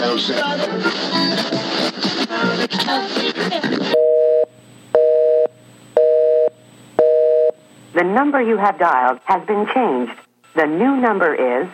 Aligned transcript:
The 0.00 0.06
number 8.02 8.40
you 8.40 8.56
have 8.56 8.78
dialed 8.78 9.18
has 9.26 9.46
been 9.46 9.66
changed. 9.74 10.14
The 10.56 10.64
new 10.64 10.96
number 10.96 11.34
is 11.34 11.68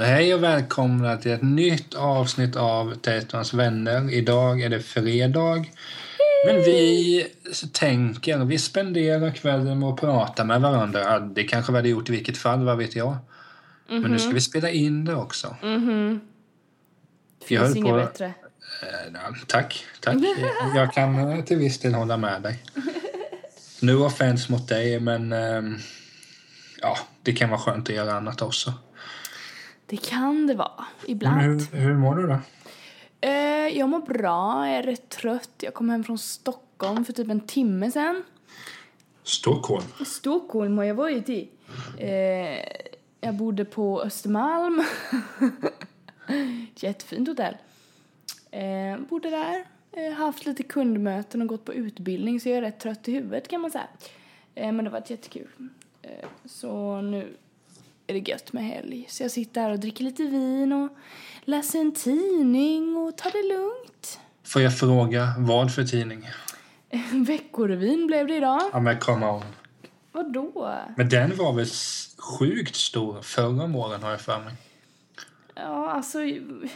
Hej 0.00 0.34
och 0.34 0.42
välkomna 0.42 1.16
till 1.16 1.30
ett 1.32 1.42
nytt 1.42 1.94
avsnitt 1.94 2.56
av 2.56 2.94
Tetons 2.94 3.54
vänner. 3.54 4.12
Idag 4.12 4.62
är 4.62 4.68
det 4.68 4.80
fredag. 4.80 5.64
Men 6.46 6.56
vi 6.56 7.26
tänker, 7.72 8.38
vi 8.44 8.58
spenderar 8.58 9.30
kvällen 9.30 9.78
med 9.78 9.88
att 9.88 10.00
prata 10.00 10.44
med 10.44 10.60
varandra. 10.60 11.00
Ja, 11.00 11.18
Det 11.18 11.44
kanske 11.44 11.72
vi 11.72 11.78
hade 11.78 11.88
gjort 11.88 12.08
i 12.08 12.12
vilket 12.12 12.38
fall, 12.38 12.64
vad 12.64 12.78
vet 12.78 12.96
jag. 12.96 13.16
Men 13.88 14.02
nu 14.02 14.18
ska 14.18 14.30
vi 14.30 14.40
spela 14.40 14.70
in 14.70 15.04
det 15.04 15.14
också. 15.14 15.56
Mhm. 15.62 16.20
Jag 17.48 17.60
höll 17.60 17.66
Finns 17.66 17.76
inget 17.76 17.90
på- 17.90 17.96
bättre. 17.96 18.24
Eh, 18.26 19.34
Tack, 19.46 19.84
tack. 20.00 20.16
Jag 20.74 20.92
kan 20.92 21.18
eh, 21.32 21.44
till 21.44 21.56
viss 21.56 21.78
del 21.78 21.94
hålla 21.94 22.16
med 22.16 22.42
dig. 22.42 22.62
Nu 23.82 23.96
offense 23.96 24.52
mot 24.52 24.68
dig, 24.68 25.00
men 25.00 25.32
ehm, 25.32 25.78
ja, 26.80 26.98
det 27.22 27.32
kan 27.32 27.50
vara 27.50 27.60
skönt 27.60 27.88
att 27.88 27.94
göra 27.94 28.12
annat 28.12 28.42
också. 28.42 28.72
Det 29.90 29.96
kan 29.96 30.46
det 30.46 30.54
vara. 30.54 30.84
Men 31.00 31.10
Ibland. 31.10 31.40
hur, 31.40 31.78
hur 31.80 31.94
mår 31.94 32.16
du 32.16 32.26
då? 32.26 32.38
Eh, 33.20 33.78
jag 33.78 33.88
mår 33.88 34.00
bra, 34.00 34.68
jag 34.68 34.76
är 34.76 34.82
rätt 34.82 35.08
trött. 35.08 35.50
Jag 35.58 35.74
kom 35.74 35.90
hem 35.90 36.04
från 36.04 36.18
Stockholm 36.18 37.04
för 37.04 37.12
typ 37.12 37.30
en 37.30 37.40
timme 37.40 37.90
sen. 37.90 38.22
Stockholm. 39.22 39.84
Stockholm 40.06 40.78
har 40.78 40.84
jag 40.84 40.94
varit 40.94 41.28
i. 41.28 41.48
Eh, 41.98 42.08
jag 43.20 43.34
bodde 43.34 43.64
på 43.64 44.02
Östermalm. 44.02 44.84
Jättefint 46.76 47.28
hotell. 47.28 47.56
Eh, 48.50 49.00
bodde 49.08 49.30
där. 49.30 49.64
Eh, 49.92 50.12
haft 50.12 50.46
lite 50.46 50.62
kundmöten 50.62 51.42
och 51.42 51.48
gått 51.48 51.64
på 51.64 51.74
utbildning 51.74 52.40
så 52.40 52.48
jag 52.48 52.58
är 52.58 52.62
rätt 52.62 52.80
trött 52.80 53.08
i 53.08 53.12
huvudet 53.12 53.48
kan 53.48 53.60
man 53.60 53.70
säga. 53.70 53.88
Eh, 54.54 54.72
men 54.72 54.84
det 54.84 54.90
var 54.90 55.02
jättekul. 55.06 55.48
Eh, 56.02 56.28
så 56.44 57.00
nu 57.00 57.36
är 58.10 58.14
det 58.14 58.30
gött 58.30 58.52
med 58.52 58.64
helg. 58.64 59.06
Så 59.08 59.22
jag 59.22 59.30
sitter 59.30 59.60
här 59.60 59.70
och 59.70 59.78
dricker 59.78 60.04
lite 60.04 60.22
vin 60.22 60.72
och 60.72 60.96
läser 61.44 61.80
en 61.80 61.92
tidning 61.92 62.96
och 62.96 63.16
tar 63.16 63.30
det 63.30 63.54
lugnt. 63.54 64.20
Får 64.44 64.62
jag 64.62 64.78
fråga, 64.78 65.34
vad 65.38 65.74
för 65.74 65.84
tidning? 65.84 66.28
Veckorevyn 67.26 68.06
blev 68.06 68.26
det 68.26 68.36
idag. 68.36 68.60
Ja 68.72 68.80
men 68.80 68.98
come 68.98 69.26
on. 69.26 69.42
Vadå? 70.12 70.74
Men 70.96 71.08
den 71.08 71.36
var 71.36 71.52
väl 71.52 71.66
sjukt 72.18 72.76
stor 72.76 73.22
förra 73.22 73.64
om 73.64 73.76
åren 73.76 74.02
har 74.02 74.10
jag 74.10 74.20
för 74.20 74.38
mig. 74.38 74.54
Ja, 75.54 75.90
alltså 75.90 76.18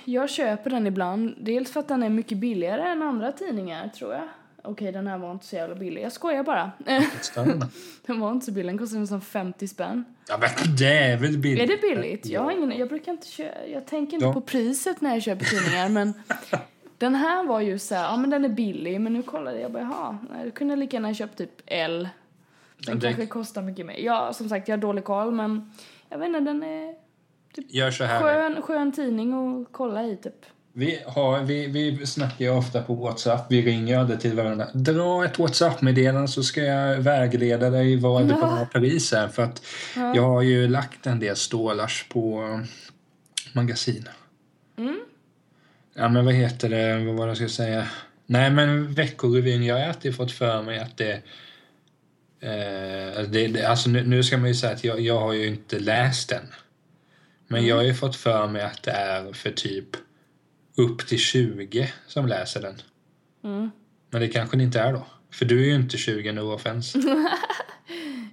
jag 0.04 0.30
köper 0.30 0.70
den 0.70 0.86
ibland. 0.86 1.34
Dels 1.40 1.72
för 1.72 1.80
att 1.80 1.88
den 1.88 2.02
är 2.02 2.08
mycket 2.08 2.38
billigare 2.38 2.82
än 2.82 3.02
andra 3.02 3.32
tidningar, 3.32 3.88
tror 3.88 4.12
jag. 4.12 4.28
Okej, 4.64 4.92
den 4.92 5.06
här 5.06 5.18
var 5.18 5.32
inte 5.32 5.46
så 5.46 5.56
jävla 5.56 5.74
billig. 5.74 6.02
Jag 6.02 6.12
skojar 6.12 6.42
bara. 6.42 6.72
Den 8.06 8.20
var 8.20 8.32
inte 8.32 8.46
så 8.46 8.52
billig. 8.52 8.68
Den 8.72 8.78
kostade 8.78 9.00
nästan 9.00 9.20
50 9.20 9.68
spänn. 9.68 10.04
Ja 10.28 10.38
men 10.38 10.76
det 10.76 10.98
är 10.98 11.16
väl 11.16 11.38
billigt? 11.38 11.62
Är 11.62 11.66
det 11.76 11.80
billigt? 11.94 12.26
Jag, 12.26 12.40
har 12.40 12.50
ingen, 12.50 12.78
jag 12.78 12.88
brukar 12.88 13.12
inte 13.12 13.26
köpa... 13.28 13.66
Jag 13.66 13.86
tänker 13.86 14.14
inte 14.14 14.26
Ja. 14.26 14.32
på 14.32 14.40
priset 14.40 15.00
när 15.00 15.10
jag 15.14 15.22
köper 15.22 15.44
tidningar, 15.44 15.88
men... 15.88 16.12
Den 16.98 17.14
här 17.14 17.44
var 17.44 17.60
ju 17.60 17.78
så 17.78 17.94
här, 17.94 18.02
ja 18.04 18.16
men 18.16 18.30
den 18.30 18.44
är 18.44 18.48
billig, 18.48 19.00
men 19.00 19.12
nu 19.12 19.22
kollade 19.22 19.60
jag 19.60 19.72
bara, 19.72 19.82
jaha, 19.82 20.18
nej, 20.30 20.44
du 20.44 20.50
kunde 20.50 20.76
lika 20.76 20.96
gärna 20.96 21.14
köpt 21.14 21.38
typ 21.38 21.50
L. 21.66 22.08
Den 22.86 22.98
Det- 22.98 23.06
kanske 23.06 23.26
kostar 23.26 23.62
mycket 23.62 23.86
mer. 23.86 23.96
Ja, 23.98 24.32
som 24.32 24.48
sagt, 24.48 24.68
jag 24.68 24.76
har 24.76 24.80
dålig 24.82 25.04
koll, 25.04 25.32
men 25.32 25.72
jag 26.08 26.18
vet 26.18 26.26
inte, 26.28 26.40
den 26.40 26.62
är 26.62 26.94
Gör 27.56 27.90
så 27.90 28.04
här. 28.04 28.20
skön, 28.22 28.62
skön 28.62 28.92
tidning 28.92 29.32
att 29.62 29.68
kolla 29.72 30.02
i 30.04 30.16
typ. 30.16 30.46
Vi, 30.76 31.02
har, 31.06 31.42
vi, 31.42 31.66
vi 31.66 32.06
snackar 32.06 32.44
ju 32.44 32.50
ofta 32.50 32.82
på 32.82 32.94
Whatsapp. 32.94 33.46
Vi 33.50 33.62
ringer 33.62 33.98
aldrig 33.98 34.20
till 34.20 34.34
varandra. 34.34 34.68
Dra 34.72 35.24
ett 35.24 35.38
Whatsapp-meddelande 35.38 36.28
så 36.28 36.42
ska 36.42 36.62
jag 36.62 36.96
vägleda 36.96 37.70
dig 37.70 37.96
vad 37.96 38.28
det 38.28 38.34
bra 38.34 38.68
pris 38.72 39.12
är. 39.12 39.28
För 39.28 39.42
att 39.42 39.62
jag 39.94 40.22
har 40.22 40.42
ju 40.42 40.68
lagt 40.68 41.06
en 41.06 41.20
del 41.20 41.36
stålars 41.36 42.06
på 42.08 42.60
magasin. 43.52 44.08
Ja, 45.94 46.08
men 46.08 46.24
vad 46.24 46.34
heter 46.34 46.68
det? 46.68 47.04
Vad 47.04 47.14
var 47.14 47.26
det 47.26 47.30
jag 47.30 47.36
skulle 47.36 47.50
säga? 47.50 47.86
Nej, 48.26 48.50
men 48.50 48.94
Veckorevyn. 48.94 49.64
Jag 49.64 49.78
har 49.78 49.88
alltid 49.88 50.16
fått 50.16 50.32
för 50.32 50.62
mig 50.62 50.78
att 50.78 50.96
det... 50.96 51.12
Eh, 52.40 53.22
det, 53.28 53.48
det 53.48 53.64
alltså 53.64 53.90
nu, 53.90 54.06
nu 54.06 54.22
ska 54.22 54.38
man 54.38 54.48
ju 54.48 54.54
säga 54.54 54.72
att 54.72 54.84
jag, 54.84 55.00
jag 55.00 55.20
har 55.20 55.32
ju 55.32 55.46
inte 55.46 55.78
läst 55.78 56.28
den. 56.28 56.46
Men 57.48 57.66
jag 57.66 57.76
har 57.76 57.82
ju 57.82 57.94
fått 57.94 58.16
för 58.16 58.46
mig 58.46 58.62
att 58.62 58.82
det 58.82 58.90
är 58.90 59.32
för 59.32 59.50
typ 59.50 59.86
upp 60.76 61.06
till 61.06 61.18
20 61.18 61.92
som 62.06 62.26
läser 62.26 62.62
den. 62.62 62.74
Mm. 63.44 63.70
Men 64.10 64.20
det 64.20 64.28
kanske 64.28 64.56
det 64.56 64.64
inte 64.64 64.80
är 64.80 64.92
då. 64.92 65.06
För 65.30 65.44
du 65.44 65.62
är 65.62 65.66
ju 65.66 65.74
inte 65.74 65.96
20, 65.96 66.32
no 66.32 66.54
offense. 66.54 66.98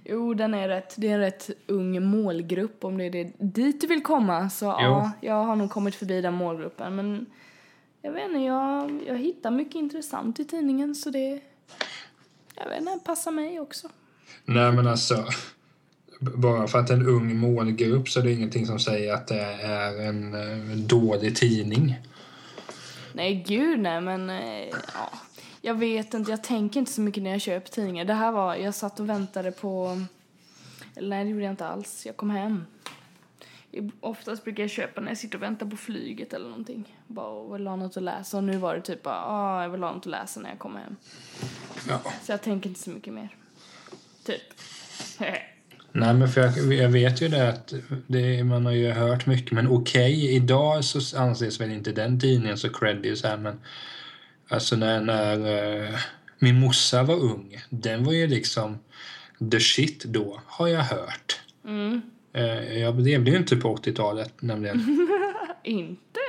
Jo, 0.04 0.34
den 0.34 0.54
är 0.54 0.68
rätt, 0.68 0.94
det 0.96 1.08
är 1.08 1.14
en 1.14 1.20
rätt 1.20 1.50
ung 1.66 2.02
målgrupp 2.02 2.84
om 2.84 2.98
det 2.98 3.04
är 3.04 3.10
det 3.10 3.32
dit 3.38 3.80
du 3.80 3.86
vill 3.86 4.02
komma. 4.02 4.50
Så 4.50 4.64
ja, 4.64 5.10
jag 5.20 5.44
har 5.44 5.56
nog 5.56 5.70
kommit 5.70 5.94
förbi 5.94 6.20
den 6.20 6.34
målgruppen. 6.34 6.96
Men 6.96 7.26
jag 8.02 8.12
vet 8.12 8.28
inte, 8.28 8.38
jag, 8.38 9.00
jag 9.06 9.18
hittar 9.18 9.50
mycket 9.50 9.74
intressant 9.74 10.40
i 10.40 10.44
tidningen 10.44 10.94
så 10.94 11.10
det, 11.10 11.40
jag 12.54 12.68
vet 12.68 12.80
inte, 12.80 12.98
passar 13.04 13.30
mig 13.30 13.60
också. 13.60 13.88
Nej, 14.44 14.72
men 14.72 14.86
alltså. 14.86 15.24
Bara 16.20 16.66
för 16.66 16.78
att 16.78 16.86
det 16.86 16.94
är 16.94 16.98
en 16.98 17.06
ung 17.06 17.36
målgrupp 17.36 18.08
så 18.08 18.20
är 18.20 18.24
det 18.24 18.32
ingenting 18.32 18.66
som 18.66 18.78
säger 18.78 19.14
att 19.14 19.26
det 19.26 19.40
är 19.62 20.00
en 20.08 20.34
eh, 20.34 20.76
dålig 20.76 21.36
tidning. 21.36 21.96
Nej, 23.12 23.44
gud 23.46 23.80
nej, 23.80 24.00
men 24.00 24.30
eh, 24.30 24.68
ja. 24.68 25.10
Jag 25.60 25.74
vet 25.74 26.14
inte, 26.14 26.30
jag 26.30 26.42
tänker 26.42 26.80
inte 26.80 26.92
så 26.92 27.00
mycket 27.00 27.22
när 27.22 27.30
jag 27.30 27.40
köper 27.40 27.68
tidningar. 27.68 28.04
Det 28.04 28.14
här 28.14 28.32
var, 28.32 28.54
jag 28.54 28.74
satt 28.74 29.00
och 29.00 29.08
väntade 29.08 29.52
på, 29.52 30.00
eller 30.94 31.08
nej 31.08 31.24
det 31.24 31.30
gjorde 31.30 31.44
jag 31.44 31.52
inte 31.52 31.66
alls, 31.66 32.06
jag 32.06 32.16
kom 32.16 32.30
hem. 32.30 32.64
Oftast 34.00 34.44
brukar 34.44 34.62
jag 34.62 34.70
köpa 34.70 35.00
när 35.00 35.08
jag 35.08 35.18
sitter 35.18 35.38
och 35.38 35.42
väntar 35.42 35.66
på 35.66 35.76
flyget 35.76 36.32
eller 36.32 36.48
någonting. 36.48 36.98
Bara 37.06 37.26
och 37.26 37.54
vill 37.54 37.66
ha 37.66 37.76
något 37.76 37.96
att 37.96 38.02
läsa. 38.02 38.36
Och 38.36 38.44
nu 38.44 38.56
var 38.56 38.74
det 38.74 38.80
typ 38.80 39.02
bara, 39.02 39.24
ah, 39.26 39.62
jag 39.62 39.70
vill 39.70 39.82
ha 39.82 39.92
något 39.92 40.02
att 40.02 40.06
läsa 40.06 40.40
när 40.40 40.50
jag 40.50 40.58
kommer 40.58 40.80
hem. 40.80 40.96
Ja. 41.88 42.00
Så 42.22 42.32
jag 42.32 42.42
tänker 42.42 42.68
inte 42.68 42.80
så 42.80 42.90
mycket 42.90 43.12
mer. 43.12 43.36
Typ. 44.24 44.42
Nej, 45.92 46.14
men 46.14 46.28
för 46.28 46.40
jag, 46.40 46.74
jag 46.74 46.88
vet 46.88 47.22
ju 47.22 47.28
det 47.28 47.48
att 47.48 47.74
det, 48.06 48.44
man 48.44 48.66
har 48.66 48.72
ju 48.72 48.90
hört 48.90 49.26
mycket. 49.26 49.52
Men 49.52 49.68
okej, 49.68 50.34
idag 50.34 50.84
så 50.84 51.18
anses 51.18 51.60
väl 51.60 51.70
inte 51.70 51.92
den 51.92 52.20
tidningen 52.20 52.58
så 52.58 52.68
creddig 52.68 53.18
så 53.18 53.28
här, 53.28 53.36
men 53.36 53.60
alltså 54.48 54.76
när, 54.76 55.00
när 55.00 55.36
eh, 55.84 55.94
min 56.38 56.60
morsa 56.60 57.02
var 57.02 57.14
ung, 57.14 57.56
den 57.70 58.04
var 58.04 58.12
ju 58.12 58.26
liksom 58.26 58.78
the 59.50 59.60
shit 59.60 60.04
då, 60.04 60.40
har 60.46 60.68
jag 60.68 60.82
hört. 60.82 61.40
Mm. 61.64 62.00
Eh, 62.34 62.78
jag 62.78 63.00
levde 63.00 63.30
ju 63.30 63.36
inte 63.36 63.56
på 63.56 63.76
80-talet 63.76 64.42
nämligen. 64.42 65.08
inte? 65.64 66.20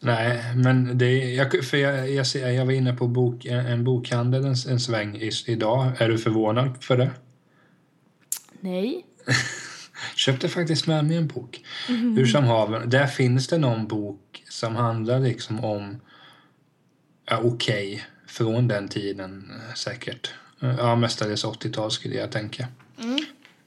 Nej, 0.00 0.42
men 0.56 0.98
det, 0.98 1.34
jag, 1.34 1.64
för 1.64 1.76
jag, 1.76 2.10
jag, 2.10 2.26
jag 2.54 2.66
var 2.66 2.72
inne 2.72 2.92
på 2.92 3.06
bok, 3.06 3.44
en, 3.44 3.66
en 3.66 3.84
bokhandel 3.84 4.44
en, 4.44 4.54
en 4.68 4.80
sväng 4.80 5.16
i, 5.16 5.30
idag. 5.46 5.92
Är 5.98 6.08
du 6.08 6.18
förvånad 6.18 6.84
för 6.84 6.96
det? 6.96 7.10
Nej. 8.64 9.06
köpte 10.16 10.48
faktiskt 10.48 10.86
med 10.86 11.04
mig 11.04 11.16
en 11.16 11.26
bok. 11.26 11.60
Hur 11.88 12.26
som 12.26 12.44
haver, 12.44 12.86
där 12.86 13.06
finns 13.06 13.48
det 13.48 13.58
någon 13.58 13.86
bok 13.86 14.44
som 14.48 14.76
handlar 14.76 15.20
liksom 15.20 15.64
om, 15.64 16.00
ja 17.26 17.40
okej, 17.44 18.04
från 18.26 18.68
den 18.68 18.88
tiden 18.88 19.50
eh, 19.50 19.74
säkert. 19.74 20.34
Eh, 20.60 20.74
Ja, 20.78 20.96
mestadels 20.96 21.44
80-tal 21.44 21.90
skulle 21.90 22.14
jag 22.14 22.32
tänka. 22.32 22.66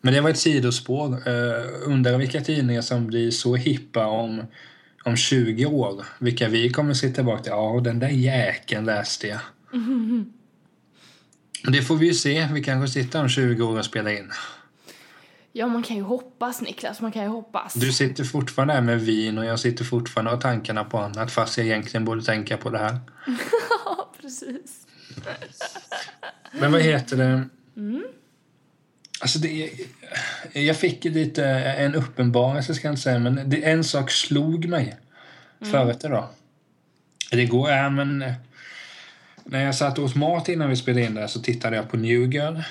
Men 0.01 0.13
det 0.13 0.21
var 0.21 0.29
ett 0.29 0.37
sidospår. 0.37 1.29
Uh, 1.29 1.65
undrar 1.85 2.17
vilka 2.17 2.41
tidningar 2.41 2.81
som 2.81 3.07
blir 3.07 3.31
så 3.31 3.55
hippa 3.55 4.05
om, 4.05 4.43
om 5.03 5.17
20 5.17 5.65
år. 5.65 6.05
Vilka 6.19 6.47
vi 6.49 6.69
kommer 6.69 6.93
sitta 6.93 7.15
tillbaka 7.15 7.43
till. 7.43 7.51
Ja, 7.51 7.81
den 7.83 7.99
där 7.99 8.09
jäkeln 8.09 8.85
läste 8.85 9.27
jag. 9.27 9.39
Det 11.63 11.81
får 11.81 11.95
vi 11.95 12.05
ju 12.05 12.13
se. 12.13 12.47
Vi 12.53 12.63
kanske 12.63 13.01
sitter 13.01 13.21
om 13.21 13.29
20 13.29 13.63
år 13.63 13.77
och 13.77 13.85
spelar 13.85 14.11
in. 14.11 14.31
Ja, 15.57 15.67
man 15.67 15.83
kan 15.83 15.95
ju 15.97 16.03
hoppas 16.03 16.61
Niklas, 16.61 17.01
man 17.01 17.11
kan 17.11 17.23
ju 17.23 17.29
hoppas. 17.29 17.73
Du 17.73 17.91
sitter 17.91 18.23
fortfarande 18.23 18.73
här 18.73 18.81
med 18.81 19.01
vin 19.01 19.37
och 19.37 19.45
jag 19.45 19.59
sitter 19.59 19.85
fortfarande 19.85 20.31
och 20.31 20.41
tankarna 20.41 20.83
på 20.83 20.97
annat 20.97 21.31
fast 21.31 21.57
jag 21.57 21.67
egentligen 21.67 22.05
borde 22.05 22.23
tänka 22.23 22.57
på 22.57 22.69
det 22.69 22.77
här. 22.77 22.99
Ja, 23.85 24.13
precis. 24.21 24.87
Men 26.51 26.71
vad 26.71 26.81
heter 26.81 27.17
det? 27.17 27.43
Alltså 29.19 29.39
det, 29.39 29.71
jag 30.53 30.77
fick 30.77 31.03
lite 31.03 31.45
en 31.45 31.95
uppenbarelse, 31.95 32.73
ska 32.73 32.87
jag 32.87 32.91
inte 32.91 33.01
säga, 33.01 33.19
men 33.19 33.49
det, 33.49 33.63
en 33.63 33.83
sak 33.83 34.11
slog 34.11 34.65
mig 34.65 34.97
mm. 35.61 35.71
förut 35.71 36.03
idag. 36.03 36.27
Det 37.31 37.45
går, 37.45 37.69
ja, 37.69 37.89
men 37.89 38.33
när 39.43 39.63
jag 39.63 39.75
satt 39.75 39.97
hos 39.97 40.15
mat 40.15 40.49
innan 40.49 40.69
vi 40.69 40.75
spelade 40.75 41.05
in 41.05 41.13
det 41.13 41.27
så 41.27 41.41
tittade 41.41 41.75
jag 41.75 41.89
på 41.89 41.97
New 41.97 42.33
Girl. 42.33 42.61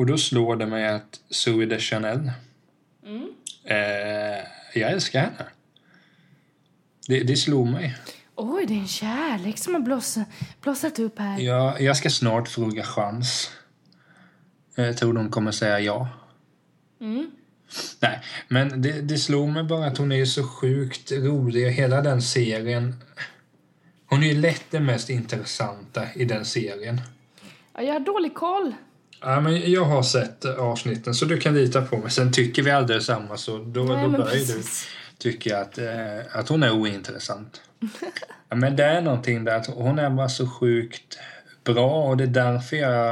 Och 0.00 0.06
då 0.06 0.18
slår 0.18 0.56
det 0.56 0.66
mig 0.66 0.88
att 0.88 1.20
Zoe 1.30 1.66
de 1.66 1.78
Chanel. 1.78 2.30
Mm. 3.06 3.28
Eh, 3.64 4.44
jag 4.74 4.90
älskar 4.90 5.20
henne. 5.20 5.46
Det, 7.08 7.20
det 7.20 7.36
slog 7.36 7.66
mig. 7.66 7.96
Oj, 8.34 8.66
det 8.66 8.74
är 8.74 8.78
en 8.78 8.88
kärlek 8.88 9.58
som 9.58 9.74
har 9.74 9.80
blossat, 9.80 10.28
blossat 10.62 10.98
upp 10.98 11.18
här. 11.18 11.40
Ja, 11.40 11.78
jag 11.78 11.96
ska 11.96 12.10
snart 12.10 12.48
fråga 12.48 12.82
chans. 12.82 13.50
Jag 14.74 14.96
tror 14.96 15.12
de 15.12 15.30
kommer 15.30 15.52
säga 15.52 15.80
ja. 15.80 16.08
Mm. 17.00 17.30
Nej, 18.00 18.20
men 18.48 18.82
det, 18.82 19.00
det 19.00 19.18
slog 19.18 19.48
mig 19.48 19.64
bara 19.64 19.86
att 19.86 19.98
hon 19.98 20.12
är 20.12 20.24
så 20.24 20.48
sjukt 20.48 21.12
rolig. 21.12 21.70
Hela 21.70 22.00
den 22.02 22.22
serien. 22.22 22.94
Hon 24.06 24.22
är 24.22 24.26
ju 24.26 24.40
lätt 24.40 24.64
den 24.70 24.86
mest 24.86 25.10
intressanta 25.10 26.14
i 26.14 26.24
den 26.24 26.44
serien. 26.44 27.00
Ja, 27.74 27.82
jag 27.82 27.92
har 27.92 28.00
dålig 28.00 28.34
koll. 28.34 28.74
Ja, 29.20 29.40
men 29.40 29.72
jag 29.72 29.84
har 29.84 30.02
sett 30.02 30.44
avsnitten 30.44 31.14
så 31.14 31.24
du 31.24 31.40
kan 31.40 31.54
lita 31.54 31.82
på 31.82 31.96
mig. 31.96 32.10
Sen 32.10 32.32
tycker 32.32 32.62
vi 32.62 32.70
aldrig 32.70 33.02
samma 33.02 33.36
så 33.36 33.58
då, 33.58 33.84
Nej, 33.84 34.04
då 34.04 34.10
börjar 34.10 34.46
du 34.46 34.62
tycka 35.18 35.58
att, 35.58 35.78
eh, 35.78 36.18
att 36.32 36.48
hon 36.48 36.62
är 36.62 36.70
ointressant. 36.70 37.60
ja, 38.48 38.56
men 38.56 38.76
det 38.76 38.84
är 38.84 39.00
någonting 39.00 39.44
där 39.44 39.56
att 39.56 39.66
hon 39.66 39.98
är 39.98 40.10
bara 40.10 40.28
så 40.28 40.48
sjukt 40.48 41.18
bra 41.64 42.04
och 42.04 42.16
det 42.16 42.24
är 42.24 42.28
därför 42.28 42.76
jag 42.76 43.10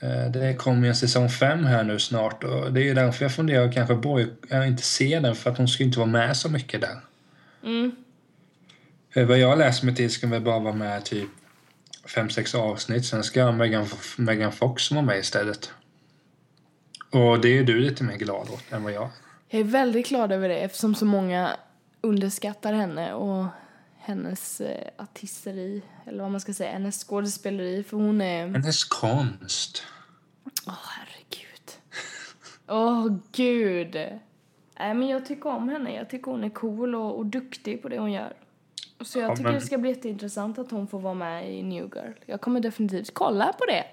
eh, 0.00 0.30
det 0.32 0.54
kommer 0.54 0.82
ju 0.82 0.88
en 0.88 0.96
säsong 0.96 1.28
fem 1.28 1.64
här 1.64 1.84
nu 1.84 1.98
snart 1.98 2.44
och 2.44 2.72
det 2.72 2.80
är 2.80 2.84
ju 2.84 2.94
därför 2.94 3.24
jag 3.24 3.34
funderar 3.34 3.72
kanske 3.72 3.94
på 3.94 4.26
att 4.50 4.66
inte 4.66 4.82
se 4.82 5.20
den 5.20 5.36
för 5.36 5.50
att 5.50 5.58
hon 5.58 5.68
ska 5.68 5.84
inte 5.84 5.98
vara 5.98 6.10
med 6.10 6.36
så 6.36 6.48
mycket 6.48 6.80
där. 6.80 7.00
Mm. 7.64 7.92
Vad 9.14 9.38
jag 9.38 9.58
läst 9.58 9.82
mig 9.82 9.94
till 9.94 10.10
ska 10.10 10.26
väl 10.26 10.42
bara 10.42 10.58
vara 10.58 10.74
med 10.74 11.04
typ 11.04 11.28
fem, 12.08 12.30
sex 12.30 12.54
avsnitt. 12.54 13.06
Sen 13.06 13.24
ska 13.24 13.52
Megan, 13.52 13.86
Megan 14.16 14.52
Fox 14.52 14.90
vara 14.90 15.02
med 15.02 15.18
istället. 15.18 15.72
Och 17.10 17.40
det 17.40 17.58
är 17.58 17.64
du 17.64 17.80
lite 17.80 18.04
mer 18.04 18.16
glad 18.16 18.50
åt 18.50 18.72
än 18.72 18.82
vad 18.82 18.92
jag 18.92 19.08
Jag 19.48 19.60
är 19.60 19.64
väldigt 19.64 20.08
glad 20.08 20.32
över 20.32 20.48
det 20.48 20.58
eftersom 20.58 20.94
så 20.94 21.04
många 21.04 21.56
underskattar 22.00 22.72
henne 22.72 23.12
och 23.12 23.46
hennes 23.98 24.60
eh, 24.60 24.88
artisteri, 24.98 25.82
eller 26.06 26.22
vad 26.22 26.30
man 26.30 26.40
ska 26.40 26.54
säga, 26.54 26.72
hennes 26.72 27.04
skådespeleri, 27.04 27.84
för 27.84 27.96
hon 27.96 28.20
är... 28.20 28.46
Hennes 28.46 28.84
konst. 28.84 29.82
Åh, 30.44 30.72
oh, 30.72 30.78
herregud. 30.82 31.70
Åh, 32.68 33.06
oh, 33.06 33.18
gud. 33.32 33.94
Nej, 34.78 34.94
men 34.94 35.08
jag 35.08 35.26
tycker 35.26 35.50
om 35.50 35.68
henne. 35.68 35.94
Jag 35.94 36.10
tycker 36.10 36.30
hon 36.30 36.44
är 36.44 36.50
cool 36.50 36.94
och, 36.94 37.18
och 37.18 37.26
duktig 37.26 37.82
på 37.82 37.88
det 37.88 37.98
hon 37.98 38.12
gör. 38.12 38.32
Så 39.00 39.18
jag 39.18 39.30
ja, 39.30 39.36
tycker 39.36 39.50
men... 39.50 39.60
det 39.60 39.66
ska 39.66 39.78
bli 39.78 39.90
jätteintressant 39.90 40.58
att 40.58 40.70
hon 40.70 40.86
får 40.86 41.00
vara 41.00 41.14
med 41.14 41.54
i 41.54 41.62
New 41.62 41.90
Girl. 41.94 42.12
Jag 42.26 42.40
kommer 42.40 42.60
definitivt 42.60 43.14
kolla 43.14 43.52
på 43.58 43.64
det. 43.64 43.84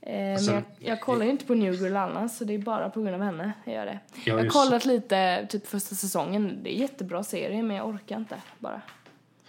Eh, 0.00 0.32
alltså, 0.32 0.52
men 0.52 0.64
jag, 0.78 0.92
jag, 0.92 1.00
kollar 1.00 1.24
ju 1.24 1.30
inte 1.30 1.44
på 1.44 1.54
New 1.54 1.74
Girl 1.74 1.96
annars, 1.96 2.30
så 2.30 2.44
det 2.44 2.54
är 2.54 2.58
bara 2.58 2.90
på 2.90 3.02
grund 3.02 3.14
av 3.14 3.22
henne 3.22 3.52
jag 3.64 3.74
gör 3.74 3.86
det. 3.86 3.98
jag 4.24 4.38
har 4.38 4.46
kollat 4.46 4.84
lite, 4.84 5.46
typ 5.50 5.66
första 5.66 5.94
säsongen. 5.94 6.58
Det 6.62 6.76
är 6.76 6.78
jättebra 6.80 7.22
serie, 7.22 7.62
men 7.62 7.76
jag 7.76 7.88
orkar 7.88 8.16
inte 8.16 8.36
bara. 8.58 8.80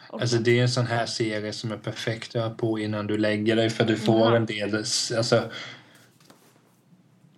Orkar. 0.10 0.22
Alltså 0.22 0.38
det 0.38 0.60
är 0.60 0.62
en 0.62 0.70
sån 0.70 0.88
här 0.88 1.06
serie 1.06 1.54
som 1.54 1.72
är 1.72 1.78
perfekt 1.78 2.36
att 2.36 2.44
ha 2.44 2.50
på 2.50 2.80
innan 2.80 3.08
du 3.08 3.18
lägger 3.18 3.56
dig, 3.56 3.70
för 3.70 3.84
du 3.84 3.98
får 3.98 4.28
mm. 4.28 4.34
en 4.34 4.46
del, 4.46 4.76
alltså 5.18 5.42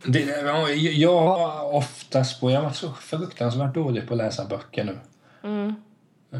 det, 0.05 0.21
jag 0.75 1.21
har 1.21 1.73
oftast 1.73 2.39
på, 2.39 2.51
jag 2.51 2.61
var 2.61 2.71
så 2.71 2.93
fruktansvärt 2.93 3.73
dålig 3.73 4.07
på 4.07 4.13
att 4.13 4.17
läsa 4.17 4.45
böcker 4.45 4.83
nu. 4.83 4.97
Mm. 5.43 5.75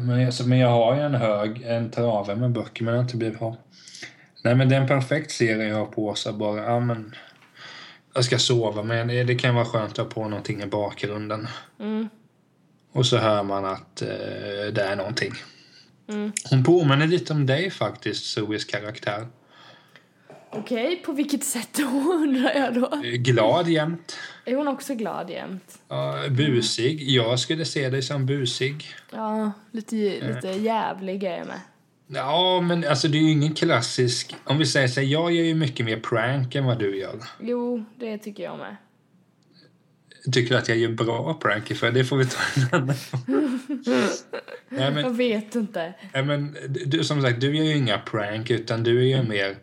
Men, 0.00 0.20
jag, 0.20 0.32
men 0.46 0.58
jag 0.58 0.68
har 0.68 0.96
ju 0.96 1.00
en 1.00 1.14
hög, 1.14 1.62
en 1.62 1.90
trave 1.90 2.36
med 2.36 2.50
böcker 2.50 2.84
men 2.84 2.94
jag 2.94 3.00
har 3.00 3.04
inte 3.04 3.16
blivit 3.16 3.42
av. 3.42 3.56
Nej 4.42 4.54
men 4.54 4.68
det 4.68 4.76
är 4.76 4.80
en 4.80 4.88
perfekt 4.88 5.30
serie 5.30 5.68
jag 5.68 5.76
har 5.76 5.86
på 5.86 6.14
så 6.14 6.32
bara, 6.32 6.64
ja 6.64 6.80
men 6.80 7.14
jag 8.14 8.24
ska 8.24 8.38
sova 8.38 8.82
men 8.82 9.08
det, 9.08 9.24
det 9.24 9.34
kan 9.34 9.54
vara 9.54 9.64
skönt 9.64 9.90
att 9.90 9.98
ha 9.98 10.04
på 10.04 10.28
någonting 10.28 10.62
i 10.62 10.66
bakgrunden. 10.66 11.48
Mm. 11.80 12.08
Och 12.92 13.06
så 13.06 13.16
hör 13.16 13.42
man 13.42 13.64
att 13.64 14.02
eh, 14.02 14.72
det 14.72 14.82
är 14.82 14.96
någonting. 14.96 15.32
Mm. 16.08 16.32
Hon 16.50 16.64
påminner 16.64 17.06
lite 17.06 17.32
om 17.32 17.46
dig 17.46 17.70
faktiskt, 17.70 18.24
Zoes 18.24 18.64
karaktär. 18.64 19.26
Okej, 20.58 20.86
okay, 20.86 20.96
på 20.96 21.12
vilket 21.12 21.44
sätt 21.44 21.68
då 21.72 21.84
undrar 22.12 22.54
jag 22.54 22.74
då? 22.74 23.02
Glad 23.02 23.68
jämt. 23.68 24.16
Är 24.44 24.56
hon 24.56 24.68
också 24.68 24.94
glad 24.94 25.30
jämt? 25.30 25.78
Ja, 25.88 26.28
busig. 26.30 27.10
Jag 27.10 27.40
skulle 27.40 27.64
se 27.64 27.90
dig 27.90 28.02
som 28.02 28.26
busig. 28.26 28.84
Ja, 29.12 29.52
lite, 29.70 29.96
lite 29.96 30.48
jävlig 30.48 31.24
är 31.24 31.38
jag 31.38 31.46
med. 31.46 31.60
Ja, 32.06 32.60
men 32.60 32.84
alltså 32.84 33.08
det 33.08 33.18
är 33.18 33.22
ju 33.22 33.30
ingen 33.30 33.54
klassisk... 33.54 34.36
Om 34.44 34.58
vi 34.58 34.66
säger 34.66 34.88
så 34.88 35.00
här, 35.00 35.06
jag 35.06 35.32
gör 35.32 35.44
ju 35.44 35.54
mycket 35.54 35.86
mer 35.86 36.00
prank 36.00 36.54
än 36.54 36.64
vad 36.64 36.78
du 36.78 36.98
gör. 36.98 37.18
Jo, 37.40 37.84
det 37.96 38.18
tycker 38.18 38.42
jag 38.42 38.58
med. 38.58 38.76
Tycker 40.32 40.54
du 40.54 40.58
att 40.60 40.68
jag 40.68 40.78
gör 40.78 40.88
bra 40.88 41.34
prank 41.34 41.76
för 41.76 41.90
det 41.90 42.04
får 42.04 42.16
vi 42.16 42.26
ta 42.26 42.38
en 42.54 42.82
annan 42.82 42.96
Nej, 44.68 44.90
men, 44.90 45.04
Jag 45.04 45.16
vet 45.16 45.54
inte. 45.54 45.94
Nej, 46.14 46.24
men 46.24 46.56
du, 46.86 47.04
som 47.04 47.22
sagt, 47.22 47.40
du 47.40 47.56
gör 47.56 47.64
ju 47.64 47.76
inga 47.76 47.98
prank 47.98 48.50
utan 48.50 48.82
du 48.82 48.98
är 48.98 49.16
ju 49.16 49.22
mer 49.22 49.50
Eh, 49.50 49.56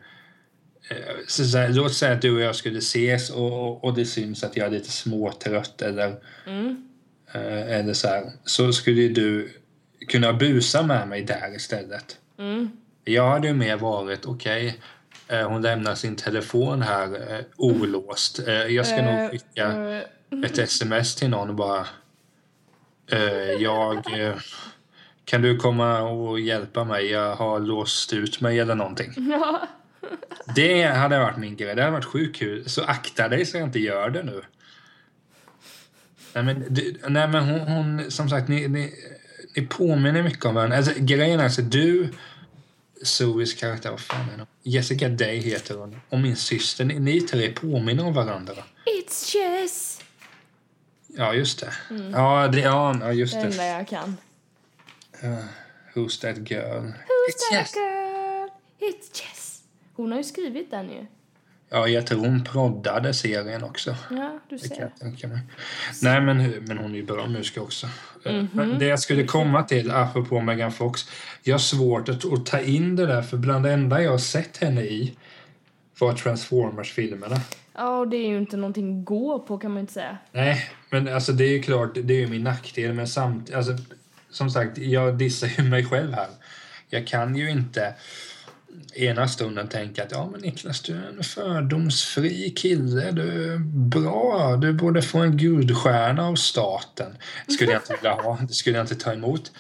så, 1.27 1.45
så 1.45 1.57
här, 1.57 1.69
låt 1.69 1.93
säga 1.93 2.13
att 2.13 2.21
du 2.21 2.35
och 2.35 2.41
jag 2.41 2.55
skulle 2.55 2.77
ses 2.77 3.29
och, 3.29 3.83
och 3.83 3.93
det 3.93 4.05
syns 4.05 4.43
att 4.43 4.57
jag 4.57 4.67
är 4.67 4.71
lite 4.71 4.91
småtrött 4.91 5.81
eller, 5.81 6.15
mm. 6.47 6.89
eh, 7.33 7.79
eller 7.79 7.93
så 7.93 8.07
här, 8.07 8.31
så 8.45 8.73
skulle 8.73 9.07
du 9.07 9.49
kunna 10.07 10.33
busa 10.33 10.83
med 10.83 11.07
mig 11.07 11.23
där 11.23 11.55
istället. 11.55 12.17
Mm. 12.39 12.71
Jag 13.03 13.29
hade 13.29 13.47
ju 13.47 13.53
mer 13.53 13.77
varit, 13.77 14.25
okej, 14.25 14.79
okay, 15.27 15.39
eh, 15.39 15.49
hon 15.49 15.61
lämnar 15.61 15.95
sin 15.95 16.15
telefon 16.15 16.81
här 16.81 17.33
eh, 17.33 17.45
olåst. 17.57 18.39
Eh, 18.47 18.53
jag 18.53 18.87
ska 18.87 19.01
nog 19.01 19.31
skicka 19.31 20.01
ett 20.45 20.57
sms 20.57 21.15
till 21.15 21.29
någon 21.29 21.49
och 21.49 21.55
bara 21.55 21.87
jag 23.59 24.05
kan 25.25 25.41
du 25.41 25.57
komma 25.57 26.01
och 26.01 26.39
hjälpa 26.39 26.83
mig? 26.83 27.05
Jag 27.05 27.35
har 27.35 27.59
låst 27.59 28.13
ut 28.13 28.41
mig 28.41 28.59
eller 28.59 28.75
någonting. 28.75 29.13
Ja. 29.15 29.67
Det 30.55 30.83
hade 30.83 31.19
varit 31.19 31.37
min 31.37 31.55
grej. 31.55 31.75
Det 31.75 31.81
hade 31.81 31.93
varit 31.93 32.05
sjukt 32.05 32.35
kul. 32.35 32.69
Så 32.69 32.83
akta 32.83 33.27
dig 33.27 33.45
så 33.45 33.57
jag 33.57 33.67
inte 33.67 33.79
gör 33.79 34.09
det 34.09 34.23
nu. 34.23 34.41
Nej 36.33 36.43
men, 36.43 36.65
du, 36.69 36.95
nej, 37.07 37.27
men 37.27 37.43
hon, 37.43 37.59
hon, 37.59 38.11
som 38.11 38.29
sagt, 38.29 38.47
ni, 38.47 38.67
ni, 38.67 38.93
ni 39.55 39.65
påminner 39.67 40.23
mycket 40.23 40.45
om 40.45 40.55
varandra. 40.55 40.77
Alltså, 40.77 40.93
grejen 40.97 41.39
är 41.39 41.43
alltså, 41.43 41.61
du, 41.61 42.09
Zoes 43.03 43.53
karaktär, 43.53 43.91
vad 43.91 43.99
fan 43.99 44.29
är 44.33 44.37
det? 44.37 44.45
Jessica 44.63 45.09
Day 45.09 45.39
heter 45.39 45.75
hon. 45.75 46.01
Och 46.09 46.19
min 46.19 46.35
syster, 46.35 46.85
ni, 46.85 46.99
ni 46.99 47.21
tre 47.21 47.51
påminner 47.51 48.05
om 48.05 48.13
varandra. 48.13 48.63
It's 48.85 49.35
Jess! 49.35 50.01
Ja, 51.07 51.33
just 51.33 51.59
det. 51.59 51.73
Mm. 51.89 52.11
Ja, 52.11 52.47
det, 52.47 52.59
ja, 52.59 53.13
just 53.13 53.33
det. 53.33 53.39
Det 53.39 53.45
enda 53.45 53.65
jag 53.65 53.87
kan. 53.87 54.17
Uh, 55.23 55.45
who's 55.93 56.21
that 56.21 56.37
girl? 56.51 56.81
Who's 56.81 57.29
It's 57.29 57.49
that 57.51 57.59
Jess. 57.59 57.75
girl? 57.75 58.49
It's 58.79 59.21
Jess. 59.21 59.42
Hon 59.93 60.11
har 60.11 60.17
ju 60.17 60.23
skrivit 60.23 60.71
den 60.71 60.89
ju. 60.89 61.05
Ja, 61.69 61.87
jag 61.87 62.07
tror 62.07 62.19
hon 62.19 62.43
proddade 62.43 63.13
serien 63.13 63.63
också. 63.63 63.95
Ja, 64.09 64.39
du 64.49 64.57
ser. 64.57 64.69
Det 64.69 64.75
kan 64.75 64.83
jag 64.83 64.99
tänka 64.99 65.27
mig. 65.27 65.39
Nej, 66.01 66.21
men, 66.21 66.49
men 66.67 66.77
hon 66.77 66.91
är 66.91 66.95
ju 66.95 67.05
bra 67.05 67.27
musiker 67.27 67.63
också. 67.63 67.87
Mm 68.25 68.47
-hmm. 68.47 68.79
Det 68.79 68.85
jag 68.85 68.99
skulle 68.99 69.23
komma 69.23 69.63
till, 69.63 69.91
apropå 69.91 70.41
Megan 70.41 70.71
Fox. 70.71 71.01
Jag 71.43 71.53
har 71.53 71.59
svårt 71.59 72.09
att, 72.09 72.33
att 72.33 72.45
ta 72.45 72.59
in 72.59 72.95
det 72.95 73.05
där, 73.05 73.21
för 73.21 73.37
bland 73.37 73.65
det 73.65 73.71
enda 73.71 74.01
jag 74.01 74.11
har 74.11 74.17
sett 74.17 74.57
henne 74.57 74.81
i 74.81 75.15
var 75.99 76.13
Transformers-filmerna. 76.13 77.37
Ja, 77.73 77.97
och 77.97 78.07
det 78.07 78.17
är 78.17 78.27
ju 78.27 78.37
inte 78.37 78.57
någonting 78.57 78.99
att 78.99 79.05
gå 79.05 79.39
på 79.39 79.57
kan 79.57 79.71
man 79.71 79.79
inte 79.79 79.93
säga. 79.93 80.17
Nej, 80.31 80.69
men 80.89 81.13
alltså 81.13 81.31
det 81.31 81.43
är 81.43 81.51
ju 81.51 81.61
klart, 81.61 81.91
det 82.03 82.13
är 82.13 82.19
ju 82.19 82.27
min 82.27 82.43
nackdel. 82.43 82.93
Men 82.93 83.07
samt, 83.07 83.53
alltså, 83.53 83.77
som 84.29 84.49
sagt, 84.49 84.77
jag 84.77 85.17
dissar 85.17 85.47
ju 85.57 85.63
mig 85.69 85.85
själv 85.85 86.13
här. 86.13 86.27
Jag 86.89 87.07
kan 87.07 87.35
ju 87.35 87.49
inte 87.49 87.93
ena 88.93 89.27
stunden 89.27 89.67
tänka 89.67 90.03
att 90.03 90.11
ja 90.11 90.29
men 90.31 90.41
Niklas 90.41 90.81
du 90.81 90.93
är 90.93 91.09
en 91.17 91.23
fördomsfri 91.23 92.49
kille, 92.49 93.11
du 93.11 93.53
är 93.53 93.57
bra, 93.89 94.55
du 94.61 94.73
borde 94.73 95.01
få 95.01 95.17
en 95.17 95.37
guldstjärna 95.37 96.27
av 96.27 96.35
staten. 96.35 97.17
Det 97.47 97.53
skulle 97.53 97.71
jag 97.71 97.81
inte 97.81 97.95
vilja 97.95 98.13
ha, 98.13 98.37
det 98.47 98.53
skulle 98.53 98.77
jag 98.77 98.83
inte 98.83 98.95
ta 98.95 99.13
emot. 99.13 99.51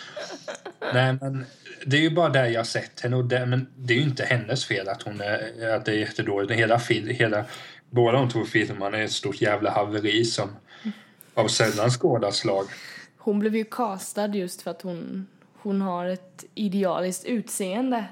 Nej 0.93 1.17
men 1.21 1.45
det 1.85 1.97
är 1.97 2.01
ju 2.01 2.09
bara 2.09 2.29
där 2.29 2.45
jag 2.45 2.67
sett 2.67 2.99
henne 2.99 3.15
och 3.15 3.25
det, 3.25 3.45
men 3.45 3.67
det 3.75 3.93
är 3.93 3.97
ju 3.97 4.03
inte 4.03 4.25
hennes 4.25 4.65
fel 4.65 4.89
att 4.89 5.01
hon 5.01 5.21
är, 5.21 5.69
att 5.75 5.85
det 5.85 5.91
är 5.91 5.95
jättedåligt. 5.95 6.51
Hela, 6.51 6.77
hela, 7.07 7.45
båda 7.89 8.17
de 8.17 8.29
två 8.29 8.45
filmerna 8.45 8.97
är 8.97 9.03
ett 9.03 9.11
stort 9.11 9.41
jävla 9.41 9.71
haveri 9.71 10.25
som 10.25 10.49
av 11.33 11.47
sällan 11.47 11.89
skådat 11.89 12.35
slag. 12.35 12.65
Hon 13.17 13.39
blev 13.39 13.55
ju 13.55 13.63
castad 13.63 14.27
just 14.27 14.61
för 14.61 14.71
att 14.71 14.81
hon, 14.81 15.27
hon 15.61 15.81
har 15.81 16.05
ett 16.05 16.45
idealiskt 16.55 17.25
utseende 17.25 18.05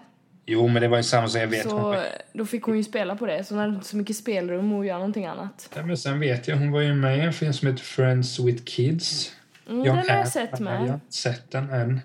Jo, 0.51 0.67
men 0.67 0.81
det 0.81 0.87
var 0.87 0.97
ju 0.97 1.03
samma 1.03 1.27
som 1.27 1.41
jag 1.41 1.47
vet. 1.47 1.69
Så 1.69 1.79
Hon, 1.79 1.95
då 2.33 2.45
fick 2.45 2.63
hon 2.63 2.77
ju 2.77 2.83
spela 2.83 3.15
på 3.15 3.25
det, 3.25 3.43
så 3.43 3.53
hon 3.53 3.61
hade 3.61 3.73
inte 3.75 3.87
så 3.87 3.97
mycket 3.97 4.15
spelrum 4.15 4.79
att 4.79 4.85
göra 4.85 4.97
någonting 4.97 5.25
annat. 5.25 5.69
ja, 5.75 5.83
men 5.85 5.97
sen 5.97 6.19
vet 6.19 6.47
jag, 6.47 6.57
hon 6.57 6.71
var 6.71 6.81
ju 6.81 6.93
med 6.93 7.17
i 7.17 7.21
en 7.21 7.33
film 7.33 7.53
som 7.53 7.67
heter 7.67 7.83
Friends 7.83 8.39
with 8.39 8.63
Kids. 8.63 9.31
Mm, 9.69 9.85
John 9.85 9.95
den 9.97 10.09
har 10.09 10.17
jag 10.17 10.27
sett 10.27 10.49
Jag 10.59 10.67
har 10.67 10.79
med. 10.79 10.93
inte 10.93 11.15
sett 11.15 11.51
den 11.51 11.69
än. 11.69 11.99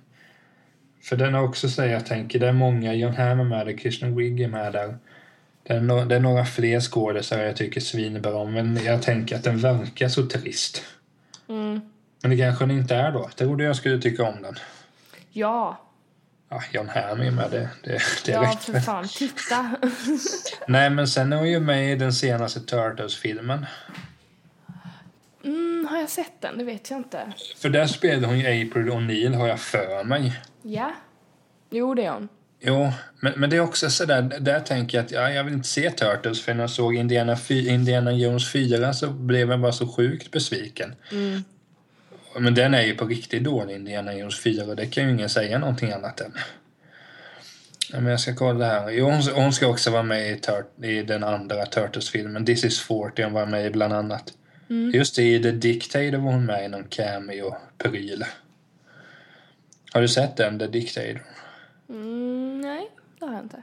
För 1.02 1.16
den 1.16 1.34
har 1.34 1.42
också 1.42 1.68
så 1.68 1.82
jag 1.84 2.06
tänker, 2.06 2.38
det 2.38 2.48
är 2.48 2.52
många, 2.52 2.94
John 2.94 3.14
Hamm 3.14 3.40
är 3.40 3.44
med 3.44 3.66
där, 3.66 3.78
Kristen 3.78 4.16
Wiig 4.16 4.40
är 4.40 4.48
med 4.48 4.72
där. 4.72 4.96
Det 5.62 5.72
är, 5.72 5.80
no, 5.80 6.04
det 6.04 6.16
är 6.16 6.20
några 6.20 6.44
fler 6.44 6.80
skådespelare 6.80 7.46
jag 7.46 7.56
tycker 7.56 7.80
svinbra 7.80 8.34
om, 8.36 8.52
men 8.52 8.78
jag 8.84 9.02
tänker 9.02 9.36
att 9.36 9.44
den 9.44 9.58
verkar 9.58 10.08
så 10.08 10.26
trist. 10.26 10.82
Mm. 11.48 11.80
Men 12.22 12.30
det 12.30 12.36
kanske 12.36 12.64
den 12.66 12.78
inte 12.78 12.94
är 12.94 13.12
då. 13.12 13.30
Trodde 13.36 13.64
jag 13.64 13.76
skulle 13.76 13.98
tycka 13.98 14.22
om 14.24 14.42
den. 14.42 14.54
Ja, 15.32 15.78
Ja, 16.56 16.62
John 16.72 16.88
Hamm 16.88 17.20
är 17.20 17.30
med, 17.30 17.50
det, 17.50 17.68
det, 17.82 18.00
det 18.24 18.32
ja 18.32 18.42
räcker. 18.42 18.72
för 18.72 18.80
fan, 18.80 19.08
titta. 19.08 19.70
Nej, 20.68 20.90
men 20.90 21.08
sen 21.08 21.32
är 21.32 21.36
hon 21.36 21.50
ju 21.50 21.60
med 21.60 21.92
i 21.92 21.96
den 21.96 22.12
senaste 22.12 22.60
Turtles-filmen. 22.60 23.66
Mm, 25.44 25.86
har 25.90 25.98
jag 25.98 26.08
sett 26.08 26.40
den? 26.40 26.58
Det 26.58 26.64
vet 26.64 26.90
jag 26.90 26.98
inte. 26.98 27.32
För 27.56 27.68
där 27.68 27.86
spelade 27.86 28.26
hon 28.26 28.38
ju 28.38 28.46
April 28.46 28.90
O'Neil, 28.90 29.34
har 29.34 29.48
jag 29.48 29.60
för 29.60 30.04
mig. 30.04 30.40
Ja. 30.62 30.92
Jo, 31.70 31.94
det 31.94 32.04
är 32.04 32.10
hon. 32.10 32.28
Jo, 32.60 32.92
men, 33.20 33.32
men 33.36 33.50
det 33.50 33.56
är 33.56 33.60
också 33.60 33.90
sådär, 33.90 34.22
där 34.40 34.60
tänker 34.60 34.98
jag 34.98 35.04
att 35.04 35.10
ja, 35.10 35.30
jag 35.30 35.44
vill 35.44 35.54
inte 35.54 35.68
se 35.68 35.90
Turtles 35.90 36.42
för 36.42 36.54
när 36.54 36.60
jag 36.62 36.70
såg 36.70 36.94
Indiana, 36.94 37.36
Indiana 37.48 38.12
Jones 38.12 38.52
4 38.52 38.92
så 38.92 39.10
blev 39.10 39.50
jag 39.50 39.60
bara 39.60 39.72
så 39.72 39.88
sjukt 39.88 40.30
besviken. 40.30 40.94
Mm. 41.12 41.44
Men 42.38 42.54
den 42.54 42.74
är 42.74 42.82
ju 42.82 42.94
på 42.94 43.04
riktigt 43.04 43.44
dålig, 43.44 43.74
Indiana 43.74 44.14
Jones 44.14 44.40
4, 44.42 44.64
och 44.64 44.76
det 44.76 44.86
kan 44.86 45.04
ju 45.04 45.10
ingen 45.10 45.28
säga 45.28 45.58
någonting 45.58 45.92
annat 45.92 46.20
än. 46.20 46.32
Ja, 47.92 48.00
men 48.00 48.10
jag 48.10 48.20
ska 48.20 48.34
kolla 48.34 48.66
här. 48.66 48.90
Jo, 48.90 49.10
hon, 49.10 49.22
hon 49.34 49.52
ska 49.52 49.66
också 49.66 49.90
vara 49.90 50.02
med 50.02 50.30
i, 50.30 50.40
Tur- 50.40 50.84
i 50.84 51.02
den 51.02 51.24
andra 51.24 51.66
Turtles-filmen. 51.66 52.46
This 52.46 52.64
is 52.64 52.80
40 52.80 53.22
hon 53.22 53.32
var 53.32 53.46
med 53.46 53.66
i 53.66 53.70
bland 53.70 53.92
annat. 53.92 54.32
Just 54.94 55.16
det, 55.16 55.22
i 55.22 55.42
The 55.42 55.50
Dictator 55.50 56.16
var 56.16 56.32
hon 56.32 56.46
med 56.46 56.64
i 56.64 56.68
någon 56.68 56.84
cameo-pryl. 56.84 58.24
Har 59.92 60.00
du 60.00 60.08
sett 60.08 60.36
den, 60.36 60.58
The 60.58 60.66
Dictator? 60.66 61.22
Mm, 61.88 62.60
nej, 62.60 62.90
det 63.18 63.26
har 63.26 63.34
jag 63.34 63.42
inte. 63.42 63.62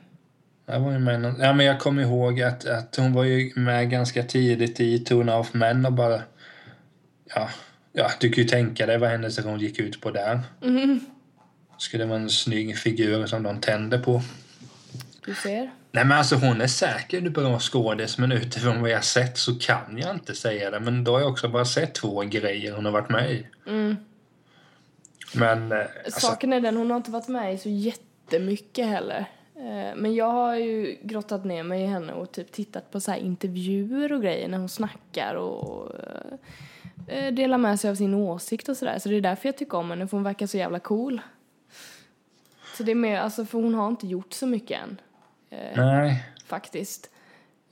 Jag 0.66 0.80
var 0.80 0.92
ju 0.92 1.00
med 1.00 1.22
någon, 1.22 1.40
ja, 1.40 1.54
men 1.54 1.66
jag 1.66 1.80
kommer 1.80 2.02
ihåg 2.04 2.42
att, 2.42 2.66
att 2.66 2.96
hon 2.96 3.14
var 3.14 3.24
ju 3.24 3.54
med 3.56 3.90
ganska 3.90 4.24
tidigt 4.24 4.80
i 4.80 5.00
Tona 5.00 5.38
of 5.38 5.54
Men 5.54 5.86
och 5.86 5.94
bara... 5.94 6.22
Ja, 7.36 7.50
ja, 7.94 8.12
du 8.20 8.30
kan 8.30 8.44
ju 8.44 8.50
tänka 8.50 8.86
dig 8.86 8.98
vad 8.98 9.10
hennes 9.10 9.40
roll 9.40 9.62
gick 9.62 9.80
ut 9.80 10.02
på 10.02 10.12
där. 10.12 10.40
Mm. 10.62 11.00
Skulle 11.78 12.06
vara 12.06 12.20
en 12.20 12.30
snygg 12.30 12.78
figur 12.78 13.26
som 13.26 13.44
de 13.44 13.62
tände 13.62 13.98
på. 14.00 14.22
Du 15.26 15.36
ser. 15.36 15.72
Nej 15.92 16.06
men 16.06 16.12
alltså 16.12 16.36
hon 16.36 16.62
är 16.62 16.68
säkert 16.68 17.34
bra 17.34 17.60
skådis 17.60 18.18
men 18.18 18.32
utifrån 18.32 18.82
vad 18.82 18.90
jag 18.90 19.04
sett 19.04 19.38
så 19.38 19.56
kan 19.56 19.98
jag 19.98 20.16
inte 20.16 20.36
säga 20.36 20.72
det. 20.72 20.80
Men 20.80 21.04
då 21.04 21.12
har 21.12 21.20
jag 21.20 21.30
också 21.30 21.50
bara 21.50 21.66
sett 21.66 21.94
två 21.94 22.22
grejer 22.22 22.72
hon 22.72 22.86
har 22.86 22.92
varit 22.92 23.10
med 23.10 23.32
i. 23.32 23.48
Mm. 23.68 23.96
Men 25.36 25.72
eh, 25.72 25.78
alltså, 26.06 26.20
Saken 26.20 26.54
är 26.54 26.62
den, 26.62 26.78
hon 26.78 26.90
har 26.90 26.98
inte 26.98 27.12
varit 27.12 27.28
med 27.28 27.54
i 27.54 27.58
så 27.58 27.70
jättemycket 27.70 28.88
heller. 28.88 29.26
Eh, 29.56 29.96
Men 29.96 30.16
jag 30.16 30.32
har 30.32 30.56
ju 30.56 30.98
grottat 31.02 31.46
ner 31.46 31.64
mig 31.64 31.84
i 31.84 31.86
henne 31.86 32.14
och 32.14 32.32
typ 32.32 32.52
tittat 32.52 32.92
på 32.92 33.00
så 33.00 33.12
här 33.12 33.18
intervjuer 33.18 34.14
och 34.14 34.22
grejer 34.22 34.48
när 34.48 34.58
hon 34.58 34.70
snackar 34.70 35.36
och 35.36 35.92
eh, 37.08 37.34
delar 37.34 37.58
med 37.58 37.80
sig 37.80 37.90
av 37.90 37.96
sin 37.96 38.14
åsikt 38.14 38.70
och 38.70 38.78
sådär. 38.78 39.00
Så 39.00 39.10
det 39.10 39.16
är 39.16 39.22
därför 39.22 39.48
jag 39.50 39.58
tycker 39.58 39.78
om 39.78 39.90
henne, 39.90 40.08
för 40.08 40.18
hon 40.18 40.24
verkar 40.24 40.48
så 40.48 40.58
jävla 40.58 40.80
cool. 40.80 41.22
Så 42.78 42.84
det 42.84 42.92
är 42.92 42.96
mer, 42.96 43.20
alltså 43.20 43.46
för 43.46 43.58
hon 43.62 43.74
har 43.74 43.88
inte 43.88 44.08
gjort 44.08 44.34
så 44.34 44.48
mycket 44.48 44.82
än, 44.82 45.02
nej. 45.76 46.24
faktiskt. 46.46 47.10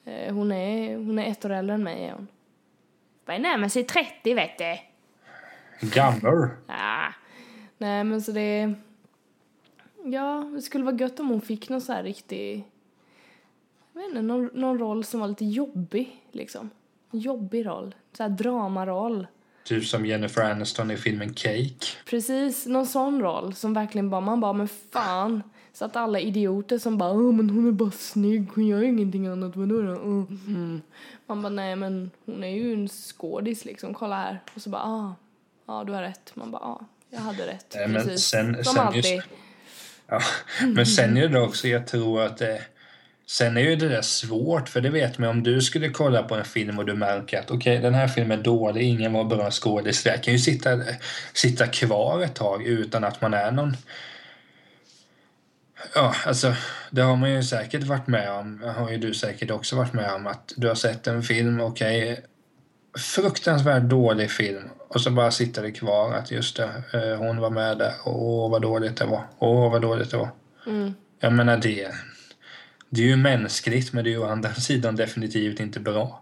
Eh, 0.05 0.33
Hon 0.33 0.51
är, 0.51 0.95
hon 0.95 1.19
är 1.19 1.31
ett 1.31 1.45
år 1.45 1.49
äldre 1.49 1.75
än 1.75 1.83
mig 1.83 2.05
är 2.05 2.13
hon. 2.13 2.27
Börjar 3.25 3.39
närma 3.39 3.69
sig 3.69 3.83
30 3.83 4.33
vet 4.33 4.57
du. 4.57 4.77
Gammal. 5.87 6.47
Ah. 6.67 7.07
Nej, 7.77 8.03
men 8.03 8.21
så 8.21 8.31
det... 8.31 8.73
Ja, 10.05 10.51
det 10.55 10.61
skulle 10.61 10.83
vara 10.83 10.95
gött 10.95 11.19
om 11.19 11.29
hon 11.29 11.41
fick 11.41 11.69
någon 11.69 11.81
så 11.81 11.93
här 11.93 12.03
riktig... 12.03 12.63
Jag 13.93 14.01
vet 14.01 14.09
inte, 14.09 14.21
någon, 14.21 14.49
någon 14.53 14.79
roll 14.79 15.03
som 15.03 15.19
var 15.19 15.27
lite 15.27 15.45
jobbig, 15.45 16.23
liksom. 16.31 16.69
Jobbig 17.11 17.65
roll. 17.65 17.95
Så 18.17 18.23
här 18.23 18.29
dramaroll. 18.29 19.27
Typ 19.63 19.85
som 19.85 20.05
Jennifer 20.05 20.41
Aniston 20.51 20.91
i 20.91 20.97
filmen 20.97 21.33
Cake. 21.33 21.85
Precis, 22.09 22.65
någon 22.65 22.85
sån 22.87 23.21
roll 23.21 23.53
som 23.53 23.73
verkligen 23.73 24.09
bara, 24.09 24.21
man 24.21 24.39
bara, 24.39 24.53
men 24.53 24.67
fan. 24.91 25.43
Så 25.73 25.85
att 25.85 25.95
alla 25.95 26.19
idioter 26.19 26.77
som 26.77 26.97
bara, 26.97 27.11
åh 27.11 27.33
men 27.33 27.49
hon 27.49 27.67
är 27.67 27.71
bara 27.71 27.91
snygg, 27.91 28.47
hon 28.55 28.67
gör 28.67 28.83
ingenting 28.83 29.27
annat, 29.27 29.55
vadå 29.55 29.81
då? 29.81 29.91
Mm. 29.91 30.39
Mm. 30.47 30.81
Man 31.27 31.41
bara, 31.41 31.49
nej 31.49 31.75
men 31.75 32.11
hon 32.25 32.43
är 32.43 32.47
ju 32.55 32.73
en 32.73 32.87
skådis 32.89 33.65
liksom, 33.65 33.93
kolla 33.93 34.15
här. 34.15 34.39
Och 34.55 34.61
så 34.61 34.69
bara, 34.69 34.81
ah, 34.83 35.15
ja 35.65 35.83
du 35.87 35.93
har 35.93 36.01
rätt. 36.01 36.31
Man 36.35 36.51
bara, 36.51 36.61
ah, 36.61 36.81
jag 37.09 37.19
hade 37.19 37.47
rätt. 37.47 37.75
Men 37.87 37.93
Precis, 37.93 38.25
sen- 38.25 38.55
som 38.63 38.63
sen 38.63 38.77
alltid. 38.87 39.05
just- 39.05 39.27
Ja, 40.07 40.19
men 40.67 40.85
sen 40.85 41.17
är 41.17 41.27
det 41.27 41.41
också, 41.41 41.67
jag 41.67 41.87
tror 41.87 42.21
att 42.21 42.37
det, 42.37 42.61
Sen 43.31 43.57
är 43.57 43.61
ju 43.61 43.75
det 43.75 43.89
där 43.89 44.01
svårt, 44.01 44.69
för 44.69 44.81
det 44.81 44.89
vet 44.89 45.17
man 45.17 45.29
om 45.29 45.43
du 45.43 45.61
skulle 45.61 45.89
kolla 45.89 46.23
på 46.23 46.35
en 46.35 46.45
film 46.45 46.79
och 46.79 46.85
du 46.85 46.93
märker 46.93 47.39
att 47.39 47.51
okej, 47.51 47.79
den 47.79 47.93
här 47.93 48.07
filmen 48.07 48.39
är 48.39 48.43
dålig, 48.43 48.81
ingen 48.81 49.13
var 49.13 49.23
bra 49.23 49.51
skådis. 49.51 50.05
Jag 50.05 50.23
kan 50.23 50.33
ju 50.33 50.39
sitta, 50.39 50.79
sitta 51.33 51.67
kvar 51.67 52.21
ett 52.21 52.35
tag 52.35 52.65
utan 52.65 53.03
att 53.03 53.21
man 53.21 53.33
är 53.33 53.51
någon... 53.51 53.77
Ja, 55.95 56.15
alltså, 56.25 56.55
det 56.89 57.01
har 57.01 57.15
man 57.15 57.31
ju 57.31 57.43
säkert 57.43 57.83
varit 57.83 58.07
med 58.07 58.31
om, 58.31 58.63
har 58.77 58.91
ju 58.91 58.97
du 58.97 59.13
säkert 59.13 59.51
också 59.51 59.75
varit 59.75 59.93
med 59.93 60.13
om, 60.13 60.27
att 60.27 60.53
du 60.55 60.67
har 60.67 60.75
sett 60.75 61.07
en 61.07 61.23
film, 61.23 61.61
okej, 61.61 62.25
fruktansvärt 62.97 63.83
dålig 63.83 64.31
film 64.31 64.69
och 64.87 65.01
så 65.01 65.11
bara 65.11 65.31
sitter 65.31 65.61
det 65.61 65.71
kvar 65.71 66.13
att 66.13 66.31
just 66.31 66.57
det, 66.57 66.83
eh, 66.93 67.17
hon 67.17 67.37
var 67.37 67.49
med 67.49 67.77
där, 67.77 67.93
åh 68.05 68.51
vad 68.51 68.61
dåligt 68.61 68.97
det 68.97 69.05
var, 69.05 69.23
åh 69.39 69.71
vad 69.71 69.81
dåligt 69.81 70.11
det 70.11 70.17
var. 70.17 70.29
Mm. 70.67 70.93
Jag 71.19 71.33
menar 71.33 71.57
det, 71.57 71.91
det 72.93 73.01
är 73.01 73.05
ju 73.05 73.15
mänskligt 73.15 73.93
men 73.93 74.03
det 74.03 74.09
är 74.09 74.11
ju 74.11 74.17
å 74.17 74.27
andra 74.29 74.53
sidan 74.53 74.95
definitivt 74.95 75.59
inte 75.59 75.79
bra. 75.79 76.21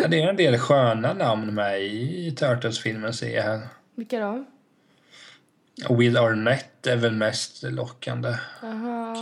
Ja, 0.00 0.08
det 0.08 0.22
är 0.22 0.28
en 0.28 0.36
del 0.36 0.58
sköna 0.58 1.12
namn 1.12 1.54
med 1.54 1.82
i 1.82 2.34
Turtles-filmen 2.38 3.12
ser 3.12 3.36
jag 3.36 3.42
här. 3.42 3.60
Vilka 3.94 4.20
då? 4.20 4.44
Will 5.94 6.16
Arnett 6.16 6.86
är 6.86 6.96
väl 6.96 7.12
mest 7.12 7.62
lockande. 7.62 8.34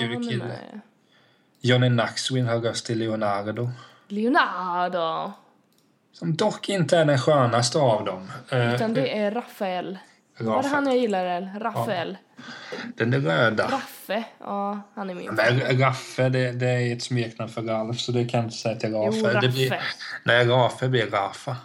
Kul 0.00 0.28
kille. 0.28 0.58
Johnny 1.60 1.88
Knoxville 1.88 2.50
har 2.50 2.60
röst 2.60 2.86
till 2.86 2.98
Leonardo. 2.98 3.70
Leonardo. 4.08 5.32
Som 6.12 6.36
dock 6.36 6.68
inte 6.68 6.98
är 6.98 7.04
den 7.04 7.18
skönaste 7.18 7.78
av 7.78 8.04
dem. 8.04 8.30
Eh, 8.50 8.74
Utan 8.74 8.94
det 8.94 9.18
är 9.18 9.30
Rafael. 9.30 9.98
Var 10.38 10.62
det 10.62 10.68
han 10.68 10.86
jag 10.86 10.96
gillar 10.96 11.24
eller? 11.26 11.60
Rafael. 11.60 12.16
Den 12.96 13.12
är 13.14 13.18
röda. 13.20 13.64
Raffe. 13.64 14.24
Ja, 14.40 14.80
han 14.94 15.10
är 15.10 15.14
min. 15.14 15.34
Men 15.34 15.78
Raffe, 15.80 16.28
det, 16.28 16.52
det 16.52 16.66
är 16.68 16.92
ett 16.92 17.02
smeknamn 17.02 17.50
för 17.52 17.62
Ralf, 17.62 17.98
så 18.00 18.12
det 18.12 18.24
kan 18.24 18.38
jag 18.40 18.46
inte 18.46 18.56
säga 18.56 18.76
till 18.76 18.92
Rafa. 18.94 19.16
Jo, 19.34 19.40
Det 19.40 19.48
blir, 19.48 19.70
Raffe. 19.70 19.82
nej, 20.24 20.46
Raffe 20.46 20.88
blir 20.88 21.06
Rafa. 21.06 21.56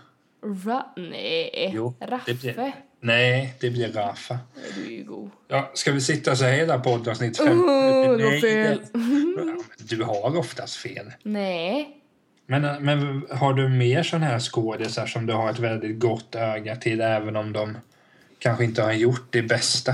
Ra 0.65 0.93
nej. 0.97 1.71
Jo, 1.75 1.93
Raffe. 1.99 2.31
det 2.33 2.41
blir- 2.41 2.73
Nej, 3.03 3.53
det 3.61 3.69
blir 3.69 3.91
Rafa. 3.91 4.39
Du 4.75 4.85
är 4.85 4.89
ju 4.97 5.03
god. 5.03 5.29
Ja, 5.47 5.71
ska 5.73 5.91
vi 5.91 6.01
sitta 6.01 6.35
så 6.35 6.45
här 6.45 6.51
hela 6.53 6.79
poddavsnitt 6.79 7.37
fem? 7.37 7.61
Oh, 7.61 8.17
det 8.17 8.23
var 8.23 8.31
Nej, 8.31 8.41
fel. 8.41 8.77
det- 8.93 8.99
Ja, 9.47 9.63
Du 9.97 10.03
har 10.03 10.37
oftast 10.37 10.75
fel. 10.75 11.11
Nej. 11.23 11.97
Men, 12.45 12.83
men 12.85 13.23
har 13.31 13.53
du 13.53 13.69
mer 13.69 14.03
sådana 14.03 14.25
här 14.25 14.39
skådisar 14.39 15.05
som 15.05 15.25
du 15.25 15.33
har 15.33 15.49
ett 15.49 15.59
väldigt 15.59 15.99
gott 15.99 16.35
öga 16.35 16.75
till 16.75 17.01
även 17.01 17.35
om 17.35 17.53
de 17.53 17.77
kanske 18.41 18.63
inte 18.63 18.81
har 18.81 18.93
gjort 18.93 19.27
det 19.33 19.41
bästa? 19.41 19.93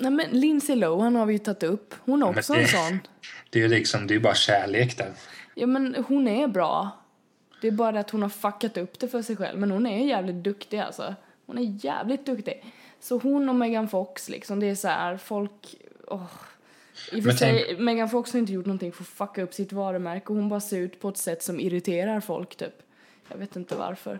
Nej 0.00 0.10
men 0.10 0.30
Lindsay 0.30 0.76
Lohan 0.76 1.16
har 1.16 1.26
vi 1.26 1.32
ju 1.32 1.38
tagit 1.38 1.62
upp. 1.62 1.94
Hon 2.04 2.22
är 2.22 2.38
också 2.38 2.52
det- 2.52 2.60
en 2.60 2.68
sån. 2.68 2.98
Det 3.50 3.58
är 3.58 3.62
ju 3.62 3.68
liksom, 3.68 4.06
det 4.06 4.14
är 4.14 4.18
bara 4.20 4.34
kärlek 4.34 4.98
där. 4.98 5.12
Ja 5.54 5.66
men 5.66 6.04
hon 6.08 6.28
är 6.28 6.48
bra. 6.48 6.90
Det 7.60 7.68
är 7.68 7.72
bara 7.72 8.00
att 8.00 8.10
hon 8.10 8.22
har 8.22 8.28
fuckat 8.28 8.76
upp 8.76 8.98
det 8.98 9.08
för 9.08 9.22
sig 9.22 9.36
själv. 9.36 9.58
Men 9.58 9.70
hon 9.70 9.86
är 9.86 10.04
jävligt 10.06 10.44
duktig 10.44 10.78
alltså. 10.78 11.14
Hon 11.46 11.58
är 11.58 11.84
jävligt 11.84 12.26
duktig. 12.26 12.64
Så 13.00 13.18
hon 13.18 13.48
och 13.48 13.54
Megan 13.54 13.88
Fox 13.88 14.28
liksom, 14.28 14.60
det 14.60 14.66
är 14.66 14.74
så 14.74 14.88
här 14.88 15.16
folk... 15.16 15.74
åh. 16.06 16.24
I 17.12 17.20
och 17.20 17.24
för 17.24 17.30
sig, 17.30 17.76
Megan 17.78 18.10
Fox 18.10 18.32
har 18.32 18.38
inte 18.40 18.52
gjort 18.52 18.66
någonting 18.66 18.92
för 18.92 19.02
att 19.02 19.08
fucka 19.08 19.42
upp 19.42 19.54
sitt 19.54 19.72
varumärke. 19.72 20.32
Hon 20.32 20.48
bara 20.48 20.60
ser 20.60 20.78
ut 20.78 21.00
på 21.00 21.08
ett 21.08 21.16
sätt 21.16 21.42
som 21.42 21.60
irriterar 21.60 22.20
folk 22.20 22.56
typ. 22.56 22.74
Jag 23.28 23.36
vet 23.36 23.56
inte 23.56 23.74
varför. 23.76 24.18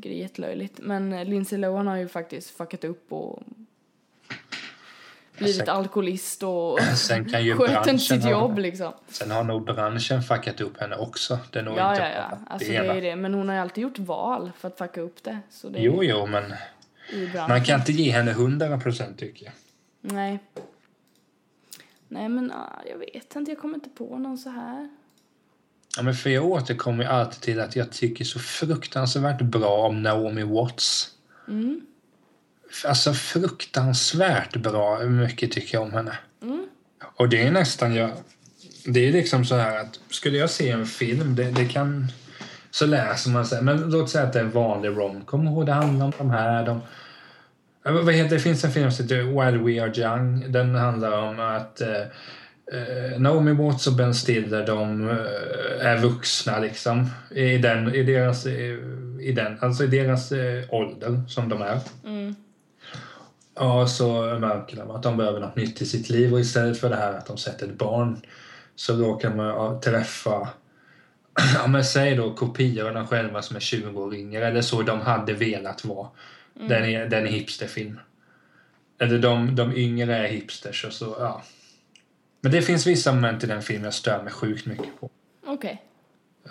Tycker 0.00 0.10
det 0.10 0.16
är 0.16 0.22
jättelöjligt. 0.22 0.78
Men 0.82 1.12
eh, 1.12 1.24
Lindsay 1.24 1.58
Lohan 1.58 1.86
har 1.86 1.96
ju 1.96 2.08
faktiskt 2.08 2.50
fuckat 2.50 2.84
upp 2.84 3.12
och 3.12 3.42
blivit 5.36 5.56
Sen- 5.56 5.68
alkoholist 5.68 6.42
och 6.42 6.80
Sen 6.96 7.28
kan 7.30 7.44
ju 7.44 7.56
sköter 7.56 7.90
inte 7.90 8.04
sitt 8.04 8.30
jobb 8.30 8.58
liksom. 8.58 8.92
Sen 9.08 9.30
har 9.30 9.44
nog 9.44 9.64
branschen 9.64 10.22
fuckat 10.22 10.60
upp 10.60 10.80
henne 10.80 10.96
också. 10.96 11.38
Det 11.52 11.58
är 11.58 11.62
nog 11.62 11.78
Ja, 11.78 11.90
inte 11.90 12.02
ja, 12.02 12.26
ja. 12.30 12.38
Alltså 12.46 12.68
det 12.68 12.74
ena. 12.74 12.94
är 12.94 13.00
det. 13.00 13.16
Men 13.16 13.34
hon 13.34 13.48
har 13.48 13.54
ju 13.54 13.60
alltid 13.60 13.82
gjort 13.82 13.98
val 13.98 14.52
för 14.58 14.68
att 14.68 14.78
fucka 14.78 15.00
upp 15.00 15.22
det. 15.22 15.38
Så 15.50 15.68
det 15.68 15.78
Jo, 15.80 16.04
jo, 16.04 16.26
men. 16.26 16.44
Man 17.48 17.64
kan 17.64 17.80
inte 17.80 17.92
ge 17.92 18.10
henne 18.10 18.30
100 18.30 18.78
procent 18.80 19.18
tycker 19.18 19.44
jag. 19.44 19.52
Nej. 20.00 20.38
Nej, 22.08 22.28
men 22.28 22.52
ah, 22.52 22.82
jag 22.90 22.98
vet 22.98 23.36
inte. 23.36 23.50
Jag 23.50 23.58
kommer 23.58 23.74
inte 23.74 23.88
på 23.90 24.18
någon 24.18 24.38
så 24.38 24.50
här. 24.50 24.88
Ja, 25.96 26.02
men 26.02 26.14
för 26.14 26.30
jag 26.30 26.44
återkommer 26.44 27.04
alltid 27.04 27.40
till 27.40 27.60
att 27.60 27.76
jag 27.76 27.92
tycker 27.92 28.24
så 28.24 28.38
fruktansvärt 28.38 29.40
bra 29.40 29.86
om 29.86 30.02
Naomi 30.02 30.42
Watts. 30.42 31.08
Mm. 31.48 31.80
Alltså 32.84 33.12
fruktansvärt 33.12 34.56
bra 34.56 34.98
mycket 34.98 35.52
tycker 35.52 35.74
jag 35.74 35.82
om 35.82 35.92
henne. 35.92 36.18
Mm. 36.42 36.66
Och 37.16 37.28
det 37.28 37.42
är 37.42 37.50
nästan 37.50 37.94
jag... 37.94 38.10
Det 38.84 39.08
är 39.08 39.12
liksom 39.12 39.44
så 39.44 39.56
här 39.56 39.80
att 39.80 40.00
skulle 40.10 40.38
jag 40.38 40.50
se 40.50 40.70
en 40.70 40.86
film, 40.86 41.36
det, 41.36 41.50
det 41.50 41.64
kan... 41.64 42.12
Så 42.70 42.86
läser 42.86 43.30
man 43.30 43.46
sig, 43.46 43.62
men 43.62 43.90
låt 43.90 44.10
säga 44.10 44.24
att 44.24 44.32
det 44.32 44.38
är 44.38 44.44
en 44.44 44.50
vanlig 44.50 44.88
romcom 44.88 45.48
och 45.48 45.66
det 45.66 45.72
handlar 45.72 46.06
om 46.06 46.12
de 46.18 46.30
här, 46.30 46.66
de... 46.66 46.80
Vad 47.82 48.14
heter 48.14 48.36
det? 48.36 48.40
Finns 48.40 48.64
en 48.64 48.72
film 48.72 48.90
som 48.90 49.04
heter 49.04 49.22
While 49.22 49.64
We 49.64 49.82
Are 49.82 50.00
Young. 50.00 50.52
Den 50.52 50.74
handlar 50.74 51.12
om 51.12 51.40
att 51.40 51.80
eh, 51.80 52.02
Naomi 53.18 53.52
Watts 53.52 53.86
och 53.86 53.92
Ben 53.92 54.14
Stiller 54.14 54.66
de 54.66 55.08
eh, 55.10 55.86
är 55.86 55.98
vuxna 55.98 56.58
liksom. 56.58 57.10
I, 57.30 57.58
den, 57.58 57.94
i, 57.94 58.02
deras, 58.02 58.46
eh, 58.46 58.78
i, 59.20 59.32
den, 59.36 59.58
alltså 59.60 59.84
i 59.84 59.86
deras 59.86 60.32
eh, 60.32 60.64
ålder 60.68 61.22
som 61.28 61.48
de 61.48 61.62
är. 61.62 61.80
Mm. 62.04 62.34
Ja, 63.54 63.86
så 63.86 64.38
märker 64.40 64.76
de 64.76 64.90
att 64.90 65.02
de 65.02 65.16
behöver 65.16 65.40
något 65.40 65.56
nytt 65.56 65.82
i 65.82 65.86
sitt 65.86 66.10
liv 66.10 66.32
och 66.32 66.40
istället 66.40 66.80
för 66.80 66.90
det 66.90 66.96
här 66.96 67.12
att 67.12 67.26
de 67.26 67.36
sätter 67.36 67.66
ett 67.66 67.78
barn 67.78 68.20
så 68.76 68.94
råkar 68.94 69.34
man 69.34 69.80
träffa 69.80 70.48
ja, 71.54 71.66
men 71.66 71.84
säg 71.84 72.16
då 72.16 72.34
kopior 72.34 72.88
av 72.88 72.94
dem 72.94 73.06
själva 73.06 73.42
som 73.42 73.56
är 73.56 73.60
20 73.60 74.00
år 74.00 74.14
yngre 74.14 74.46
eller 74.46 74.62
så 74.62 74.82
de 74.82 75.00
hade 75.00 75.32
velat 75.32 75.84
vara. 75.84 76.08
Den 76.54 76.84
är, 76.84 77.06
den 77.06 77.26
är 77.26 77.30
hipsterfilm. 77.30 78.00
Eller 78.98 79.18
de, 79.18 79.56
de 79.56 79.76
yngre 79.76 80.16
är 80.16 80.28
hipsters 80.28 80.84
och 80.84 80.92
så, 80.92 81.16
ja. 81.18 81.42
Men 82.40 82.52
det 82.52 82.62
finns 82.62 82.86
vissa 82.86 83.12
moment 83.12 83.44
i 83.44 83.46
den 83.46 83.62
filmen 83.62 83.84
jag 83.84 83.94
stör 83.94 84.22
mig 84.22 84.32
sjukt 84.32 84.66
mycket 84.66 85.00
på. 85.00 85.10
Okej. 85.46 85.82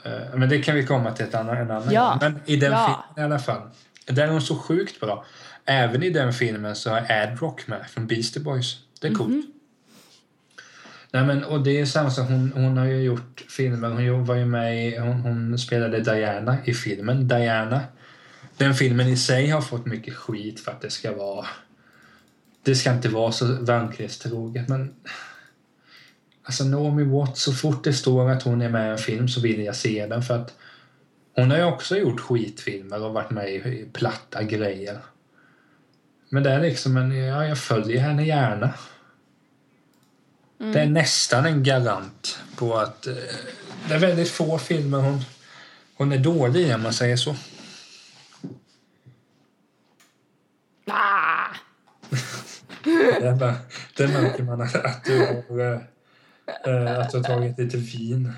Eh, 0.06 0.12
Men 0.38 0.50
det 0.50 0.62
kan 0.62 0.76
vi 0.76 0.86
komma 0.86 1.12
till 1.12 1.26
ett 1.26 1.36
annat, 1.36 1.58
en 1.58 1.72
annan 1.72 1.94
Ja. 1.94 2.10
gång. 2.22 2.32
Men 2.34 2.40
i 2.46 2.56
den 2.56 2.72
Ja. 2.72 3.06
filmen 3.16 3.24
i 3.24 3.34
alla 3.34 3.40
fall. 3.40 3.62
Där 4.06 4.28
är 4.36 4.40
så 4.40 4.56
sjukt 4.56 5.00
bra. 5.00 5.26
Även 5.66 6.04
i 6.04 6.10
den 6.10 6.34
filmen 6.34 6.76
så 6.76 6.90
är 6.96 7.24
Ad 7.24 7.38
Rock 7.42 7.68
med 7.68 7.88
från 7.90 8.08
Beastie 8.08 8.42
Boys. 8.44 8.78
Det 9.02 9.08
är 9.08 9.14
coolt. 9.14 9.46
Nej, 11.12 11.24
men, 11.26 11.44
och 11.44 11.64
det 11.64 11.80
är 11.80 11.86
samma 11.86 12.10
sak, 12.12 12.28
hon, 12.30 12.52
hon 12.56 12.78
har 12.78 12.86
ju 12.86 13.02
gjort 13.04 13.46
filmer. 13.50 13.90
Hon 13.90 14.26
var 14.26 14.36
ju 14.36 14.46
med 14.46 14.88
i, 14.88 14.98
hon, 14.98 15.22
hon 15.22 15.60
spelade 15.60 16.00
Diana 16.00 16.58
i 16.66 16.74
filmen 16.74 17.28
Diana. 17.28 17.82
Den 18.58 18.76
filmen 18.76 19.08
i 19.08 19.18
sig 19.18 19.48
har 19.50 19.62
fått 19.62 19.86
mycket 19.86 20.16
skit 20.16 20.60
för 20.60 20.72
att 20.72 20.82
det 20.82 20.90
ska 20.90 21.16
vara... 21.16 21.46
Det 22.64 22.76
ska 22.76 22.92
inte 22.92 23.10
vara 23.10 23.32
så 23.32 23.46
verklighetstroget, 23.46 24.68
men... 24.70 24.94
Alltså 26.50 26.64
Naomi 26.64 27.04
Watts, 27.04 27.42
så 27.42 27.54
fort 27.54 27.84
det 27.84 27.94
står 27.94 28.30
att 28.30 28.44
hon 28.44 28.62
är 28.62 28.70
med 28.70 28.88
i 28.88 28.92
en 28.92 28.98
film 28.98 29.28
så 29.28 29.42
vill 29.42 29.64
jag 29.64 29.76
se 29.76 30.06
den 30.06 30.24
för 30.24 30.36
att 30.36 30.54
hon 31.36 31.52
har 31.52 31.58
ju 31.58 31.64
också 31.64 31.98
gjort 31.98 32.20
skitfilmer 32.20 33.04
och 33.04 33.14
varit 33.14 33.32
med 33.32 33.50
i, 33.50 33.86
platta 33.94 34.44
grejer. 34.44 35.00
Men 36.30 36.44
det 36.44 36.50
är 36.50 36.60
liksom 36.60 36.98
en, 36.98 37.16
ja, 37.16 37.46
jag 37.46 37.58
följer 37.58 38.02
henne 38.02 38.26
gärna. 38.26 38.74
Det 40.58 40.80
är 40.80 40.86
nästan 40.86 41.46
en 41.46 41.64
garant 41.64 42.40
på 42.56 42.78
att 42.78 43.08
eh, 43.08 43.14
det 43.88 43.94
är 43.94 44.00
väldigt 44.00 44.30
få 44.30 44.58
filmer 44.58 44.98
hon, 44.98 45.22
hon 45.96 46.12
är 46.12 46.18
dålig 46.18 46.68
i 46.68 46.74
om 46.74 46.82
man 46.82 46.94
säger 46.94 47.18
så. 47.18 47.36
Ah! 50.88 51.48
Det, 52.84 53.28
är 53.28 53.36
bara, 53.36 53.56
det 53.98 54.08
märker 54.08 54.44
man 54.44 54.62
att, 54.62 54.76
att 54.76 55.06
du 55.06 55.20
har, 55.20 55.74
eh, 55.74 55.80
att 56.56 57.12
du 57.12 57.18
har 57.18 57.24
tagit 57.24 57.58
lite 57.60 57.78
vin. 57.78 58.34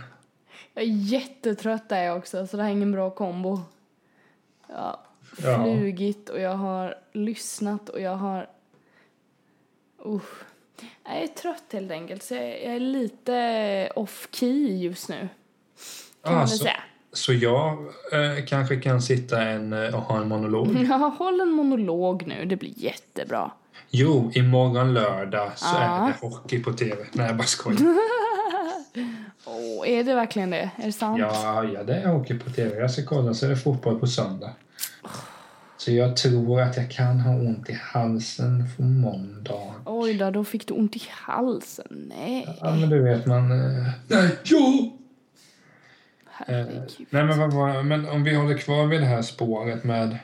Jag 0.74 0.84
är 0.84 0.88
jättetrött 0.88 1.90
där 1.90 2.04
jag 2.04 2.18
också, 2.18 2.48
så 2.48 2.58
det 2.58 2.64
här 2.64 2.70
är 2.70 2.74
ingen 2.74 2.92
bra 2.92 3.10
kombo. 3.10 3.60
Jag 4.68 4.76
har 4.78 5.00
Ja. 5.44 5.64
flugit 5.64 6.30
och 6.30 6.40
jag 6.40 6.56
har 6.56 6.96
lyssnat 7.14 7.90
och 7.90 8.02
jag 8.02 8.16
har... 8.16 8.50
Usch. 10.06 10.44
Jag 11.06 11.24
är 11.24 11.28
trött 11.28 11.64
helt 11.72 11.92
enkelt, 11.92 12.24
så 12.24 12.34
jag 12.34 12.44
är 12.44 12.80
lite 12.80 13.92
off-key 13.96 14.78
just 14.78 15.10
nu. 15.10 15.30
Kan 16.24 16.34
man 16.34 16.36
Ah, 16.36 16.40
väl 16.40 16.48
så, 16.48 16.58
säga. 16.58 16.84
Så 17.14 17.34
jag 17.34 17.78
eh, 18.12 18.46
kanske 18.48 18.76
kan 18.76 19.02
sitta 19.02 19.42
en, 19.42 19.74
eh, 19.74 19.96
och 19.96 20.02
ha 20.02 20.22
en 20.22 20.28
monolog? 20.28 20.68
Jag 20.90 20.98
håll 21.10 21.40
en 21.42 21.52
monolog 21.52 22.24
nu, 22.28 22.46
det 22.46 22.56
blir 22.56 22.74
jättebra. 22.76 23.52
Jo, 23.90 24.32
imorgon 24.34 24.94
lördag 24.94 25.52
så 25.56 25.66
Ja. 25.76 25.82
är 25.82 26.08
det 26.08 26.28
hockey 26.28 26.64
på 26.64 26.74
tv. 26.74 26.96
Nej, 27.12 27.28
jag 27.28 27.38
bara 27.38 27.48
skojar. 27.48 27.80
Åh, 29.46 29.90
är 29.90 30.04
det 30.04 30.14
verkligen 30.16 30.50
det? 30.50 30.70
Är 30.78 30.86
det 30.86 30.92
sant? 30.92 31.20
Ja, 31.20 31.64
ja, 31.74 31.84
det 31.84 31.96
är 31.96 32.08
hockey 32.08 32.40
på 32.40 32.50
tv. 32.50 32.76
Jag 32.80 32.92
ska 32.92 33.04
kolla 33.06 33.34
så 33.34 33.46
är 33.46 33.50
det 33.50 33.56
fotboll 33.58 34.00
på 34.00 34.08
söndag. 34.08 34.50
Så 35.78 35.92
jag 35.92 36.18
tror 36.18 36.62
att 36.62 36.78
jag 36.78 36.92
kan 36.92 37.20
ha 37.20 37.32
ont 37.36 37.70
i 37.70 37.80
halsen 37.82 38.64
på 38.78 38.84
måndag. 38.84 39.74
Oj 39.86 40.14
då, 40.14 40.30
då 40.32 40.44
fick 40.44 40.68
du 40.68 40.74
ont 40.74 40.96
i 40.96 41.02
halsen. 41.12 42.12
Nej, 42.18 42.58
Ja, 42.62 42.76
men 42.76 42.90
du 42.90 43.00
vet 43.04 43.26
man... 43.26 43.52
Eh... 43.52 43.88
Nej, 44.08 44.30
jo! 44.44 44.98
Eh, 46.40 46.46
herregud. 46.46 46.92
nej, 47.10 47.24
men, 47.24 47.40
vad 47.40 47.54
var, 47.54 47.84
men 47.84 48.10
om 48.10 48.24
vi 48.24 48.36
håller 48.36 48.58
kvar 48.58 48.88
vid 48.88 49.02
det 49.02 49.06
här 49.06 49.22
spåret 49.22 49.84
med... 49.84 50.18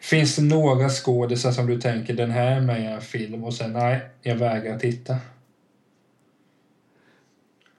Finns 0.00 0.36
det 0.36 0.42
några 0.42 0.88
skådisar 0.88 1.52
som 1.52 1.66
du 1.66 1.80
tänker 1.80 2.14
den 2.14 2.30
här 2.30 2.56
är 2.56 2.60
med 2.60 2.82
i 2.82 2.84
en 2.84 3.00
film 3.00 3.44
och 3.44 3.54
sen 3.54 3.72
nej, 3.72 4.00
jag 4.22 4.36
vägrar 4.36 4.78
titta? 4.78 5.16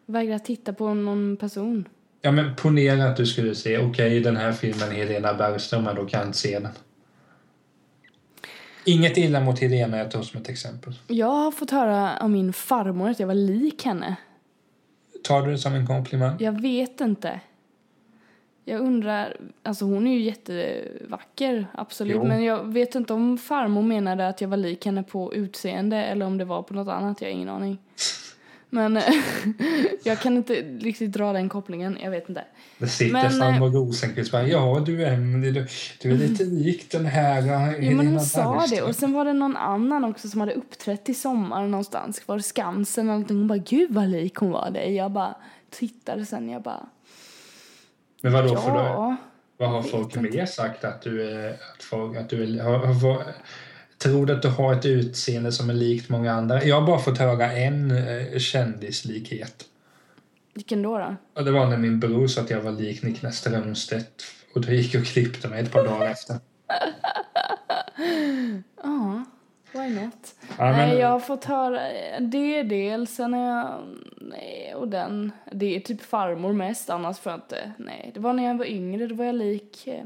Vägrar 0.06 0.40
titta 0.40 0.74
på 0.74 0.94
någon 0.94 1.38
person. 1.38 1.88
Ja, 2.22 2.32
men 2.32 2.56
ponera 2.56 3.06
att 3.06 3.18
du 3.18 3.26
skulle 3.26 3.56
se, 3.56 3.78
okej, 3.78 4.20
den 4.20 4.38
här 4.38 4.52
filmen 4.52 4.92
Helena 4.92 5.34
Bergström, 5.34 5.84
men 5.84 5.96
då 5.96 6.06
kan 6.06 6.20
jag 6.20 6.30
inte 6.30 6.38
se 6.38 6.60
den. 6.60 6.72
Inget 8.86 9.18
illa 9.18 9.40
mot 9.40 9.60
Helena, 9.60 9.98
jag 9.98 10.12
tar 10.12 10.22
som 10.22 10.42
ett 10.42 10.50
exempel. 10.50 10.94
Jag 11.08 11.32
har 11.32 11.52
fått 11.52 11.72
höra 11.72 12.18
av 12.18 12.30
min 12.30 12.54
farmor 12.54 13.10
att 13.10 13.20
jag 13.20 13.28
var 13.28 13.36
lik 13.36 13.86
henne. 13.86 14.16
Tar 15.24 15.42
du 15.42 15.52
det 15.52 15.58
som 15.58 15.74
en 15.74 15.88
komplimang? 15.88 16.36
Jag 16.40 16.62
vet 16.62 17.02
inte. 17.02 17.40
Jag 18.66 18.82
undrar, 18.82 19.38
alltså 19.64 19.86
hon 19.86 20.08
är 20.08 20.14
ju 20.14 20.22
jättevacker, 20.22 21.68
absolut. 21.74 22.16
Jo. 22.16 22.24
Men 22.24 22.44
jag 22.44 22.74
vet 22.74 22.96
inte 22.96 23.14
om 23.14 23.38
farmor 23.38 23.82
menade 23.82 24.28
att 24.28 24.42
jag 24.42 24.48
var 24.48 24.58
lik 24.58 24.86
henne 24.86 25.04
på 25.04 25.34
utseende 25.34 25.98
eller 25.98 26.26
om 26.26 26.38
det 26.38 26.46
var 26.46 26.62
på 26.62 26.74
något 26.74 26.88
annat, 26.88 27.22
jag 27.22 27.28
har 27.28 27.34
ingen 27.34 27.50
aning. 27.50 27.78
Men 28.70 29.02
jag 30.04 30.20
kan 30.20 30.38
inte 30.38 30.54
riktigt 30.62 31.12
dra 31.12 31.34
den 31.34 31.50
kopplingen, 31.50 31.98
jag 32.02 32.12
vet 32.12 32.30
inte. 32.30 32.44
Det 32.78 32.88
sitter 32.88 33.14
Men, 33.14 33.26
eh, 33.26 33.32
Salma 33.32 33.66
Rosenqvist 33.66 34.34
ja 34.34 34.84
du 34.86 35.06
Emelie, 35.06 35.52
du, 35.52 35.68
du 36.02 36.12
är 36.12 36.18
lite 36.18 36.44
lik 36.44 36.92
den 36.92 37.06
här 37.06 37.42
uh, 37.42 37.86
Jo 37.86 37.98
men 37.98 38.08
hon 38.08 38.20
sa 38.20 38.54
det 38.54 38.58
Bergström." 38.58 38.90
och 38.90 38.96
sen 38.96 39.14
var 39.14 39.26
det 39.26 39.34
någon 39.34 39.58
annan 39.58 40.04
också 40.04 40.28
som 40.28 40.40
hade 40.40 40.54
uppträtt 40.54 41.10
i 41.10 41.14
sommar 41.14 41.68
någonstans. 41.68 42.22
Var 42.26 42.38
det 42.38 42.44
Skansen 42.44 43.04
eller 43.06 43.14
någonting? 43.14 43.38
Hon 43.38 43.48
bara, 43.48 43.58
gud 43.58 43.92
vad 43.92 44.10
lik 44.10 44.36
hon 44.36 44.52
var 44.52 44.72
dig. 44.72 44.96
Jag 44.96 45.12
bara 45.12 45.36
tittade 45.70 46.26
sen, 46.26 46.50
jag 46.50 46.62
bara, 46.62 46.86
Men 48.22 48.34
vadå, 48.34 48.56
för 48.56 48.72
då, 48.72 48.78
ja. 48.78 49.16
vad 49.58 49.70
har 49.70 49.82
folk 49.82 50.16
mer 50.16 50.46
sagt 50.46 50.84
att 50.84 51.02
du 51.02 51.30
är, 51.30 51.50
att 51.50 51.84
folk, 51.84 52.18
att 52.18 52.30
du 52.30 52.44
är, 52.44 52.64
har, 52.64 52.78
har, 52.78 53.24
tror 53.98 54.26
du 54.26 54.34
att 54.34 54.42
du 54.42 54.48
har 54.48 54.74
ett 54.74 54.86
utseende 54.86 55.52
som 55.52 55.70
är 55.70 55.74
likt 55.74 56.10
många 56.10 56.32
andra? 56.32 56.64
Jag 56.64 56.82
har 56.82 56.88
bara 56.88 57.00
fått 57.00 57.18
höra 57.18 57.52
en 57.52 57.92
eh, 57.92 58.38
kändislikhet. 58.38 59.66
Vilken 60.54 60.82
då 60.82 60.98
då? 60.98 61.16
Och 61.34 61.46
det 61.46 61.52
var 61.52 61.68
när 61.68 61.78
min 61.78 62.00
bror 62.00 62.28
sa 62.28 62.42
att 62.42 62.50
jag 62.50 62.62
var 62.62 62.72
lik 62.72 63.04
Niklas 63.04 63.38
Strömstedt. 63.38 64.24
Och 64.56 64.62
då 64.62 64.72
gick 64.72 64.94
jag 64.94 65.02
och 65.02 65.08
klippte 65.08 65.48
mig 65.48 65.64
ett 65.64 65.72
par 65.72 65.84
dagar 65.84 66.12
efter. 66.12 66.36
Ja, 68.84 69.24
why 69.72 69.90
not? 69.90 70.36
Ja, 70.58 70.72
nej, 70.72 70.88
men, 70.88 70.98
jag 70.98 71.08
har 71.08 71.20
fått 71.20 71.46
höra 71.46 71.82
det 72.20 72.64
dels, 72.64 73.16
sen 73.16 73.34
är 73.34 73.58
jag, 73.58 73.84
nej, 74.22 74.76
och 74.76 74.88
den, 74.88 75.32
det 75.52 75.76
är 75.76 75.80
typ 75.80 76.02
farmor 76.02 76.54
mest, 76.54 76.90
annars 76.90 77.20
får 77.20 77.32
jag 77.32 77.38
inte, 77.38 77.72
nej. 77.78 78.12
Det 78.14 78.20
var 78.20 78.34
när 78.34 78.44
jag 78.44 78.58
var 78.58 78.66
yngre, 78.66 79.08
då 79.08 79.16
var 79.16 79.26
jag 79.26 79.36
lik, 79.36 79.88
eh, 79.88 80.06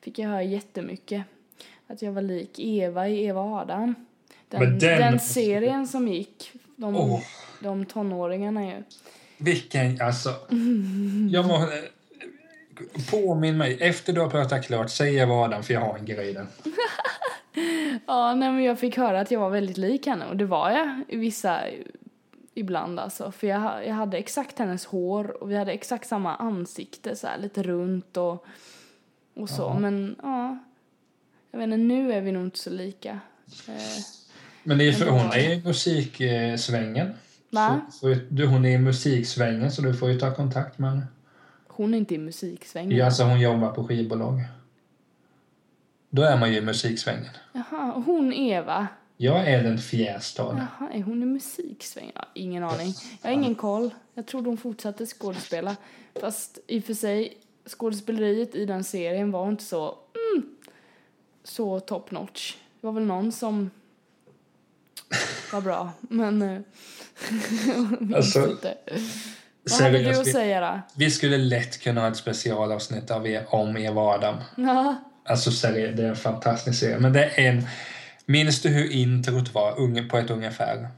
fick 0.00 0.18
jag 0.18 0.28
höra 0.28 0.42
jättemycket. 0.42 1.22
Att 1.86 2.02
jag 2.02 2.12
var 2.12 2.22
lik 2.22 2.58
Eva 2.58 3.08
i 3.08 3.24
Eva 3.24 3.40
och 3.40 3.56
Adam. 3.56 3.94
Den, 4.48 4.60
den, 4.60 4.78
den- 4.78 5.20
serien 5.20 5.86
som 5.86 6.08
gick, 6.08 6.52
de, 6.76 6.96
Åh. 6.96 7.20
de 7.60 7.84
tonåringarna 7.84 8.66
ju. 8.66 8.82
Vilken, 9.38 10.00
alltså. 10.02 10.30
Jag 11.30 11.46
må, 11.46 11.68
påminn 13.10 13.56
mig, 13.58 13.78
efter 13.80 14.12
du 14.12 14.20
har 14.20 14.30
pratat 14.30 14.66
klart, 14.66 14.90
säg 14.90 15.14
jag 15.14 15.26
vad 15.26 15.44
Adam 15.44 15.62
för 15.62 15.74
jag 15.74 15.80
har 15.80 15.98
en 15.98 16.04
grej 16.04 16.32
där. 16.34 16.46
Ja, 18.06 18.34
nej, 18.34 18.52
men 18.52 18.62
jag 18.64 18.78
fick 18.78 18.96
höra 18.96 19.20
att 19.20 19.30
jag 19.30 19.40
var 19.40 19.50
väldigt 19.50 19.76
lik 19.76 20.06
henne 20.06 20.26
och 20.26 20.36
det 20.36 20.44
var 20.44 20.70
jag 20.70 21.00
i 21.08 21.16
vissa 21.16 21.60
ibland 22.54 23.00
alltså. 23.00 23.32
För 23.32 23.46
jag, 23.46 23.86
jag 23.86 23.94
hade 23.94 24.18
exakt 24.18 24.58
hennes 24.58 24.86
hår 24.86 25.42
och 25.42 25.50
vi 25.50 25.56
hade 25.56 25.72
exakt 25.72 26.08
samma 26.08 26.36
ansikte 26.36 27.16
så 27.16 27.26
här 27.26 27.38
lite 27.38 27.62
runt 27.62 28.16
och, 28.16 28.44
och 29.34 29.48
så. 29.50 29.62
Ja. 29.62 29.78
Men 29.78 30.16
ja, 30.22 30.58
Jag 31.54 31.58
vet 31.58 31.64
inte, 31.64 31.76
nu 31.76 32.12
är 32.12 32.20
vi 32.20 32.32
nog 32.32 32.44
inte 32.44 32.58
så 32.58 32.70
lika. 32.70 33.10
Eh, 33.68 33.74
Men 34.62 34.78
det 34.78 34.88
är 34.88 34.92
för, 34.92 35.06
hon 35.06 35.26
är 35.32 35.50
i 35.50 35.62
musiksvängen. 35.64 37.14
va? 37.50 37.80
Så, 37.92 38.16
du, 38.28 38.46
hon 38.46 38.64
är 38.64 38.70
i 38.74 38.78
musiksvängen 38.78 39.72
så 39.72 39.82
du 39.82 39.94
får 39.94 40.10
ju 40.10 40.18
ta 40.18 40.34
kontakt 40.34 40.78
med 40.78 40.90
henne. 40.90 41.06
Hon 41.68 41.94
är 41.94 41.98
inte 41.98 42.14
i 42.14 42.18
musiksvängen. 42.18 42.96
Ja, 42.96 43.04
alltså 43.06 43.22
hon 43.24 43.40
jobbar 43.40 43.72
på 43.72 43.84
skivbolag. 43.84 44.40
Då 46.10 46.22
är 46.22 46.38
man 46.38 46.52
ju 46.52 46.58
i 46.58 46.60
musiksvängen. 46.60 47.30
Jaha, 47.52 47.92
och 47.92 48.02
hon 48.02 48.32
Eva. 48.32 48.86
Jag 49.16 49.48
är 49.48 49.62
den 49.62 49.78
Fjästad. 49.78 50.68
Jaha, 50.78 50.90
är 50.92 51.02
hon 51.02 51.22
i 51.22 51.26
musiksvängen? 51.26 52.12
Ja, 52.14 52.28
ingen 52.34 52.64
aning. 52.64 52.94
Jag 53.22 53.28
har 53.30 53.34
ingen 53.34 53.54
koll. 53.54 53.90
Jag 54.14 54.26
trodde 54.26 54.48
hon 54.48 54.56
fortsatte 54.56 55.06
skådespela. 55.06 55.76
Fast 56.20 56.58
i 56.66 56.80
och 56.80 56.84
för 56.84 56.94
sig, 56.94 57.38
skådespeleriet 57.66 58.54
i 58.54 58.66
den 58.66 58.84
serien 58.84 59.30
var 59.30 59.48
inte 59.48 59.64
så, 59.64 59.98
så 61.44 61.80
top 61.80 62.10
notch. 62.10 62.54
Det 62.80 62.86
var 62.86 62.92
väl 62.92 63.04
någon 63.04 63.32
som 63.32 63.70
var 65.52 65.60
bra, 65.60 65.92
men... 66.00 66.42
eh, 66.42 66.60
minns 68.00 68.14
Alltså, 68.14 68.50
inte. 68.50 68.74
Vad 69.70 69.80
hade 69.80 69.98
du 69.98 70.10
att 70.10 70.32
säga 70.32 70.60
då? 70.60 70.80
vi 70.96 71.10
skulle 71.10 71.38
lätt 71.38 71.80
kunna 71.82 72.00
ha 72.00 72.08
ett 72.08 72.16
specialavsnitt 72.16 73.10
av 73.10 73.26
er, 73.26 73.46
om 73.48 73.76
Eva 73.76 74.02
Adam. 74.02 74.36
Ja, 74.56 74.96
Alltså 75.26 75.50
seriöst, 75.50 75.96
det 75.96 76.02
är 76.02 76.08
en 76.08 76.16
fantastisk 76.16 76.80
serie. 76.80 76.98
Men 76.98 77.12
det 77.12 77.24
är 77.24 77.48
en... 77.48 77.66
Minns 78.26 78.62
du 78.62 78.68
hur 78.68 78.92
introt 78.92 79.54
var 79.54 79.80
unge, 79.80 80.02
på 80.02 80.18
ett 80.18 80.30
ungefär? 80.30 80.88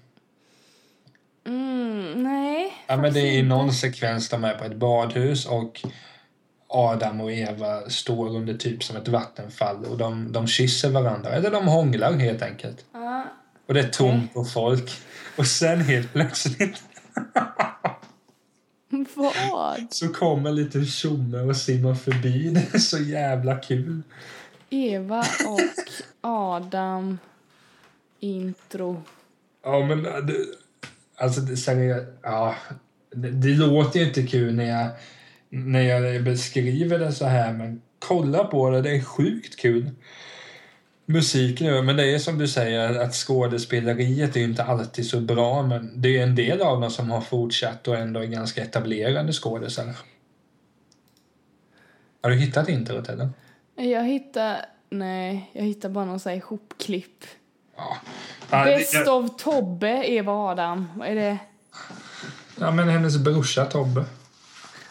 mm, 1.47 2.23
nej. 2.23 2.73
Ja, 2.87 2.97
men 2.97 3.13
det 3.13 3.21
är 3.21 3.33
i 3.33 3.43
någon 3.43 3.73
sekvens 3.73 4.29
de 4.29 4.45
är 4.45 4.55
på 4.55 4.65
ett 4.65 4.77
badhus 4.77 5.47
och 5.47 5.83
Adam 6.69 7.21
och 7.21 7.33
Eva 7.33 7.91
står 7.91 8.37
under 8.37 8.55
typ 8.55 8.85
som 8.85 8.97
ett 8.97 9.09
vattenfall 9.09 9.85
och 9.85 9.99
de, 9.99 10.33
de 10.33 10.47
kysser 10.47 10.91
varandra. 10.91 11.31
Eller 11.31 11.51
de 11.51 11.69
hånglar 11.69 12.13
helt 12.13 12.43
enkelt. 12.43 12.85
Ja, 12.93 13.25
Och 13.67 13.75
det 13.75 13.81
är 13.81 13.89
tomt 13.89 14.35
på 14.35 14.45
folk. 14.45 14.91
Och 15.37 15.47
sen 15.47 15.81
helt 15.81 16.13
plötsligt 16.13 16.83
vad? 19.15 19.87
så 19.91 20.09
kommer 20.09 20.51
en 20.51 20.57
liten 20.57 20.87
tjomme 20.87 21.39
och 21.39 21.57
simmar 21.57 21.95
förbi. 21.95 22.51
Det 22.51 22.75
är 22.75 22.79
så 22.79 22.99
jävla 22.99 23.57
kul. 23.57 24.03
Eva 24.71 25.25
och 25.47 25.61
Adam 26.21 27.19
intro. 28.21 29.03
Ja, 29.65 29.87
men 29.87 30.03
det, 30.03 30.35
alltså 31.17 31.41
det, 31.41 31.57
seriöst, 31.57 32.07
ja, 32.23 32.55
det, 33.11 33.31
det 33.31 33.49
låter 33.49 34.01
ju 34.01 34.07
inte 34.07 34.23
kul 34.23 34.55
när 34.55 34.65
jag, 34.65 34.89
när 35.65 35.83
jag 35.83 36.25
beskriver 36.25 36.99
det 36.99 37.13
så 37.13 37.25
här, 37.25 37.53
men 37.53 37.83
kolla 37.99 38.45
på 38.45 38.71
det, 38.71 38.83
det 38.83 38.97
är 38.97 39.01
sjukt 39.01 39.57
kul. 39.57 39.91
Musiken, 41.07 41.67
ja, 41.67 41.83
men 41.83 41.97
det 41.97 42.15
är 42.15 42.19
som 42.19 42.39
du 42.39 42.49
säger 42.49 43.01
att 43.01 43.15
skådespeleriet 43.15 44.37
är 44.37 44.41
ju 44.41 44.47
inte 44.47 44.65
alltid 44.65 45.07
så 45.07 45.21
bra, 45.21 45.63
men 45.63 46.01
det 46.01 46.19
är 46.19 46.23
en 46.23 46.35
del 46.35 46.63
av 46.63 46.81
dem 46.81 46.91
som 46.91 47.11
har 47.11 47.21
fortsatt 47.21 47.89
och 47.89 47.97
ändå 47.97 48.21
är 48.21 48.27
ganska 48.27 48.63
etablerade 48.63 49.33
skådisar. 49.33 49.97
Har 52.23 52.31
du 52.31 52.37
hittat 52.37 52.69
introt 52.69 53.09
eller? 53.09 53.31
Jag 53.75 54.05
hittar, 54.05 54.57
nej, 54.91 55.51
jag 55.53 55.63
hittar 55.63 55.89
bara 55.89 56.05
någon 56.05 56.21
sån 56.21 56.31
här 56.31 56.37
ihopklipp. 56.37 57.25
Ja. 57.77 57.97
Ja, 58.51 58.65
Best 58.65 59.09
of 59.09 59.31
Tobbe, 59.37 60.05
Eva 60.05 60.33
Adam. 60.33 60.89
Vad 60.97 61.09
är 61.09 61.15
det? 61.15 61.39
ja, 62.61 62.71
men 62.71 62.89
hennes 62.89 63.19
brorsa 63.19 63.65
Tobbe. 63.65 64.05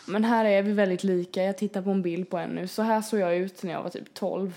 Men 0.07 0.23
här 0.23 0.45
är 0.45 0.63
vi 0.63 0.71
väldigt 0.71 1.03
lika. 1.03 1.43
Jag 1.43 1.57
tittar 1.57 1.81
på 1.81 1.89
en 1.91 2.01
bild 2.01 2.29
på 2.29 2.37
en 2.37 2.49
nu. 2.49 2.67
Så 2.67 2.81
här 2.81 3.01
såg 3.01 3.19
jag 3.19 3.35
ut 3.37 3.63
när 3.63 3.71
jag 3.71 3.83
var 3.83 3.89
typ 3.89 4.13
12. 4.13 4.53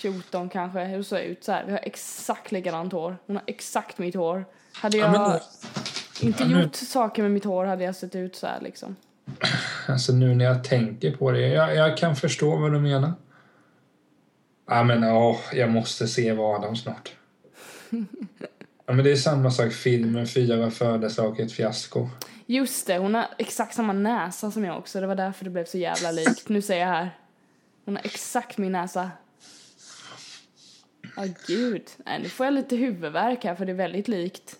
14 0.00 0.48
kanske. 0.48 0.84
Hur 0.84 1.02
såg 1.02 1.18
jag 1.18 1.26
ut 1.26 1.44
så 1.44 1.52
här? 1.52 1.64
Vi 1.66 1.72
har 1.72 1.80
exakt 1.82 2.52
likadant 2.52 2.92
hår. 2.92 3.16
Hon 3.26 3.36
har 3.36 3.42
exakt 3.46 3.98
mitt 3.98 4.14
hår. 4.14 4.44
Hade 4.72 4.98
Ja, 4.98 5.04
jag 5.04 5.12
men- 5.30 5.40
inte 6.28 6.42
Ja, 6.42 6.48
nu- 6.48 6.62
gjort 6.62 6.74
saker 6.76 7.22
med 7.22 7.30
mitt 7.30 7.44
hår 7.44 7.64
hade 7.64 7.84
jag 7.84 7.96
sett 7.96 8.14
ut 8.14 8.36
så 8.36 8.46
här 8.46 8.60
liksom. 8.60 8.96
Alltså 9.88 10.12
nu 10.12 10.34
när 10.34 10.44
jag 10.44 10.64
tänker 10.64 11.16
på 11.16 11.30
det, 11.30 11.48
jag, 11.48 11.74
jag 11.76 11.96
kan 11.98 12.16
förstå 12.16 12.56
vad 12.56 12.72
du 12.72 12.78
menar. 12.80 13.12
Ja 14.68 14.82
men 14.84 15.04
åh, 15.04 15.38
jag 15.52 15.70
måste 15.70 16.08
se 16.08 16.32
vad 16.32 16.56
Adam 16.60 16.76
snart. 16.76 17.12
Ja 18.86 18.94
men 18.94 19.04
det 19.04 19.12
är 19.12 19.16
samma 19.16 19.50
sak, 19.50 19.72
filmen 19.72 20.26
Fyra 20.26 20.70
födelsedag 20.70 21.30
och 21.30 21.40
ett 21.40 21.52
fiasko. 21.52 22.08
Just 22.50 22.86
det, 22.86 22.98
hon 22.98 23.14
har 23.14 23.26
exakt 23.38 23.74
samma 23.74 23.92
näsa 23.92 24.50
som 24.50 24.64
jag 24.64 24.78
också. 24.78 25.00
Det 25.00 25.06
var 25.06 25.14
därför 25.14 25.44
det 25.44 25.50
blev 25.50 25.64
så 25.64 25.78
jävla 25.78 26.10
likt. 26.10 26.48
Nu 26.48 26.62
ser 26.62 26.78
jag 26.78 26.86
här. 26.86 27.10
Hon 27.84 27.96
har 27.96 28.04
exakt 28.04 28.58
min 28.58 28.72
näsa. 28.72 29.10
Ja, 31.16 31.24
gud. 31.46 31.82
Nej, 32.06 32.20
nu 32.22 32.28
får 32.28 32.46
jag 32.46 32.54
lite 32.54 32.76
huvudvärk 32.76 33.44
här 33.44 33.54
för 33.54 33.66
det 33.66 33.72
är 33.72 33.76
väldigt 33.76 34.08
likt. 34.08 34.56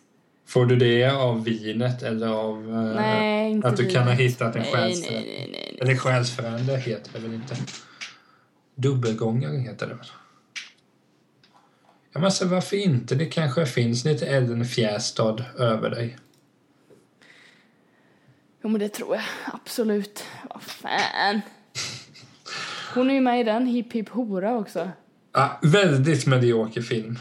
Får 0.46 0.66
du 0.66 0.76
det 0.76 1.10
av 1.10 1.44
vinet 1.44 2.02
eller 2.02 2.26
av 2.26 2.70
eh, 2.70 2.94
Nej, 2.94 3.50
inte 3.50 3.68
att 3.68 3.76
du 3.76 3.90
kan 3.90 4.02
ha 4.02 4.14
vinet. 4.14 4.32
hittat 4.32 4.56
en 4.56 4.62
nej, 4.62 4.72
själsfrände? 4.72 5.20
nej, 5.20 5.48
nej. 5.52 5.78
Eller 5.80 5.96
själsfrände 5.96 6.76
heter 6.76 7.12
det 7.12 7.18
väl 7.18 7.34
inte? 7.34 7.56
Dubbelgångare 8.74 9.56
heter 9.56 9.86
det 9.86 9.94
väl? 9.94 10.06
Ja 12.12 12.18
men 12.20 12.24
alltså 12.24 12.46
varför 12.46 12.76
inte? 12.76 13.14
Det 13.14 13.26
kanske 13.26 13.66
finns 13.66 14.04
lite 14.04 14.26
Ellen 14.26 14.64
Fjästad 14.64 15.44
över 15.58 15.90
dig. 15.90 16.16
Jo, 18.62 18.68
men 18.70 18.80
det 18.80 18.88
tror 18.88 19.14
jag. 19.14 19.24
Absolut. 19.52 20.24
Vad 20.50 20.62
fan. 20.62 21.40
Hon 22.94 23.10
är 23.10 23.14
ju 23.14 23.20
med 23.20 23.40
i 23.40 23.44
den, 23.44 23.66
Hipp 23.66 23.92
Hipp 23.92 24.08
Hora 24.08 24.56
också. 24.56 24.90
Ja, 25.32 25.58
väldigt 25.62 26.26
medioker 26.26 26.82
film. 26.82 27.18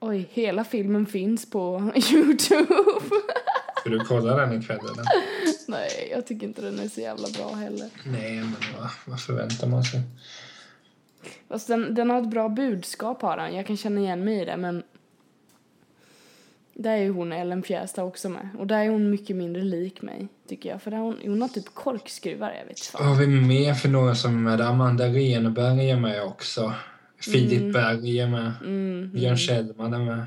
Oj, 0.00 0.28
hela 0.32 0.64
filmen 0.64 1.06
finns 1.06 1.50
på 1.50 1.92
Youtube. 2.12 2.74
Ska 3.80 3.90
du 3.90 4.00
kolla 4.00 4.36
den 4.36 4.60
ikväll 4.60 4.78
eller? 4.78 5.04
Nej, 5.68 6.08
jag 6.10 6.26
tycker 6.26 6.46
inte 6.46 6.62
den 6.62 6.78
är 6.78 6.88
så 6.88 7.00
jävla 7.00 7.28
bra 7.28 7.54
heller. 7.54 7.90
Nej, 8.04 8.36
men 8.36 8.56
vad, 8.78 8.90
vad 9.06 9.20
förväntar 9.20 9.66
man 9.66 9.84
sig? 9.84 10.00
Fast 11.48 11.68
den, 11.68 11.94
den 11.94 12.10
har 12.10 12.22
ett 12.22 12.30
bra 12.30 12.48
budskap 12.48 13.22
har 13.22 13.36
den. 13.36 13.54
Jag 13.54 13.66
kan 13.66 13.76
känna 13.76 14.00
igen 14.00 14.24
mig 14.24 14.42
i 14.42 14.44
det, 14.44 14.56
men... 14.56 14.82
Där 16.74 16.90
är 16.90 17.02
ju 17.02 17.10
hon 17.10 17.32
Ellen 17.32 17.62
Fjästad 17.62 18.04
också 18.04 18.28
med. 18.28 18.48
Och 18.58 18.66
där 18.66 18.78
är 18.78 18.88
hon 18.88 19.10
mycket 19.10 19.36
mindre 19.36 19.62
lik 19.62 20.02
mig, 20.02 20.28
tycker 20.48 20.68
jag. 20.68 20.82
För 20.82 20.90
där 20.90 20.98
hon, 20.98 21.18
hon 21.24 21.42
har 21.42 21.48
typ 21.48 21.74
korkskruvar, 21.74 22.54
jag 22.58 22.66
vet 22.66 22.80
fan. 22.80 23.06
har 23.06 23.14
vi 23.14 23.26
mer 23.26 23.74
för 23.74 23.88
några 23.88 24.14
som 24.14 24.34
är 24.34 24.50
med? 24.50 24.60
Amanda 24.60 25.06
Renberg 25.06 25.90
är 25.90 25.96
med 25.96 26.22
också. 26.22 26.72
Filip 27.20 27.72
Berg 27.72 28.18
är 28.18 28.28
med. 28.28 28.52
Mm, 28.60 29.10
Björn 29.14 29.36
Kjellman 29.36 29.94
är 29.94 29.98
med. 29.98 30.26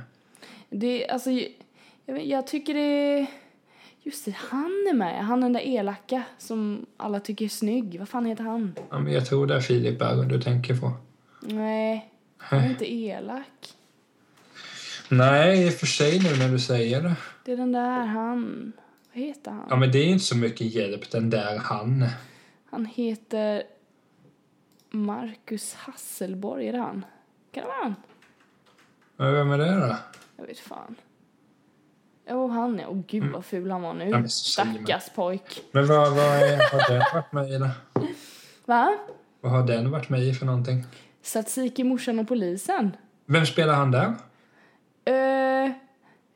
Det, 0.70 1.10
alltså, 1.10 1.30
jag, 2.06 2.26
jag 2.26 2.48
tycker 2.48 2.74
det... 2.74 3.28
Just 4.04 4.26
det, 4.26 4.36
han 4.38 4.88
är 4.90 4.94
med. 4.94 5.26
Han 5.26 5.42
den 5.42 5.54
där 5.54 5.68
elaka 5.68 6.24
som 6.38 6.86
alla 6.98 7.20
tycker 7.20 7.46
är 7.46 7.50
snygg. 7.50 8.00
Vad 8.00 8.10
fan 8.10 8.26
heter 8.26 8.44
han? 8.44 8.76
Ja, 8.90 9.00
men 9.00 9.14
jag 9.14 9.26
tror 9.26 9.48
det 9.48 9.56
är 9.56 9.60
Filip 9.60 10.00
Berg 10.00 10.28
du 10.28 10.42
tänker 10.42 10.76
på. 10.76 10.92
Nej, 11.42 12.12
han 12.38 12.60
är 12.60 12.70
inte 12.70 12.94
elak. 12.94 13.77
Nej, 15.10 15.66
i 15.66 15.70
och 15.70 15.74
för 15.74 15.86
sig 15.86 16.20
nu 16.20 16.38
när 16.38 16.50
du 16.50 16.60
säger 16.60 17.02
det. 17.02 17.16
Det 17.46 17.52
är 17.52 17.58
den 17.58 17.72
där, 17.72 18.06
han... 18.06 18.74
Vad 19.14 19.24
heter 19.24 19.52
han? 19.52 19.68
Ja, 19.70 19.76
men 19.76 19.92
det 19.92 20.00
är 20.00 20.06
inte 20.06 20.24
så 20.26 20.38
mycket 20.38 20.68
hjälp 20.68 21.12
den 21.12 21.30
där 21.30 21.58
han. 21.58 22.06
Han 22.72 22.86
heter 22.86 23.64
Marcus 24.90 25.74
Hasselborg, 25.74 26.68
är 26.68 26.72
det 26.72 26.80
han? 26.80 27.06
Kan 27.52 27.64
det 27.64 27.68
vara 27.68 27.84
han? 27.84 27.96
Men 29.18 29.34
vem 29.34 29.52
är 29.52 29.58
det 29.58 29.88
då? 29.88 29.96
Jag 30.38 30.46
vet 30.46 30.60
fan. 30.60 30.96
Jo, 32.30 32.48
han 32.48 32.80
ja. 32.80 32.88
Åh 32.88 33.02
gud 33.08 33.32
vad 33.32 33.46
ful 33.46 33.72
han 33.72 33.82
var 33.82 33.94
nu. 33.94 34.10
Ja. 34.10 34.28
Stackars 34.28 35.10
pojk. 35.16 35.62
Men 35.72 35.88
vad, 35.88 36.16
vad 36.16 36.26
är, 36.26 36.72
har 36.72 36.94
den 36.94 37.04
varit 37.14 37.32
med 37.32 37.52
i 37.52 37.58
då? 37.58 37.70
Va? 38.66 38.98
Vad 39.42 39.52
har 39.52 39.68
den 39.68 39.92
varit 39.92 40.10
med 40.10 40.24
i 40.24 40.34
för 40.34 40.46
någonting? 40.46 40.86
Tsatsiki, 41.24 41.84
morsan 41.84 42.20
och 42.20 42.28
polisen? 42.28 42.98
Vem 43.26 43.46
spelar 43.46 43.74
han 43.74 43.92
där? 43.92 44.14
Eh, 45.08 45.72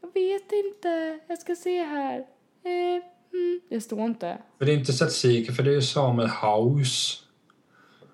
jag 0.02 0.14
vet 0.14 0.52
inte. 0.52 1.20
Jag 1.28 1.40
ska 1.40 1.56
se 1.56 1.84
här. 1.84 2.20
Eh, 2.64 3.04
mm, 3.34 3.62
det 3.70 3.82
står 3.82 4.06
inte. 4.06 4.38
För 4.58 4.66
det 4.66 4.72
är 4.72 4.78
inte 4.78 4.94
Tsatsiki, 4.94 5.52
för 5.52 5.64
det 5.64 5.76
är 5.76 5.82
Samuel 5.82 6.28
Haus. 6.30 7.24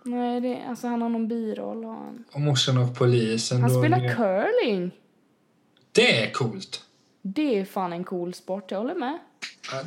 Nej, 0.03 0.41
det, 0.41 0.63
alltså 0.69 0.87
han 0.87 1.01
har 1.01 1.09
någon 1.09 1.27
biroll 1.27 1.83
har 1.83 1.93
han. 1.93 2.23
Och 2.31 2.41
morsan 2.41 2.77
och 2.77 2.97
polisen. 2.97 3.61
Han 3.61 3.69
spelar 3.69 3.99
det- 4.01 4.15
curling. 4.15 4.91
Det 5.91 6.23
är 6.23 6.31
coolt! 6.31 6.81
Det 7.21 7.59
är 7.59 7.65
fan 7.65 7.93
en 7.93 8.03
cool 8.03 8.33
sport, 8.33 8.71
jag 8.71 8.77
håller 8.77 8.95
med. 8.95 9.19
Ja, 9.71 9.81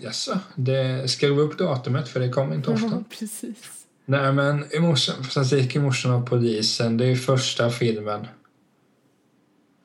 Jaså? 0.00 0.38
Det 0.54 1.10
skriv 1.10 1.38
upp 1.38 1.58
datumet 1.58 2.08
för 2.08 2.20
det 2.20 2.28
kommer 2.28 2.54
inte 2.54 2.70
ofta. 2.70 3.04
Precis. 3.18 3.86
Nej 4.04 4.32
men 4.32 4.64
i 4.72 4.78
morsan, 4.78 5.22
Tsatsiki, 5.24 5.78
morsan 5.78 6.12
och 6.14 6.28
polisen, 6.30 6.96
det 6.96 7.06
är 7.06 7.16
första 7.16 7.70
filmen. 7.70 8.26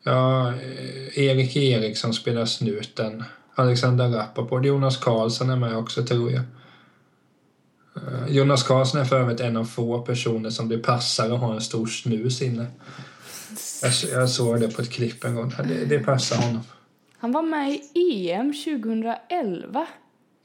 Ja, 0.04 0.48
eh, 0.48 1.18
Erik 1.18 1.56
Eriksson 1.56 2.14
spelar 2.14 2.46
snuten. 2.46 3.24
Alexander 3.56 4.10
Rappaport. 4.10 4.66
Jonas 4.66 4.98
Karlsson 4.98 5.50
är 5.50 5.56
med 5.56 5.78
också 5.78 6.06
tror 6.06 6.32
jag. 6.32 6.44
Eh, 7.96 8.28
Jonas 8.36 8.64
Karlsson 8.64 9.02
är 9.02 9.06
för 9.06 9.20
övrigt 9.20 9.40
en 9.40 9.58
av 9.58 9.66
få 9.66 10.02
personer 10.02 10.50
som 10.50 10.70
det 10.70 10.78
passar 10.78 11.32
att 11.32 11.40
ha 11.40 11.54
en 11.54 11.62
stor 11.62 11.86
snus 11.86 12.42
inne. 12.42 12.66
Jag, 13.82 13.92
jag 14.12 14.30
såg 14.30 14.60
det 14.60 14.76
på 14.76 14.82
ett 14.82 14.92
klipp 14.92 15.24
en 15.24 15.36
gång. 15.36 15.54
Det, 15.68 15.86
det 15.86 16.00
passar 16.00 16.38
honom. 16.48 16.62
Han 17.18 17.32
var 17.32 17.42
med 17.42 17.80
i 17.94 18.32
EM 18.32 18.54
2011. 18.54 19.88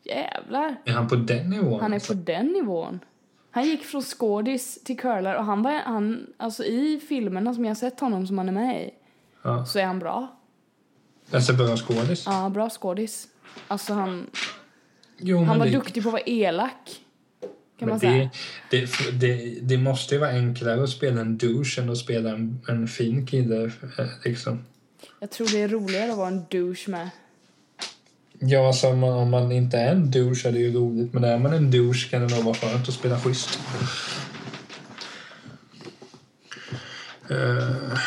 Jävlar. 0.05 0.77
Är 0.85 0.93
han 0.93 1.09
på 1.09 1.17
den 1.17 1.51
nivån? 1.51 1.81
Han 1.81 1.93
är 1.93 2.01
på 2.09 2.15
den 2.15 2.47
nivån. 2.47 3.01
Han 3.51 3.65
gick 3.65 3.85
från 3.85 4.03
skådis 4.03 4.85
till 4.85 4.99
curler 4.99 5.37
och 5.37 5.45
han 5.45 5.63
var, 5.63 5.73
han, 5.73 6.27
alltså 6.37 6.65
i 6.65 7.01
filmerna 7.09 7.55
som 7.55 7.65
jag 7.65 7.71
har 7.71 7.75
sett 7.75 8.01
honom 8.01 8.27
som 8.27 8.39
han 8.39 8.49
är 8.49 8.53
med 8.53 8.83
i, 8.83 8.91
Ja. 9.43 9.67
så 9.67 9.79
är 9.79 9.85
han 9.85 9.99
bra. 9.99 10.37
Alltså 11.31 11.53
bra 11.53 11.77
skådis? 11.77 12.23
Ja, 12.27 12.49
bra 12.49 12.71
skådis. 12.71 13.29
Alltså 13.69 13.93
han, 13.93 14.27
Jo, 15.19 15.45
han 15.45 15.59
var 15.59 15.67
det, 15.67 15.73
duktig 15.73 16.03
på 16.03 16.09
att 16.09 16.13
vara 16.13 16.23
elak. 16.27 17.01
Kan 17.41 17.51
men 17.79 17.89
man 17.89 18.01
säga. 18.01 18.31
det, 18.71 18.81
det, 18.81 19.11
det, 19.21 19.59
det 19.61 19.79
måste 19.79 20.15
ju 20.15 20.21
vara 20.21 20.31
enklare 20.31 20.83
att 20.83 20.91
spela 20.91 21.21
en 21.21 21.39
douche 21.39 21.79
än 21.83 21.91
att 21.91 21.99
spela 21.99 22.31
en, 22.31 22.61
en 22.69 22.89
fin 22.89 23.27
kille. 23.27 23.65
eh, 23.65 24.07
Liksom. 24.25 24.65
Jag 25.21 25.31
tror 25.31 25.47
det 25.47 25.63
är 25.63 25.69
roligare 25.69 26.11
att 26.11 26.19
vara 26.19 26.29
en 26.29 26.45
douche 26.51 26.85
med. 26.91 27.11
Ja, 28.39 28.67
alltså, 28.67 28.89
om, 28.89 28.99
man, 28.99 29.13
om 29.13 29.31
man 29.31 29.53
inte 29.53 29.79
är 29.79 29.93
en 29.93 30.11
douche 30.11 30.49
är 30.49 30.53
det 30.53 30.59
ju 30.59 30.73
roligt. 30.73 31.13
Men 31.13 31.25
är 31.25 31.39
man 31.39 31.53
en 31.53 31.71
douche 31.71 32.09
kan 32.11 32.29
det 32.29 32.35
nog 32.37 32.45
vara 32.45 32.55
skönt 32.55 32.89
att 32.89 32.95
spela 32.95 33.21
schysst. 33.21 33.59
Uh, 37.31 37.99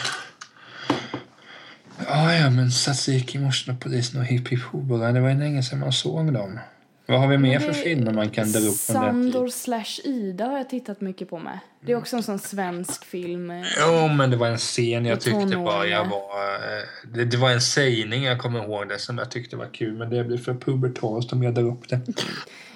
ja, 2.33 2.39
ja, 2.43 2.49
men 2.49 2.69
Tsatsiki, 2.69 3.39
Morsan 3.39 3.75
och 3.75 3.81
polisen 3.81 4.19
och 4.19 4.25
Hipp 4.25 4.47
Hipp 4.47 4.61
Hurra, 4.71 5.11
det 5.11 5.19
var 5.19 5.29
ju 5.29 5.35
länge 5.39 5.63
sedan 5.63 5.79
man 5.79 5.91
såg 5.93 6.33
dem. 6.33 6.59
Vad 7.05 7.19
har 7.19 7.27
vi 7.27 7.37
mer 7.37 7.59
för 7.59 7.67
Det- 7.67 7.73
filmer 7.73 8.11
man 8.13 8.29
kan 8.29 8.51
dra 8.51 8.59
upp 8.59 8.65
från 8.65 8.95
Sandor 8.95 9.47
slash 9.47 9.99
Ida 10.03 10.45
har 10.45 10.57
jag 10.57 10.69
tittat 10.69 11.01
mycket 11.01 11.29
på 11.29 11.39
med. 11.39 11.59
Det 11.85 11.91
är 11.91 11.95
också 11.95 12.15
en 12.17 12.23
sån 12.23 12.39
svensk 12.39 13.05
film. 13.05 13.51
Jo, 13.79 14.07
men 14.07 14.29
det 14.31 14.37
var 14.37 14.47
en 14.47 14.57
scen 14.57 15.05
jag 15.05 15.21
tyckte 15.21 15.57
bara 15.57 15.85
jag 15.87 16.05
var... 16.05 16.55
eh, 16.55 17.13
Det, 17.13 17.25
det 17.25 17.37
var 17.37 17.51
en 17.51 17.61
sägning 17.61 18.23
jag 18.23 18.39
kommer 18.39 18.63
ihåg 18.63 18.89
det 18.89 18.99
som 18.99 19.17
jag 19.17 19.31
tyckte 19.31 19.55
var 19.55 19.65
kul, 19.73 19.93
men 19.97 20.09
det 20.09 20.23
blir 20.23 20.37
för 20.37 20.53
pubertalt 20.53 21.33
om 21.33 21.43
jag 21.43 21.53
drar 21.53 21.63
upp 21.63 21.89
det. 21.89 21.99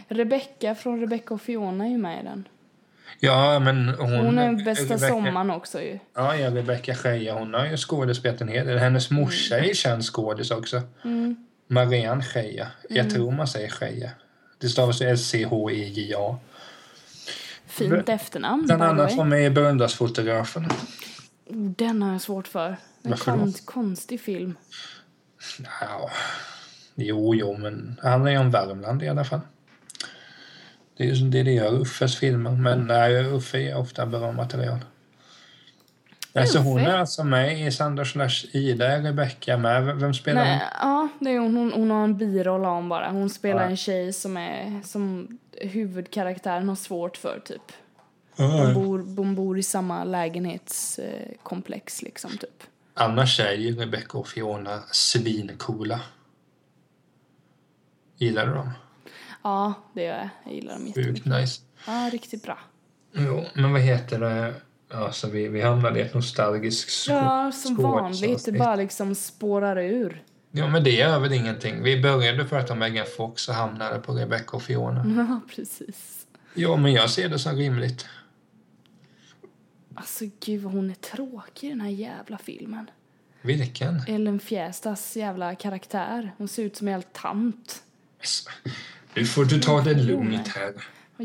Rebecca 0.08 0.76
från 0.76 1.00
Rebecca 1.00 1.34
och 1.34 1.42
Fiona 1.42 1.86
är 1.86 1.90
ju 1.90 1.98
med 1.98 2.20
i 2.22 2.24
den. 2.24 2.48
Ja, 3.20 3.60
men 3.60 3.90
hon... 3.90 4.12
Hon 4.12 4.38
är 4.40 4.66
bästa 4.66 4.94
Rebecca- 4.96 5.10
sommaren 5.10 5.52
också 5.52 5.82
ju. 5.82 6.00
Ja, 6.16 6.36
ja 6.36 6.52
Rebecca 6.52 6.96
Scheja, 6.96 7.34
hon 7.34 7.54
har 7.54 7.66
ju 7.66 7.78
skådespelat 7.78 8.42
en 8.42 8.48
hel 8.48 8.68
del. 8.68 8.78
Hennes 8.78 9.12
morsa 9.12 9.60
är 9.60 9.74
känd 9.74 10.04
skådis 10.04 10.52
också. 10.52 10.82
Mm. 11.04 11.36
Marianne 11.68 12.24
Scheja. 12.24 12.68
Jag 12.90 13.10
tror 13.10 13.32
man 13.32 13.48
säger 13.48 13.70
Scheja. 13.70 14.10
Det 14.58 14.70
stavas 14.70 15.02
ju 15.02 15.10
S-C-H-E-J-A. 15.10 16.38
Fint 17.68 18.10
efternamn, 18.10 18.66
Bland 18.66 18.84
annat 18.84 19.16
var 19.16 19.26
med 19.26 19.46
i 19.46 19.50
Beundrarsfotografen. 19.50 20.66
Oh, 21.50 21.70
den 21.78 22.02
har 22.02 22.12
jag 22.12 22.22
svårt 22.22 22.48
för. 22.48 22.68
En 22.70 22.78
Varför 23.10 23.32
då? 23.32 23.38
kon- 23.38 23.54
konstig 23.66 24.22
film. 24.22 24.56
Ja, 25.82 26.10
jo, 26.96 27.36
jo, 27.36 27.58
men 27.58 28.00
det 28.02 28.10
handlar 28.10 28.32
ju 28.32 28.38
om 28.38 28.52
Värmland 28.52 29.04
i 29.04 29.08
alla 29.08 29.24
fall. 29.24 29.40
Det 30.98 31.04
är 31.04 31.14
ju 31.14 31.30
det 31.30 31.44
det 31.44 31.52
gör 31.52 31.74
Uffes 31.82 32.16
filmer, 32.20 32.52
men 32.52 32.88
nej, 32.88 33.26
Uffe 33.26 33.58
är 33.60 33.78
ofta 33.78 34.06
bra 34.06 34.32
material. 34.32 34.80
Alltså 36.34 36.60
hon 36.60 36.80
är 36.82 36.98
alltså 36.98 37.24
med 37.24 37.68
i 37.68 37.72
Sandor 37.72 38.04
slash 38.04 38.46
Ida, 38.52 38.88
är 38.88 39.02
Rebecca 39.02 39.58
med. 39.58 39.86
Vem- 39.86 40.14
spelar 40.14 40.44
Nej, 40.44 40.60
hon? 40.60 40.90
ja, 40.90 41.08
det 41.20 41.30
är 41.30 41.40
hon, 41.40 41.56
hon, 41.58 41.72
hon 41.74 41.92
har 41.92 42.04
en 42.04 42.18
biroll 42.18 42.66
om 42.66 42.90
bara. 42.90 43.12
Hon 43.12 43.30
spelar 43.30 43.64
Ja. 43.64 43.70
en 43.70 43.78
tjej 43.78 44.14
som 44.14 44.38
är 44.38 44.82
som 44.84 45.38
huvudkaraktären 45.62 46.70
har 46.70 46.76
svårt 46.76 47.18
för 47.18 47.40
typ. 47.46 47.72
Ja, 48.36 48.44
De 48.64 48.74
bor, 48.74 49.00
de 49.00 49.36
bor 49.36 49.58
i 49.60 49.64
samma 49.64 50.04
lägenhetskomplex 50.04 52.02
liksom 52.02 52.32
typ. 52.38 52.64
Annars 52.94 53.40
är 53.40 53.54
ju 53.54 53.76
Rebecca 53.80 54.18
och 54.18 54.28
Fiona 54.28 54.84
svincoola. 54.92 56.00
Gillar 58.18 58.48
du 58.48 58.54
dem? 58.54 58.70
Ja, 59.46 59.74
det 59.94 60.04
gör 60.04 60.18
jag. 60.18 60.30
Jag 60.46 60.54
gillar 60.54 60.74
dem 60.74 60.86
Sjukt 60.86 60.98
jättemycket. 60.98 61.26
nice. 61.26 61.62
Ja, 61.88 62.10
riktigt 62.12 62.44
bra. 62.44 62.60
Jo, 63.14 63.46
men 63.54 63.72
vad 63.72 63.82
heter 63.82 64.20
det? 64.20 64.54
Alltså, 64.90 65.30
vi, 65.30 65.48
vi 65.48 65.62
hamnade 65.62 66.00
i 66.00 66.02
ett 66.02 66.14
nostalgiskt 66.14 67.08
Ja, 67.08 67.52
som 67.52 67.76
vanligt. 67.76 68.46
Det 68.46 68.52
bara 68.52 68.76
liksom 68.76 69.16
spårar 69.16 69.78
ur. 69.78 70.24
Ja, 70.52 70.68
men 70.68 70.84
det 70.84 70.90
gör 70.92 71.20
väl 71.20 71.34
ingenting. 71.34 71.84
Vi 71.84 72.02
började 72.02 72.46
prata 72.46 72.74
om 72.74 72.80
Megan 72.80 73.06
Fox 73.18 73.50
och 73.50 73.56
hamnade 73.56 74.00
på 74.00 74.14
Rebecca 74.14 74.58
och 74.58 74.64
Fiona. 74.64 75.06
Ja, 75.18 75.40
precis. 75.56 76.28
Ja, 76.54 76.76
men 76.76 76.94
jag 76.94 77.10
ser 77.10 77.30
det 77.30 77.40
som 77.40 77.56
rimligt. 77.56 78.06
Alltså 79.96 80.26
gud 80.46 80.62
vad 80.62 80.74
hon 80.74 80.90
är 80.90 80.96
tråkig 80.96 81.68
i 81.68 81.70
den 81.70 81.82
här 81.82 81.90
jävla 81.90 82.38
filmen. 82.38 82.90
Vilken? 83.42 84.02
Ellen 84.08 84.40
Fjästas 84.40 85.16
jävla 85.18 85.56
karaktär. 85.56 86.32
Hon 86.38 86.48
ser 86.48 86.64
ut 86.64 86.76
som 86.78 86.88
en 86.88 86.92
jävla 86.92 87.08
tant. 87.12 87.82
Nu 89.16 89.26
får 89.26 89.46
du 89.46 89.60
ta 89.60 89.82
det 89.82 89.94
lugnt 89.94 90.48
här. 90.48 90.74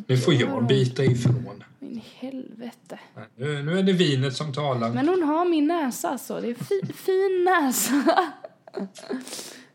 Nu 0.07 0.17
får 0.17 0.35
jag 0.35 0.67
bita 0.67 1.05
ifrån. 1.05 1.65
In 1.81 1.97
i 1.97 2.05
helvete. 2.19 2.99
Nu, 3.37 3.63
nu 3.63 3.79
är 3.79 3.83
det 3.83 3.93
vinet 3.93 4.37
som 4.37 4.53
talar. 4.53 4.91
Men 4.91 5.09
hon 5.09 5.23
har 5.23 5.45
min 5.45 5.67
näsa 5.67 6.09
alltså. 6.09 6.41
Det 6.41 6.51
är 6.51 6.55
fi, 6.55 6.93
fin 6.93 7.45
näsa. 7.45 8.25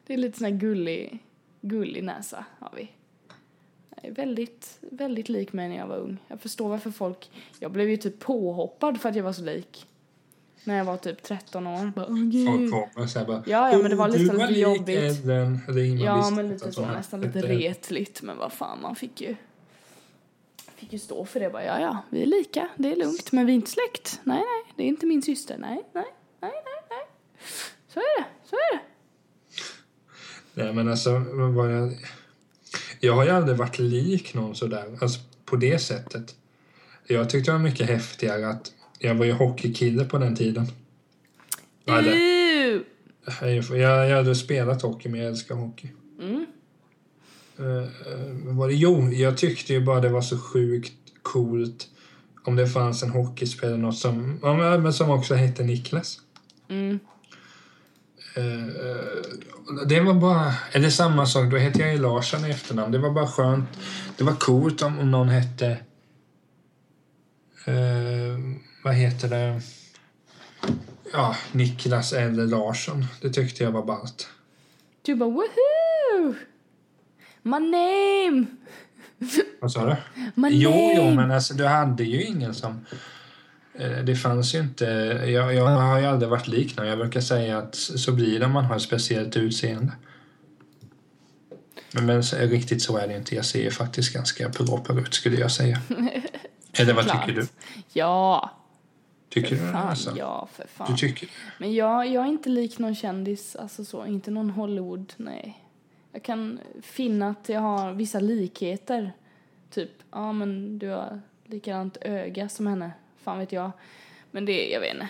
Det 0.07 0.13
är 0.13 0.17
lite 0.17 0.37
sån 0.37 0.45
här 0.45 0.59
gullig, 0.59 1.23
gullig 1.61 2.03
näsa 2.03 2.45
har 2.59 2.71
vi. 2.75 2.91
Jag 3.95 4.11
är 4.11 4.15
väldigt, 4.15 4.77
väldigt 4.81 5.29
lik 5.29 5.53
mig 5.53 5.69
när 5.69 5.77
jag 5.77 5.87
var 5.87 5.97
ung. 5.97 6.17
Jag 6.27 6.41
förstår 6.41 6.69
varför 6.69 6.91
folk... 6.91 7.31
Jag 7.59 7.71
blev 7.71 7.89
ju 7.89 7.97
typ 7.97 8.19
påhoppad 8.19 9.01
för 9.01 9.09
att 9.09 9.15
jag 9.15 9.23
var 9.23 9.33
så 9.33 9.43
lik. 9.43 9.87
När 10.65 10.77
jag 10.77 10.85
var 10.85 10.97
typ 10.97 11.23
13 11.23 11.67
år. 11.67 11.91
Bara, 11.95 12.05
"Åh, 12.09 12.15
gud." 12.15 12.71
Folk 12.71 12.93
kommer 12.93 13.07
så 13.07 13.19
här 13.19 13.25
bara... 13.25 13.43
Ja, 13.45 13.71
ja, 13.71 13.77
men 13.77 13.89
det 13.89 13.95
var 13.95 14.09
"Oh, 14.09 14.17
lite 14.17 14.59
jobbigt. 14.59 14.97
Ellen." 15.23 15.59
Rimar 15.67 16.05
Ja, 16.05 16.29
men 16.29 16.49
lite 16.49 16.71
så. 16.71 16.85
Nästan 16.85 17.21
lite 17.21 17.41
retligt. 17.41 18.21
Men 18.21 18.37
vad 18.37 18.53
fan, 18.53 18.81
man 18.81 18.95
fick 18.95 19.21
ju... 19.21 19.35
Fick 20.75 20.93
ju 20.93 20.99
stå 20.99 21.25
för 21.25 21.39
det. 21.39 21.49
Bara, 21.49 21.63
ja, 21.65 21.79
ja, 21.79 21.97
vi 22.09 22.21
är 22.21 22.25
lika. 22.25 22.69
Det 22.77 22.91
är 22.91 22.95
lugnt. 22.95 23.31
Men 23.31 23.45
vi 23.45 23.51
är 23.51 23.55
inte 23.55 23.71
släkt. 23.71 24.19
Nej, 24.23 24.37
nej. 24.37 24.73
Det 24.75 24.83
är 24.83 24.87
inte 24.87 25.05
min 25.05 25.21
syster. 25.21 25.57
Nej, 25.57 25.83
nej, 25.93 26.05
nej, 26.41 26.51
nej, 26.51 26.83
nej. 26.89 27.05
Så 27.93 27.99
är 27.99 28.21
det. 28.21 28.25
Så 28.49 28.55
är 28.55 28.77
det. 28.77 28.81
Nej, 30.63 30.73
men 30.73 30.89
alltså... 30.89 31.11
vad 31.33 31.53
var 31.53 31.69
jag... 31.69 31.93
jag 32.99 33.13
har 33.13 33.23
ju 33.23 33.29
aldrig 33.29 33.57
varit 33.57 33.79
lik 33.79 34.33
någon 34.33 34.55
sådär. 34.55 34.97
Alltså 35.01 35.19
på 35.45 35.55
det 35.55 35.79
sättet. 35.79 36.35
Jag 37.07 37.29
tyckte 37.29 37.51
det 37.51 37.57
var 37.57 37.63
mycket 37.63 37.87
häftigare 37.89 38.47
att... 38.49 38.71
Jag 38.99 39.15
var 39.15 39.25
ju 39.25 39.31
hockeykille 39.31 40.05
på 40.05 40.17
den 40.17 40.35
tiden. 40.35 40.67
Ew! 41.87 42.83
jag, 43.69 44.09
jag 44.09 44.15
hade 44.17 44.35
spelat 44.35 44.81
hockey, 44.81 45.09
men 45.09 45.19
jag 45.19 45.29
älskar 45.29 45.55
hockey. 45.55 45.87
Mm. 46.21 46.45
Vad 48.45 48.55
var 48.55 48.67
det? 48.67 48.73
Jo, 48.73 49.11
jag 49.11 49.37
tyckte 49.37 49.73
ju 49.73 49.81
bara 49.85 49.99
det 50.01 50.09
var 50.09 50.21
så 50.21 50.37
sjukt 50.37 50.93
coolt 51.21 51.87
om 52.43 52.55
det 52.55 52.67
fanns 52.67 53.03
en 53.03 53.09
hockeyspelare 53.09 53.77
något 53.77 53.97
som, 53.97 54.39
ja, 54.41 54.77
men- 54.77 54.93
som 54.93 55.09
också 55.09 55.33
hette 55.35 55.63
Niklas. 55.63 56.19
Mm. 56.69 56.99
Eh, 58.35 59.85
det 59.87 59.99
var 60.01 60.13
bara, 60.13 60.53
eller 60.71 60.89
samma 60.89 61.25
sak, 61.25 61.51
då 61.51 61.57
hette 61.57 61.79
jag 61.79 61.93
ju 61.93 61.99
Larsson 62.01 62.45
i 62.45 62.49
efternamn. 62.49 62.91
Det 62.91 62.97
var 62.97 63.11
bara 63.11 63.27
skönt. 63.27 63.65
Det 64.17 64.23
var 64.23 64.33
coolt 64.35 64.81
om, 64.81 64.99
om 64.99 65.11
någon 65.11 65.29
hette, 65.29 65.67
eh, 67.65 68.39
vad 68.85 68.93
heter 68.93 69.29
det, 69.29 69.61
ja, 71.13 71.35
Niklas 71.51 72.13
eller 72.13 72.45
Larsson. 72.47 73.05
Det 73.21 73.29
tyckte 73.29 73.63
jag 73.63 73.71
var 73.71 73.85
ballt. 73.85 74.27
Du 75.01 75.15
bara 75.15 75.29
woohoo! 75.29 76.35
My 77.41 77.59
name! 77.59 78.45
Vad 79.61 79.71
sa 79.71 79.85
du? 79.85 79.95
My 80.35 80.49
Jo, 80.51 80.91
jo, 80.95 81.03
name! 81.03 81.15
men 81.15 81.31
alltså 81.31 81.53
du 81.53 81.65
hade 81.65 82.03
ju 82.03 82.23
ingen 82.23 82.53
som... 82.53 82.85
eh, 83.73 83.97
Det 84.03 84.15
fanns 84.15 84.55
ju 84.55 84.59
inte... 84.59 84.85
Jag, 85.25 85.53
jag 85.55 85.65
har 85.67 85.99
ju 85.99 86.05
aldrig 86.05 86.29
varit 86.29 86.47
lik 86.47 86.77
någon. 86.77 86.87
Jag 86.87 86.97
brukar 86.97 87.21
säga 87.21 87.57
att 87.57 87.75
så 87.75 88.11
blir 88.11 88.39
det 88.39 88.45
om 88.45 88.51
man 88.51 88.65
har 88.65 88.75
ett 88.75 88.81
speciellt 88.81 89.37
utseende. 89.37 89.91
Men, 91.91 92.05
men 92.05 92.21
riktigt 92.23 92.81
så 92.81 92.97
är 92.97 93.07
det 93.07 93.15
inte. 93.17 93.35
Jag 93.35 93.45
ser 93.45 93.71
faktiskt 93.71 94.13
ganska 94.13 94.49
proper 94.49 94.99
ut 94.99 95.13
skulle 95.13 95.37
jag 95.37 95.51
säga. 95.51 95.81
Eller 96.73 96.93
vad 96.93 97.05
tycker 97.05 97.41
du? 97.41 97.47
Ja, 97.93 98.51
Tycker 99.35 99.55
du 99.55 99.61
det? 99.61 99.71
fan 99.71 99.87
Alltså? 99.87 100.13
ja, 100.17 100.47
för 100.53 100.67
fan. 100.67 100.87
Du 100.91 100.97
tycker 100.97 101.29
Men 101.57 101.73
jag, 101.73 102.07
jag 102.07 102.23
är 102.23 102.27
inte 102.27 102.49
lik 102.49 102.79
någon 102.79 102.95
kändis, 102.95 103.55
alltså 103.55 103.85
så, 103.85 104.05
inte 104.05 104.31
någon 104.31 104.49
Hollywood, 104.49 105.13
nej. 105.17 105.61
Jag 106.11 106.23
kan 106.23 106.59
finna 106.81 107.29
att 107.29 107.49
jag 107.49 107.61
har 107.61 107.93
vissa 107.93 108.19
likheter. 108.19 109.11
Typ, 109.69 109.91
ja 110.11 110.31
men 110.31 110.79
du 110.79 110.89
har 110.89 111.21
likadant 111.45 111.97
öga 112.01 112.49
som 112.49 112.67
henne, 112.67 112.91
fan 113.23 113.39
vet 113.39 113.51
jag. 113.51 113.71
Men 114.31 114.45
det, 114.45 114.69
jag 114.69 114.79
vet 114.79 114.93
inte. 114.93 115.07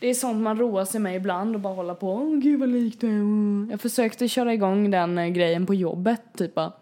Det 0.00 0.06
är 0.06 0.14
sånt 0.14 0.42
man 0.42 0.58
roar 0.58 0.84
sig 0.84 1.00
med 1.00 1.16
ibland 1.16 1.54
och 1.54 1.60
bara 1.60 1.74
hålla 1.74 1.94
på, 1.94 2.12
åh 2.12 2.38
gud 2.38 2.60
vad 2.60 2.68
lik 2.68 3.00
du 3.00 3.06
är. 3.06 3.10
Mm. 3.10 3.68
Jag 3.70 3.80
försökte 3.80 4.28
köra 4.28 4.54
igång 4.54 4.90
den 4.90 5.18
eh, 5.18 5.28
grejen 5.28 5.66
på 5.66 5.74
jobbet, 5.74 6.22
typ 6.36 6.54
bara, 6.54 6.72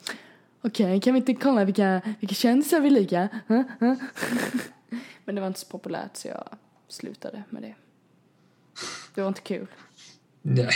Okej, 0.61 1.01
kan 1.01 1.15
vi 1.15 1.19
inte 1.19 1.35
kolla 1.35 1.65
vilka, 1.65 2.03
vilka 2.21 2.35
kändisar 2.35 2.81
vi 2.81 2.87
är 2.87 2.91
lika? 2.91 3.29
Men 5.25 5.35
det 5.35 5.41
var 5.41 5.49
inte 5.49 5.61
så 5.61 5.67
populärt 5.67 6.17
så 6.17 6.29
jag 6.29 6.45
slutade 6.89 7.43
med 7.51 7.63
det. 7.63 7.75
Det 9.15 9.21
var 9.21 9.29
inte 9.29 9.41
kul. 9.41 9.67
Nej, 10.43 10.71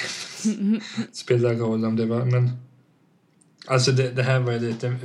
spelar 1.12 1.54
roll 1.54 1.84
om 1.84 1.96
det 1.96 2.06
var, 2.06 2.24
men... 2.24 2.50
Alltså 3.66 3.92
det, 3.92 4.10
det 4.10 4.22
här 4.22 4.40
var 4.40 4.52
ju 4.52 4.58
lite... 4.58 4.98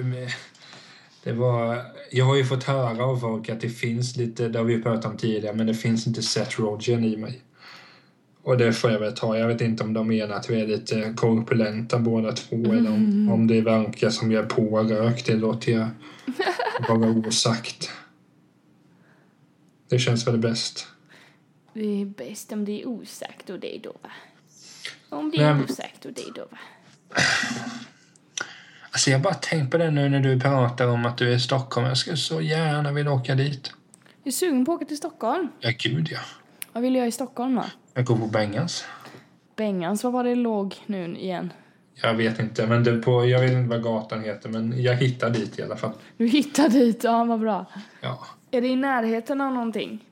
Det 1.24 1.34
var... 1.34 1.82
Jag 2.12 2.26
har 2.26 2.36
ju 2.36 2.46
fått 2.46 2.64
höra 2.64 3.06
av 3.06 3.18
folk 3.18 3.50
att 3.50 3.62
det 3.62 3.70
finns 3.70 4.16
lite, 4.16 4.50
det 4.50 4.60
har 4.60 4.66
vi 4.66 4.82
pratat 4.82 5.06
om 5.06 5.18
tidigare, 5.18 5.56
men 5.56 5.68
det 5.68 5.74
finns 5.74 6.08
inte 6.08 6.22
Seth 6.22 6.62
Rogen 6.62 7.04
i 7.04 7.18
mig. 7.18 7.42
Och 8.44 8.58
det 8.58 8.74
får 8.74 8.92
jag 8.92 9.00
väl 9.00 9.14
ta. 9.14 9.38
Jag 9.38 9.48
vet 9.48 9.62
inte 9.62 9.84
om 9.84 9.94
de 9.94 10.08
menar 10.08 10.36
att 10.36 10.50
vi 10.50 10.62
är 10.62 10.68
lite 10.68 11.14
korpulenta 11.18 12.00
båda 12.00 12.32
två 12.32 12.56
eller 12.56 12.92
om, 12.92 13.30
om 13.32 13.48
det 13.48 13.62
verkar 13.62 14.10
som 14.10 14.32
jag 14.32 14.44
är 14.44 14.50
pårökt. 14.50 15.26
Det 15.26 15.36
låter 15.36 15.72
jag 15.72 15.88
vara 16.90 17.10
osagt. 17.10 17.92
Det 19.90 20.00
känns 20.00 20.28
väl 20.28 20.38
bäst. 20.38 20.88
Det 21.74 22.02
är 22.02 22.06
bäst 22.06 22.52
om 22.52 22.66
det 22.66 22.82
är 22.82 22.88
osagt 22.88 23.50
och 23.50 23.60
det 23.60 23.76
är 23.76 23.80
då 23.80 23.92
va? 24.02 24.10
Om 25.10 25.32
det 25.32 25.38
är 25.38 25.54
men- 25.54 25.64
osagt 25.64 26.06
och 26.06 26.14
det 26.14 26.22
är 26.22 26.34
då 26.34 26.46
va? 26.52 26.58
Alltså 28.92 29.10
jag 29.10 29.22
bara 29.22 29.34
tänkt 29.34 29.72
på 29.72 29.78
det 29.78 29.92
nu 29.92 30.10
när 30.10 30.20
du 30.20 30.40
pratar 30.40 30.88
om 30.88 31.06
att 31.06 31.18
du 31.18 31.32
är 31.32 31.36
i 31.36 31.40
Stockholm. 31.40 31.88
Jag 31.88 31.98
skulle 31.98 32.18
så 32.18 32.42
gärna 32.42 32.92
vilja 32.92 33.12
åka 33.12 33.36
dit. 33.36 33.72
Jag 34.24 34.28
är 34.28 34.32
sugen 34.32 34.66
på 34.66 34.72
att 34.72 34.76
åka 34.76 34.86
till 34.86 34.98
Stockholm. 34.98 35.48
Ja, 35.60 35.72
gud 35.80 36.08
ja. 36.12 36.20
Vad 36.74 36.84
vill 36.84 36.96
jag 36.96 37.08
i 37.08 37.12
Stockholm 37.12 37.56
då? 37.56 37.66
Jag 37.94 38.06
går 38.06 38.18
på 38.18 38.28
Bengans. 38.28 38.86
Bengans, 39.56 40.04
vad 40.04 40.14
var 40.14 40.24
det 40.24 40.36
låg 40.36 40.76
nu 40.86 41.18
igen? 41.18 41.54
Jag 41.96 42.14
vet 42.14 42.40
inte, 42.40 42.68
men 42.68 42.84
det 42.84 42.98
på, 42.98 43.26
jag 43.26 43.40
vet 43.40 43.52
inte 43.52 43.70
vad 43.70 43.84
gatan 43.84 44.24
heter, 44.24 44.50
men 44.50 44.82
jag 44.84 44.96
hittar 44.96 45.30
dit 45.30 45.60
i 45.60 45.64
alla 45.64 45.78
fall. 45.78 45.92
Du 46.18 46.28
hittar 46.28 46.70
dit, 46.70 47.04
ja 47.04 47.24
vad 47.24 47.40
bra. 47.40 47.66
Ja. 48.02 48.28
Är 48.54 48.62
det 48.62 48.68
i 48.68 48.76
närheten 48.76 49.42
av 49.42 49.54
någonting? 49.54 50.06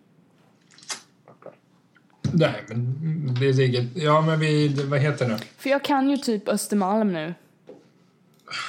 Nej, 2.34 2.64
men 2.68 2.96
det 3.40 3.54
ligger... 3.54 3.88
Ja, 3.96 4.22
men 4.22 4.40
vi... 4.40 4.68
Vad 4.68 5.00
heter 5.00 5.30
det? 5.30 5.40
För 5.58 5.70
jag 5.70 5.84
kan 5.84 6.10
ju 6.10 6.18
typ 6.18 6.48
Östermalm 6.48 7.14
nu. 7.14 7.34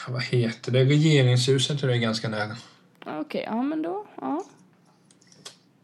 Vad 0.08 0.22
heter 0.22 0.72
det? 0.72 0.84
Regeringshuset 0.84 1.82
är 1.82 1.96
ganska 1.96 2.28
nära. 2.28 2.56
Okej, 3.06 3.44
ja 3.46 3.62
men 3.62 3.82
då, 3.82 4.06
ja. 4.20 4.44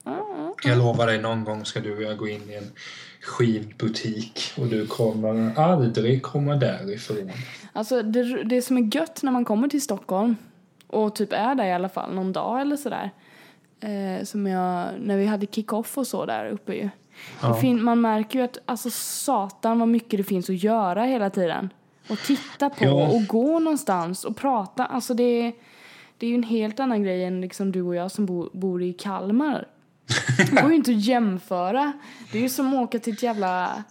Ja, 0.04 0.26
ja. 0.36 0.54
Jag 0.62 0.78
lovar 0.78 1.06
dig, 1.06 1.22
någon 1.22 1.44
gång 1.44 1.64
ska 1.64 1.80
du 1.80 1.96
och 1.96 2.02
jag 2.02 2.16
gå 2.16 2.28
in 2.28 2.50
i 2.50 2.54
en 2.54 2.70
skivbutik 3.22 4.52
och 4.56 4.66
du 4.66 4.86
kommer 4.86 5.58
aldrig 5.58 6.22
komma 6.22 6.56
därifrån. 6.56 7.30
Alltså 7.72 8.02
det, 8.02 8.44
det 8.44 8.62
som 8.62 8.76
är 8.76 8.96
gött 8.96 9.22
när 9.22 9.32
man 9.32 9.44
kommer 9.44 9.68
till 9.68 9.82
Stockholm 9.82 10.36
och 10.86 11.14
typ 11.14 11.32
är 11.32 11.54
där 11.54 11.66
i 11.66 11.72
alla 11.72 11.88
fall 11.88 12.14
någon 12.14 12.32
dag 12.32 12.60
eller 12.60 12.76
sådär. 12.76 13.10
Eh, 13.80 14.24
som 14.24 14.46
jag, 14.46 14.88
när 15.00 15.16
vi 15.16 15.26
hade 15.26 15.46
kick-off 15.46 15.98
och 15.98 16.06
så 16.06 16.26
där 16.26 16.48
uppe 16.48 16.74
ju. 16.74 16.88
Ja. 17.42 17.62
Man 17.72 18.00
märker 18.00 18.38
ju 18.38 18.44
att 18.44 18.58
alltså 18.66 18.90
satan 18.90 19.78
vad 19.78 19.88
mycket 19.88 20.18
det 20.18 20.24
finns 20.24 20.50
att 20.50 20.62
göra 20.62 21.04
hela 21.04 21.30
tiden. 21.30 21.70
Och 22.10 22.18
titta 22.18 22.70
på 22.70 22.84
Ja. 22.84 23.08
och 23.08 23.26
gå 23.26 23.58
någonstans 23.58 24.24
och 24.24 24.36
prata. 24.36 24.84
Alltså 24.84 25.14
det 25.14 25.52
det 26.18 26.26
är 26.26 26.30
ju 26.30 26.34
en 26.36 26.42
helt 26.42 26.80
annan 26.80 27.02
grej 27.02 27.24
än 27.24 27.40
liksom 27.40 27.72
du 27.72 27.82
och 27.82 27.94
jag 27.94 28.10
som 28.10 28.26
bo, 28.26 28.50
bor 28.52 28.82
i 28.82 28.92
Kalmar. 28.92 29.68
Det 30.36 30.60
går 30.62 30.70
ju 30.70 30.76
inte 30.76 30.90
att 30.90 31.04
jämföra. 31.04 31.92
Det 32.32 32.38
är 32.38 32.42
ju 32.42 32.48
som 32.48 32.74
att 32.74 32.80
åka 32.80 32.98
till 32.98 33.12
ett 33.12 33.22
jävla... 33.22 33.84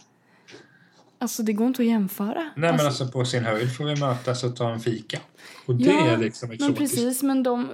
Alltså 1.20 1.44
det 1.44 1.54
går 1.54 1.68
inte 1.68 1.82
att 1.82 1.88
jämföra. 1.88 2.34
Nej, 2.34 2.52
men 2.56 2.70
alltså, 2.74 2.86
alltså 2.86 3.08
på 3.08 3.26
sin 3.26 3.46
höjd 3.46 3.76
får 3.78 3.86
vi 3.86 3.96
mötas 3.96 4.44
och 4.44 4.56
ta 4.56 4.70
en 4.70 4.80
fika. 4.80 5.20
Och 5.66 5.76
det 5.76 5.84
Ja, 5.86 6.08
är 6.08 6.18
liksom 6.18 6.50
men 6.50 6.56
exotiskt. 6.56 6.80
precis, 6.80 7.24
men 7.24 7.44
de, 7.44 7.70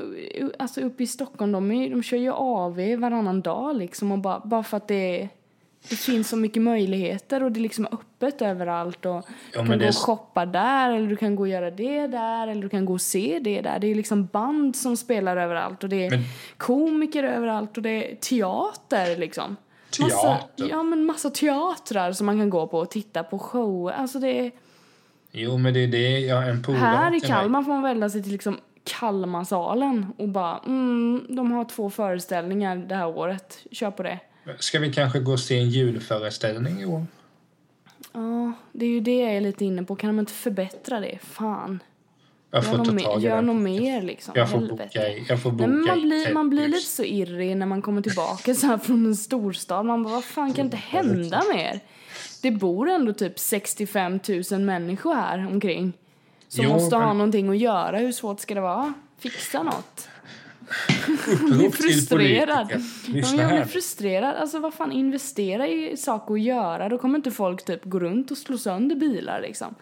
alltså 0.59 0.81
uppe 0.81 1.03
i 1.03 1.07
Stockholm, 1.07 1.51
de, 1.51 1.71
är, 1.71 1.89
de 1.89 2.03
kör 2.03 2.17
ju 2.17 2.31
AV 2.33 2.79
varannan 2.99 3.41
dag 3.41 3.75
liksom 3.77 4.11
och 4.11 4.19
bara, 4.19 4.39
bara 4.45 4.63
för 4.63 4.77
att 4.77 4.87
det, 4.87 5.29
det 5.89 5.95
finns 5.95 6.29
så 6.29 6.37
mycket 6.37 6.61
möjligheter 6.61 7.43
och 7.43 7.51
det 7.51 7.59
är 7.59 7.61
liksom 7.61 7.87
öppet 7.91 8.41
överallt 8.41 9.05
och 9.05 9.23
du 9.53 9.57
men 9.57 9.67
kan 9.67 9.79
gå 9.79 9.85
är 9.85 9.89
och 9.89 9.95
shoppa 9.95 10.45
där 10.45 10.91
eller 10.91 11.07
du 11.07 11.15
kan 11.15 11.35
gå 11.35 11.41
och 11.43 11.47
göra 11.49 11.71
det 11.71 12.07
där 12.07 12.47
eller 12.47 12.61
du 12.61 12.69
kan 12.69 12.85
gå 12.85 12.93
och 12.93 13.01
se 13.01 13.39
det 13.43 13.61
där. 13.61 13.79
Det 13.79 13.87
är 13.87 13.95
liksom 13.95 14.25
band 14.25 14.75
som 14.75 14.97
spelar 14.97 15.37
överallt 15.37 15.83
och 15.83 15.89
det 15.89 16.05
är 16.05 16.09
Men- 16.09 16.23
komiker 16.57 17.23
överallt 17.23 17.77
och 17.77 17.83
det 17.83 18.11
är 18.11 18.15
teater 18.15 19.17
liksom. 19.17 19.55
Massa, 19.99 20.37
Teater? 20.37 20.69
ja 20.69 20.83
men 20.83 21.05
massa 21.05 21.29
teatrar 21.29 22.11
som 22.11 22.25
man 22.25 22.37
kan 22.39 22.49
gå 22.49 22.67
på 22.67 22.77
och 22.79 22.91
titta 22.91 23.23
på 23.23 23.39
shower. 23.39 23.93
Alltså 23.93 24.19
det 24.19 24.39
är, 24.45 24.51
Jo, 25.31 25.57
men 25.57 25.73
det 25.73 25.79
är 25.79 25.87
det 25.87 26.19
jag 26.19 26.49
en 26.49 26.63
polare 26.63 26.79
här 26.79 27.15
i 27.15 27.19
till 27.19 27.29
mig- 27.29 27.39
Kalmar 27.39 27.63
får 27.63 27.71
man 27.71 27.81
välja 27.81 28.09
sig 28.09 28.23
till 28.23 28.31
liksom 28.31 28.57
Kalmarsalen 28.83 30.05
och 30.17 30.29
bara 30.29 30.57
mm, 30.65 31.25
de 31.29 31.51
har 31.51 31.65
två 31.65 31.89
föreställningar 31.89 32.75
det 32.75 32.95
här 32.95 33.07
året. 33.17 33.57
Kör 33.71 33.91
på 33.91 34.03
det. 34.03 34.19
Ska 34.59 34.79
vi 34.79 34.93
kanske 34.93 35.19
gå 35.19 35.31
och 35.31 35.39
se 35.39 35.57
en 35.59 35.69
julföreställning 35.69 36.81
i 36.81 36.85
år? 36.85 37.05
Ja, 38.13 38.51
det 38.71 38.85
är 38.85 38.89
ju 38.89 38.99
det 38.99 39.19
jag 39.19 39.31
är 39.35 39.41
lite 39.41 39.65
inne 39.65 39.83
på. 39.83 39.95
Kan 39.95 40.07
de 40.09 40.19
inte 40.19 40.33
förbättra 40.33 40.99
det? 40.99 41.19
Fan. 41.23 41.79
Jag 42.55 42.63
Gör 42.63 42.69
får 42.71 42.77
ta 42.77 42.83
något, 42.91 43.03
tag 43.03 43.15
mer, 43.15 43.19
i 43.19 43.29
gör 43.29 43.41
något 43.41 43.55
mer 43.61 44.01
liksom. 44.01 44.33
Jag 44.37 44.49
får 44.51 44.57
Helvete. 44.57 44.83
boka 44.93 45.09
i, 45.09 45.25
jag 45.29 45.41
får 45.41 45.51
boka 45.51 45.67
Nej, 45.67 45.75
men 45.77 45.85
man, 45.87 46.01
blir, 46.01 46.33
man 46.33 46.49
blir 46.49 46.67
lite 46.67 46.85
så 46.89 47.03
irrig 47.03 47.57
när 47.57 47.65
man 47.65 47.81
kommer 47.81 48.01
tillbaka 48.01 48.55
så 48.55 48.67
här 48.67 48.77
från 48.77 49.05
en 49.05 49.15
storstad. 49.15 49.85
Man 49.85 50.03
bara, 50.03 50.13
vad 50.13 50.23
fan 50.23 50.53
kan 50.53 50.65
inte 50.65 50.77
hända 50.77 51.41
mer? 51.53 51.79
Det 52.41 52.51
bor 52.51 52.89
ändå 52.89 53.13
typ 53.13 53.39
65 53.39 54.19
000 54.51 54.61
människor 54.61 55.13
här 55.13 55.47
omkring. 55.51 55.93
Som 56.47 56.63
Jo, 56.65 56.69
måste 56.73 56.95
ha 56.95 57.07
men- 57.07 57.17
någonting 57.17 57.49
att 57.49 57.57
göra. 57.57 57.97
Hur 57.97 58.11
svårt 58.11 58.39
ska 58.39 58.53
det 58.53 58.61
vara? 58.61 58.93
Fixa 59.19 59.63
något. 59.63 60.07
Upprop 61.33 61.49
blir 61.57 61.69
frustrerad. 61.69 62.67
Ja, 63.07 63.27
jag 63.41 63.49
blir 63.51 63.65
frustrerad. 63.65 64.35
Alltså 64.35 64.59
vad 64.59 64.73
fan, 64.73 64.91
investera 64.91 65.67
i 65.67 65.97
saker 65.97 66.33
att 66.33 66.41
göra. 66.41 66.89
Då 66.89 66.97
kommer 66.97 67.15
inte 67.15 67.31
folk 67.31 67.65
typ 67.65 67.85
gå 67.85 67.99
runt 67.99 68.31
och 68.31 68.37
slå 68.37 68.57
sönder 68.57 68.95
bilar 68.95 69.41
liksom. 69.41 69.75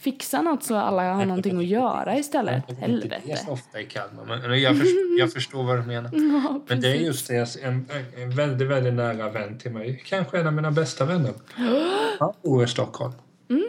Fixa 0.00 0.42
något 0.42 0.62
så 0.62 0.76
alla 0.76 1.14
har 1.14 1.26
någonting 1.26 1.58
att 1.58 1.66
göra 1.66 2.18
istället. 2.18 2.64
Det 2.68 2.72
är 2.72 2.76
Helvete. 2.76 3.36
så 3.36 3.52
ofta 3.52 3.80
i 3.80 3.84
Kalmar, 3.84 4.24
men 4.24 4.60
jag 4.60 4.78
förstår, 4.78 5.18
jag 5.18 5.32
förstår 5.32 5.64
vad 5.64 5.78
du 5.78 5.82
menar. 5.82 6.10
Ja, 6.12 6.60
Men 6.66 6.80
det 6.80 6.88
är 6.88 6.94
just 6.94 7.28
det, 7.28 7.56
en, 7.62 7.86
en 8.16 8.30
väldigt, 8.30 8.68
väldigt 8.68 8.94
nära 8.94 9.30
vän 9.30 9.58
till 9.58 9.70
mig. 9.70 10.02
Kanske 10.06 10.40
en 10.40 10.46
av 10.46 10.52
mina 10.52 10.70
bästa 10.70 11.04
vänner. 11.04 11.32
Han 12.18 12.32
bor 12.42 12.64
i 12.64 12.68
Stockholm. 12.68 13.12
Mm. 13.50 13.68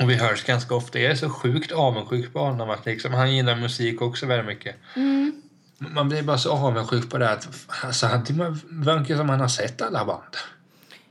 Och 0.00 0.10
vi 0.10 0.14
hörs 0.14 0.44
ganska 0.44 0.74
ofta. 0.74 0.98
Jag 0.98 1.12
är 1.12 1.16
så 1.16 1.30
sjukt 1.30 1.72
avundsjuk 1.72 2.32
på 2.32 2.38
honom. 2.38 2.70
Att 2.70 2.86
liksom, 2.86 3.14
han 3.14 3.36
gillar 3.36 3.56
musik 3.56 4.02
också 4.02 4.26
väldigt 4.26 4.46
mycket. 4.46 4.76
Mm. 4.96 5.42
Man 5.78 6.08
blir 6.08 6.22
bara 6.22 6.38
så 6.38 6.52
avundsjuk 6.52 7.10
på 7.10 7.18
det 7.18 7.30
att 7.30 7.48
alltså, 7.84 8.06
han, 8.06 8.24
verkar 8.68 9.16
som 9.16 9.28
han 9.28 9.40
har 9.40 9.48
sett 9.48 9.82
alla 9.82 10.04
band. 10.04 10.36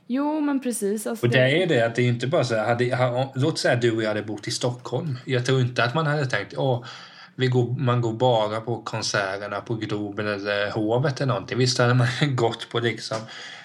Jo, 0.06 0.40
men 0.40 0.60
precis. 0.60 1.06
Alltså, 1.06 1.26
Och 1.26 1.32
det 1.32 1.62
är 1.62 1.66
det 1.66 1.86
att 1.86 1.94
det 1.94 2.02
är 2.02 2.06
inte 2.08 2.26
bara 2.26 2.44
så 2.44 2.54
här, 2.54 2.66
hade, 2.66 2.96
ha- 2.96 3.32
låt 3.34 3.58
säga 3.58 3.76
du 3.76 3.90
och 3.96 4.02
jag 4.02 4.08
hade 4.08 4.22
bott 4.22 4.48
i 4.48 4.50
Stockholm. 4.50 5.18
Jag 5.24 5.46
tror 5.46 5.60
inte 5.60 5.84
att 5.84 5.94
man 5.94 6.06
hade 6.06 6.26
tänkt, 6.26 6.54
åh, 6.56 6.84
vi 7.34 7.46
går, 7.46 7.66
man 7.78 8.00
går 8.00 8.12
bara 8.12 8.60
på 8.60 8.76
konserterna 8.82 9.60
på 9.60 9.74
Globen 9.74 10.26
eller 10.26 10.70
Hovet 10.70 11.20
eller 11.20 11.32
någonting. 11.32 11.58
Visst 11.58 11.78
hade 11.78 11.94
man 11.94 12.06
gått 12.36 12.68
på 12.70 12.78
liksom 12.80 13.16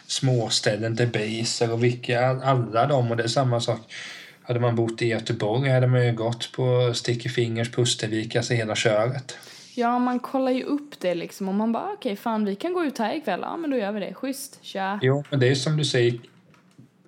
småställen, 0.07 0.95
Debaser 0.95 1.71
och 1.71 1.83
vilka, 1.83 2.25
alla 2.27 2.87
dem 2.87 3.11
och 3.11 3.17
det 3.17 3.23
är 3.23 3.27
samma 3.27 3.59
sak. 3.61 3.79
Hade 4.43 4.59
man 4.59 4.75
bott 4.75 5.01
i 5.01 5.07
Göteborg 5.07 5.69
hade 5.69 5.87
man 5.87 6.05
ju 6.05 6.11
gått 6.13 6.51
på 6.51 6.91
Sticky 6.93 7.29
Fingers, 7.29 7.71
Pustervik, 7.71 8.35
alltså 8.35 8.53
hela 8.53 8.75
köret. 8.75 9.37
Ja, 9.75 9.99
man 9.99 10.19
kollar 10.19 10.51
ju 10.51 10.63
upp 10.63 10.99
det 10.99 11.15
liksom. 11.15 11.49
Och 11.49 11.55
man 11.55 11.71
bara, 11.71 11.93
okej, 11.93 12.15
fan 12.15 12.45
vi 12.45 12.55
kan 12.55 12.73
gå 12.73 12.83
ut 12.83 12.97
här 12.97 13.15
ikväll. 13.15 13.39
Ja, 13.43 13.57
men 13.57 13.69
då 13.71 13.77
gör 13.77 13.91
vi 13.91 13.99
det. 13.99 14.13
Schysst. 14.13 14.59
Tja. 14.61 14.99
Jo, 15.01 15.23
men 15.29 15.39
det 15.39 15.47
är 15.47 15.55
som 15.55 15.77
du 15.77 15.85
säger 15.85 16.19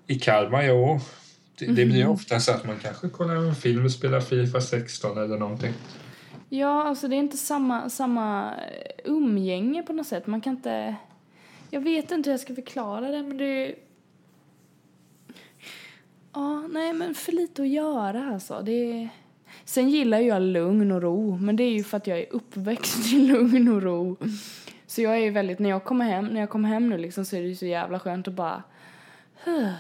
i 0.08 0.20
Kalmar, 0.20 0.64
jo. 0.64 1.00
Det, 1.60 1.66
det 1.66 1.86
blir 1.86 2.08
ofta 2.08 2.40
så 2.40 2.52
att 2.52 2.66
man 2.66 2.76
kanske 2.82 3.10
kollar 3.10 3.36
en 3.36 3.56
film 3.56 3.86
och 3.86 3.92
spelar 3.92 4.22
Fifa 4.22 4.62
16 4.62 5.18
eller 5.18 5.38
någonting. 5.38 5.74
Ja, 6.50 6.84
alltså 6.84 7.08
det 7.08 7.16
är 7.16 7.20
inte 7.20 7.38
samma, 7.38 7.90
samma 7.90 8.54
eh, 8.54 9.12
umgänge 9.12 9.84
på 9.84 9.94
något 9.94 10.08
sätt. 10.08 10.28
Man 10.28 10.42
kan 10.42 10.54
inte... 10.54 10.96
Jag 11.70 11.82
vet 11.82 12.12
inte 12.12 12.30
hur 12.30 12.34
jag 12.34 12.40
ska 12.40 12.56
förklara 12.56 13.12
det, 13.12 13.24
men 13.24 13.38
det 13.38 13.46
är... 13.46 13.76
Ja, 16.34 16.68
nej 16.68 16.94
men 16.94 17.16
för 17.16 17.32
lite 17.32 17.62
att 17.62 17.68
göra 17.68 18.30
alltså. 18.34 18.62
Det. 18.62 19.10
Sen 19.66 19.90
gillar 19.90 20.20
jag 20.20 20.42
lugn 20.42 20.92
och 20.92 21.02
ro, 21.02 21.38
men 21.38 21.56
det 21.56 21.64
är 21.64 21.72
ju 21.72 21.84
för 21.84 21.98
att 21.98 22.08
jag 22.08 22.20
är 22.20 22.26
uppväxt 22.32 23.06
i 23.14 23.20
lugn 23.20 23.68
och 23.68 23.82
ro. 23.82 24.18
Så 24.88 25.02
jag 25.02 25.14
är 25.14 25.20
ju 25.20 25.30
väldigt, 25.30 25.60
när 25.60 25.70
jag 25.70 25.84
kommer 25.84 26.06
hem, 26.06 26.26
när 26.26 26.40
jag 26.40 26.50
kommer 26.50 26.70
hem 26.70 26.90
nu 26.90 26.98
liksom 26.98 27.26
så 27.26 27.36
är 27.36 27.42
det 27.42 27.48
ju 27.48 27.56
så 27.56 27.66
jävla 27.66 28.00
skönt 28.00 28.28
att 28.28 28.34
bara 28.34 28.64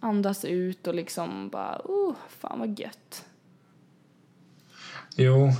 andas 0.00 0.44
ut 0.44 0.86
och 0.86 0.94
liksom 0.94 1.48
bara, 1.48 1.80
oh, 1.84 2.14
fan 2.28 2.58
vad 2.58 2.80
gött. 2.80 3.24
Jo, 5.16 5.52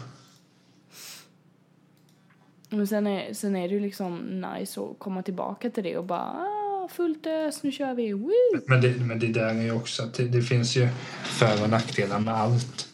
Men 2.69 2.87
sen 2.87 3.07
är, 3.07 3.35
sen 3.35 3.57
är 3.57 3.69
det 3.69 3.75
ju 3.75 3.81
liksom 3.81 4.19
nice 4.19 4.81
att 4.81 4.99
komma 4.99 5.23
tillbaka 5.23 5.71
till 5.71 5.85
det 5.85 5.97
och 5.97 6.05
bara 6.05 6.21
ah, 6.21 6.89
fullt 6.93 7.27
ös, 7.27 7.63
nu 7.63 7.73
kör 7.73 7.95
vi, 7.95 8.13
woo! 8.13 8.61
men 8.67 8.81
det, 8.81 8.95
men 9.01 9.19
det 9.19 9.27
där 9.27 9.55
är 9.55 9.63
ju 9.63 9.73
också 9.73 10.03
att 10.03 10.15
det, 10.15 10.25
det 10.25 10.43
finns 10.43 10.77
ju 10.77 10.89
för 11.25 11.63
och 11.63 11.71
nackdelar 11.71 12.19
med 12.19 12.35
allt. 12.35 12.89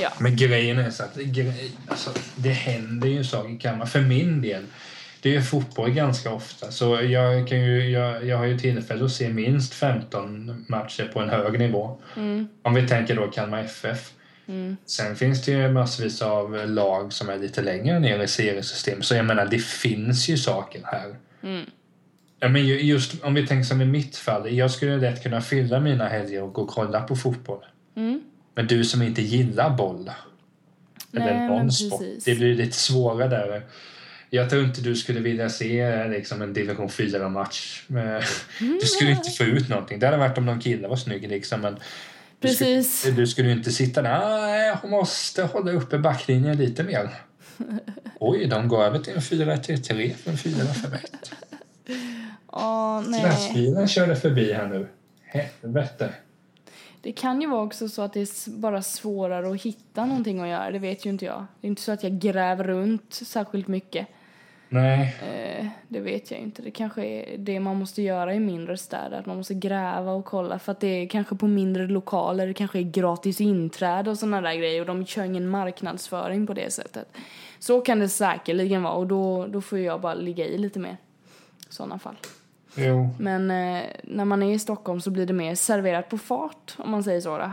Ja. 0.00 0.12
Men 0.20 0.36
grejen 0.36 0.78
är 0.78 0.90
så 0.90 1.02
att 1.02 1.16
grej, 1.16 1.70
alltså, 1.88 2.10
det 2.36 2.50
händer 2.50 3.08
ju 3.08 3.24
saker 3.24 3.50
i 3.50 3.58
Kalmar. 3.58 3.86
För 3.86 4.00
min 4.00 4.42
del, 4.42 4.64
det 5.22 5.36
är 5.36 5.40
fotboll 5.40 5.90
ganska 5.90 6.32
ofta. 6.32 6.70
Så 6.70 7.02
jag, 7.02 7.48
kan 7.48 7.60
ju, 7.64 7.90
jag, 7.90 8.26
jag 8.26 8.36
har 8.38 8.44
ju 8.44 8.58
tillfälle 8.58 9.04
att 9.04 9.12
se 9.12 9.28
minst 9.28 9.74
15 9.74 10.64
matcher 10.68 11.10
på 11.12 11.20
en 11.20 11.28
hög 11.28 11.58
nivå. 11.58 11.98
Mm. 12.16 12.48
Om 12.62 12.74
vi 12.74 12.88
tänker 12.88 13.16
då 13.16 13.26
Kalmar 13.26 13.60
FF. 13.60 14.12
Mm. 14.48 14.76
Sen 14.86 15.16
finns 15.16 15.44
det 15.44 15.52
ju 15.52 15.68
massvis 15.68 16.22
av 16.22 16.68
lag 16.68 17.12
som 17.12 17.28
är 17.28 17.38
lite 17.38 17.62
längre 17.62 17.98
ner 17.98 18.20
i 18.22 18.28
seriesystemet. 18.28 19.04
Så 19.04 19.14
jag 19.14 19.24
menar, 19.26 19.46
det 19.46 19.58
finns 19.62 20.28
ju 20.28 20.36
saker 20.36 20.80
här. 20.84 21.16
Mm. 21.42 21.66
Ja, 22.40 22.48
men 22.48 22.66
ju- 22.66 22.80
just 22.80 23.24
om 23.24 23.34
vi 23.34 23.46
tänker 23.46 23.64
som 23.64 23.80
i 23.82 23.84
mitt 23.84 24.16
fall. 24.16 24.52
Jag 24.52 24.70
skulle 24.70 24.96
lätt 24.96 25.22
kunna 25.22 25.40
fylla 25.40 25.80
mina 25.80 26.08
helger 26.08 26.42
och 26.42 26.52
gå 26.52 26.62
och 26.62 26.68
kolla 26.68 27.00
på 27.00 27.16
fotboll. 27.16 27.64
Mm. 27.96 28.22
Men 28.54 28.66
du 28.66 28.84
som 28.84 29.02
inte 29.02 29.22
gillar 29.22 29.70
boll. 29.70 30.10
Nej, 31.10 31.28
eller 31.28 31.48
någon 31.48 31.72
sport. 31.72 32.02
Det 32.24 32.34
blir 32.34 32.54
lite 32.54 32.76
svårare 32.76 33.28
där. 33.28 33.62
Jag 34.30 34.50
tror 34.50 34.64
inte 34.64 34.80
du 34.80 34.96
skulle 34.96 35.20
vilja 35.20 35.48
se 35.48 36.04
liksom, 36.08 36.42
en 36.42 36.52
division 36.52 36.88
4-match. 36.88 37.82
Du 38.80 38.86
skulle 38.86 39.10
inte 39.10 39.30
få 39.30 39.44
ut 39.44 39.68
någonting. 39.68 39.98
Det 39.98 40.06
hade 40.06 40.18
varit 40.18 40.38
om 40.38 40.46
någon 40.46 40.60
kille 40.60 40.88
var 40.88 40.96
snygg 40.96 41.28
liksom. 41.28 41.60
Men 41.60 41.74
du 42.40 42.48
skulle- 42.48 42.76
Precis. 42.76 43.06
Du 43.16 43.26
skulle 43.26 43.50
inte 43.52 43.70
sitta 43.72 44.02
där. 44.02 44.18
Nej, 44.40 44.66
jag 44.82 44.90
måste 44.90 45.42
hålla 45.42 45.72
uppe 45.72 45.98
backlinjen 45.98 46.56
lite 46.56 46.82
mer. 46.82 47.10
Oj, 48.20 48.46
de 48.46 48.68
går 48.68 48.84
över 48.84 48.98
till 48.98 49.12
en 49.14 49.20
4-3-3 49.20 50.14
från 50.14 50.34
4-5-1. 50.36 50.98
Ja, 52.52 53.04
nej. 53.08 53.22
Lastbilen 53.22 53.88
körde 53.88 54.16
förbi 54.16 54.52
här 54.52 54.66
nu. 54.66 54.88
Helvete. 55.24 56.10
Det 57.06 57.12
kan 57.12 57.40
ju 57.40 57.48
vara 57.48 57.62
också 57.62 57.88
så 57.88 58.02
att 58.02 58.12
det 58.12 58.20
är 58.20 58.50
bara 58.50 58.82
svårare 58.82 59.50
att 59.50 59.62
hitta 59.62 60.06
någonting 60.06 60.40
att 60.40 60.48
göra. 60.48 60.70
Det 60.70 60.78
vet 60.78 61.06
ju 61.06 61.10
inte 61.10 61.24
jag. 61.24 61.46
Det 61.60 61.66
är 61.66 61.68
inte 61.68 61.82
så 61.82 61.92
att 61.92 62.02
jag 62.02 62.12
gräver 62.12 62.64
runt 62.64 63.14
särskilt 63.14 63.68
mycket. 63.68 64.06
Nej, 64.68 65.16
Eh, 65.22 65.66
det 65.88 66.00
vet 66.00 66.30
jag 66.30 66.40
inte. 66.40 66.62
Det 66.62 66.70
kanske 66.70 67.04
är 67.04 67.38
det 67.38 67.60
man 67.60 67.76
måste 67.76 68.02
göra 68.02 68.34
i 68.34 68.40
mindre 68.40 68.76
städer. 68.76 69.18
Att 69.18 69.26
man 69.26 69.36
måste 69.36 69.54
gräva 69.54 70.12
och 70.12 70.24
kolla. 70.24 70.58
För 70.58 70.72
att 70.72 70.80
det 70.80 70.86
är 70.86 71.08
kanske 71.08 71.36
på 71.36 71.46
mindre 71.46 71.86
lokaler. 71.86 72.46
Det 72.46 72.54
kanske 72.54 72.78
är 72.78 72.82
gratis 72.82 73.40
inträde 73.40 74.10
och 74.10 74.18
sådana 74.18 74.40
där 74.40 74.54
grejer. 74.54 74.80
Och 74.80 74.86
de 74.86 75.06
kör 75.06 75.24
ingen 75.24 75.48
marknadsföring 75.48 76.46
på 76.46 76.54
det 76.54 76.72
sättet. 76.72 77.08
Så 77.58 77.80
kan 77.80 77.98
det 77.98 78.08
säkerligen 78.08 78.82
vara. 78.82 78.94
Och 78.94 79.06
då, 79.06 79.46
då 79.46 79.60
får 79.60 79.78
jag 79.78 80.00
bara 80.00 80.14
ligga 80.14 80.46
i 80.46 80.58
lite 80.58 80.78
mer. 80.78 80.96
I 81.70 81.72
sådana 81.72 81.98
fall. 81.98 82.16
Jo. 82.76 83.10
Men 83.18 83.50
eh, 83.50 83.84
när 84.02 84.24
man 84.24 84.42
är 84.42 84.54
i 84.54 84.58
Stockholm 84.58 85.00
så 85.00 85.10
blir 85.10 85.26
det 85.26 85.32
mer 85.32 85.54
serverat 85.54 86.08
på 86.08 86.18
fart. 86.18 86.74
Om 86.78 86.90
man 86.90 87.04
säger 87.04 87.20
så 87.20 87.38
då. 87.38 87.52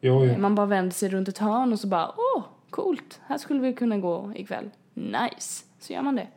Jo, 0.00 0.26
jo. 0.26 0.38
Man 0.38 0.54
bara 0.54 0.66
vänder 0.66 0.94
sig 0.94 1.08
runt 1.08 1.28
ett 1.28 1.38
hörn 1.38 1.72
och 1.72 1.80
så 1.80 1.86
bara 1.86 2.12
åh, 2.16 2.44
coolt, 2.70 3.20
här 3.26 3.38
skulle 3.38 3.60
vi 3.60 3.72
kunna 3.72 3.98
gå 3.98 4.32
ikväll. 4.34 4.70
Nice. 4.94 5.64
Så 5.80 5.92
gör 5.92 6.02
man 6.02 6.16
det. 6.16 6.28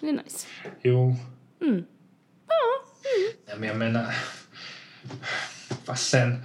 Det 0.00 0.08
är 0.08 0.12
nice. 0.12 0.46
Jo. 0.82 1.14
Mm. 1.60 1.84
Ja, 3.46 3.56
men 3.56 3.68
jag 3.68 3.78
menar... 3.78 4.14
Fast 5.84 6.10
sen... 6.10 6.42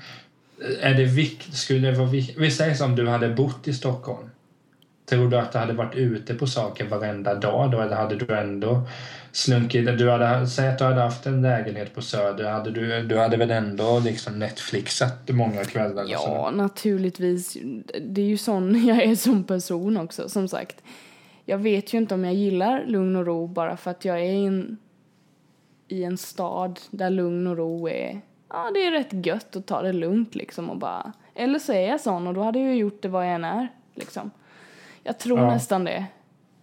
Är 0.81 0.93
det 0.93 1.05
viktigt? 1.05 1.55
Skulle 1.55 1.91
det 1.91 1.97
vara 1.97 2.09
viktigt? 2.09 2.37
Vi 2.37 2.51
säger 2.51 2.75
som 2.75 2.95
du 2.95 3.07
hade 3.07 3.29
bott 3.29 3.67
i 3.67 3.73
Stockholm. 3.73 4.29
Tror 5.09 5.29
du 5.29 5.37
att 5.37 5.51
du 5.51 5.57
hade 5.57 5.73
varit 5.73 5.95
ute 5.95 6.33
på 6.33 6.47
saker 6.47 6.85
varenda 6.85 7.35
dag 7.35 7.71
då? 7.71 7.81
Eller 7.81 7.95
hade 7.95 8.15
du 8.15 8.35
ändå 8.35 8.81
slunkit... 9.31 9.97
Du 9.97 10.09
hade, 10.09 10.47
säg 10.47 10.67
att 10.67 10.77
du 10.77 10.83
hade 10.83 11.01
haft 11.01 11.25
en 11.25 11.41
lägenhet 11.41 11.95
på 11.95 12.01
Söder. 12.01 12.51
Hade 12.51 12.71
du, 12.71 13.03
du 13.03 13.17
hade 13.17 13.37
väl 13.37 13.51
ändå 13.51 13.99
liksom 13.99 14.39
Netflixat 14.39 15.29
många 15.29 15.65
kvällar? 15.65 16.05
Ja, 16.07 16.19
sådär? 16.19 16.57
naturligtvis. 16.57 17.57
Det 18.01 18.21
är 18.21 18.25
ju 18.25 18.37
sån 18.37 18.85
jag 18.87 19.03
är 19.03 19.15
som 19.15 19.43
person 19.43 19.97
också, 19.97 20.29
som 20.29 20.47
sagt. 20.47 20.83
Jag 21.45 21.57
vet 21.57 21.93
ju 21.93 21.97
inte 21.97 22.13
om 22.13 22.25
jag 22.25 22.33
gillar 22.33 22.85
lugn 22.85 23.15
och 23.15 23.25
ro 23.25 23.47
bara 23.47 23.77
för 23.77 23.91
att 23.91 24.05
jag 24.05 24.19
är 24.19 24.31
i 24.31 24.45
en, 24.45 24.77
i 25.87 26.03
en 26.03 26.17
stad 26.17 26.79
där 26.91 27.09
lugn 27.09 27.47
och 27.47 27.57
ro 27.57 27.89
är... 27.89 28.21
Ja, 28.49 28.71
det 28.73 28.85
är 28.85 28.91
rätt 28.91 29.25
gött 29.25 29.55
att 29.55 29.67
ta 29.67 29.81
det 29.81 29.93
lugnt 29.93 30.35
liksom 30.35 30.69
och 30.69 30.77
bara... 30.77 31.13
Eller 31.35 31.59
så 31.59 31.73
är 31.73 31.87
jag 31.87 32.01
sån 32.01 32.27
och 32.27 32.33
då 32.33 32.43
hade 32.43 32.59
jag 32.59 32.67
ju 32.67 32.75
gjort 32.75 33.01
det 33.01 33.07
vad 33.07 33.25
jag 33.25 33.33
än 33.33 33.43
är, 33.43 33.67
liksom. 33.95 34.31
Jag 35.09 35.17
tror 35.17 35.39
Ja. 35.39 35.47
nästan 35.53 35.83
det. 35.83 36.05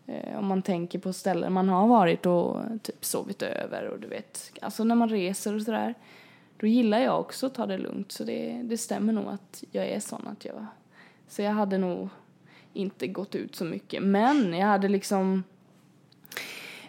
Eh, 0.06 0.38
om 0.38 0.46
man 0.46 0.62
tänker 0.62 0.98
på 0.98 1.12
ställen 1.12 1.52
man 1.52 1.68
har 1.68 1.86
varit 1.86 2.26
och 2.26 2.56
typ 2.82 3.04
sovit 3.04 3.42
över 3.42 3.88
och 3.88 4.00
du 4.00 4.06
vet, 4.08 4.52
alltså 4.62 4.84
när 4.84 4.94
man 4.94 5.08
reser 5.08 5.54
och 5.54 5.62
sådär. 5.62 5.94
Då 6.56 6.66
gillar 6.66 6.98
jag 6.98 7.20
också 7.20 7.46
att 7.46 7.54
ta 7.54 7.66
det 7.66 7.78
lugnt 7.78 8.12
så 8.12 8.24
det, 8.24 8.60
det 8.64 8.78
stämmer 8.78 9.12
nog 9.12 9.24
att 9.28 9.64
jag 9.70 9.86
är 9.88 10.00
sån 10.00 10.26
att 10.26 10.44
jag... 10.44 10.66
Så 11.28 11.42
jag 11.42 11.52
hade 11.52 11.78
nog 11.78 12.08
inte 12.72 13.06
gått 13.06 13.34
ut 13.34 13.56
så 13.56 13.64
mycket. 13.64 14.02
Men 14.02 14.54
jag 14.54 14.66
hade 14.66 14.88
liksom 14.88 15.44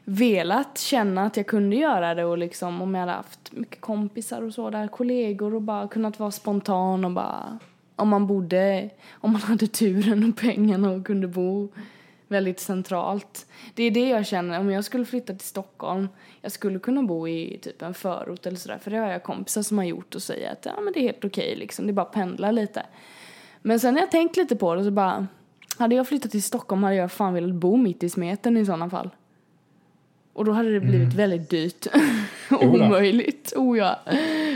velat 0.03 0.77
känna 0.77 1.25
att 1.25 1.37
jag 1.37 1.47
kunde 1.47 1.75
göra 1.75 2.13
det 2.15 2.25
och 2.25 2.37
liksom 2.37 2.81
om 2.81 2.95
jag 2.95 2.99
hade 2.99 3.11
haft 3.11 3.51
mycket 3.51 3.81
kompisar 3.81 4.41
och 4.41 4.53
så 4.53 4.69
där, 4.69 4.87
kollegor 4.87 5.53
och 5.53 5.61
bara 5.61 5.87
kunnat 5.87 6.19
vara 6.19 6.31
spontan 6.31 7.05
och 7.05 7.11
bara 7.11 7.59
om 7.97 8.09
man 8.09 8.27
bodde, 8.27 8.89
om 9.11 9.31
man 9.31 9.41
hade 9.41 9.67
turen 9.67 10.29
och 10.29 10.37
pengarna 10.37 10.91
och 10.91 11.05
kunde 11.05 11.27
bo 11.27 11.69
väldigt 12.27 12.59
centralt. 12.59 13.45
Det 13.73 13.83
är 13.83 13.91
det 13.91 14.09
jag 14.09 14.25
känner, 14.25 14.59
om 14.59 14.71
jag 14.71 14.85
skulle 14.85 15.05
flytta 15.05 15.33
till 15.33 15.47
Stockholm, 15.47 16.09
jag 16.41 16.51
skulle 16.51 16.79
kunna 16.79 17.03
bo 17.03 17.27
i 17.27 17.59
typ 17.61 17.81
en 17.81 17.93
förort 17.93 18.45
eller 18.45 18.57
sådär, 18.57 18.77
för 18.77 18.91
det 18.91 18.97
har 18.97 19.09
jag 19.09 19.23
kompisar 19.23 19.61
som 19.61 19.77
har 19.77 19.85
gjort 19.85 20.15
och 20.15 20.21
säger 20.21 20.51
att 20.51 20.65
ja 20.65 20.81
men 20.81 20.93
det 20.93 20.99
är 20.99 21.01
helt 21.01 21.25
okej 21.25 21.55
liksom, 21.55 21.85
det 21.85 21.91
är 21.91 21.93
bara 21.93 22.05
att 22.05 22.13
pendla 22.13 22.51
lite. 22.51 22.85
Men 23.61 23.79
sen 23.79 23.93
när 23.93 24.01
jag 24.01 24.11
tänkt 24.11 24.37
lite 24.37 24.55
på 24.55 24.75
det 24.75 24.83
så 24.83 24.91
bara, 24.91 25.27
hade 25.77 25.95
jag 25.95 26.07
flyttat 26.07 26.31
till 26.31 26.43
Stockholm 26.43 26.83
hade 26.83 26.95
jag 26.95 27.11
fan 27.11 27.33
velat 27.33 27.55
bo 27.55 27.77
mitt 27.77 28.03
i 28.03 28.09
smeten 28.09 28.57
i 28.57 28.65
sådana 28.65 28.89
fall. 28.89 29.09
Och 30.37 30.45
då 30.45 30.51
hade 30.51 30.73
det 30.73 30.79
blivit 30.79 31.13
väldigt 31.13 31.49
dyrt. 31.49 31.87
Omöjligt. 32.51 33.53
Oh 33.55 33.77
ja. 33.77 33.99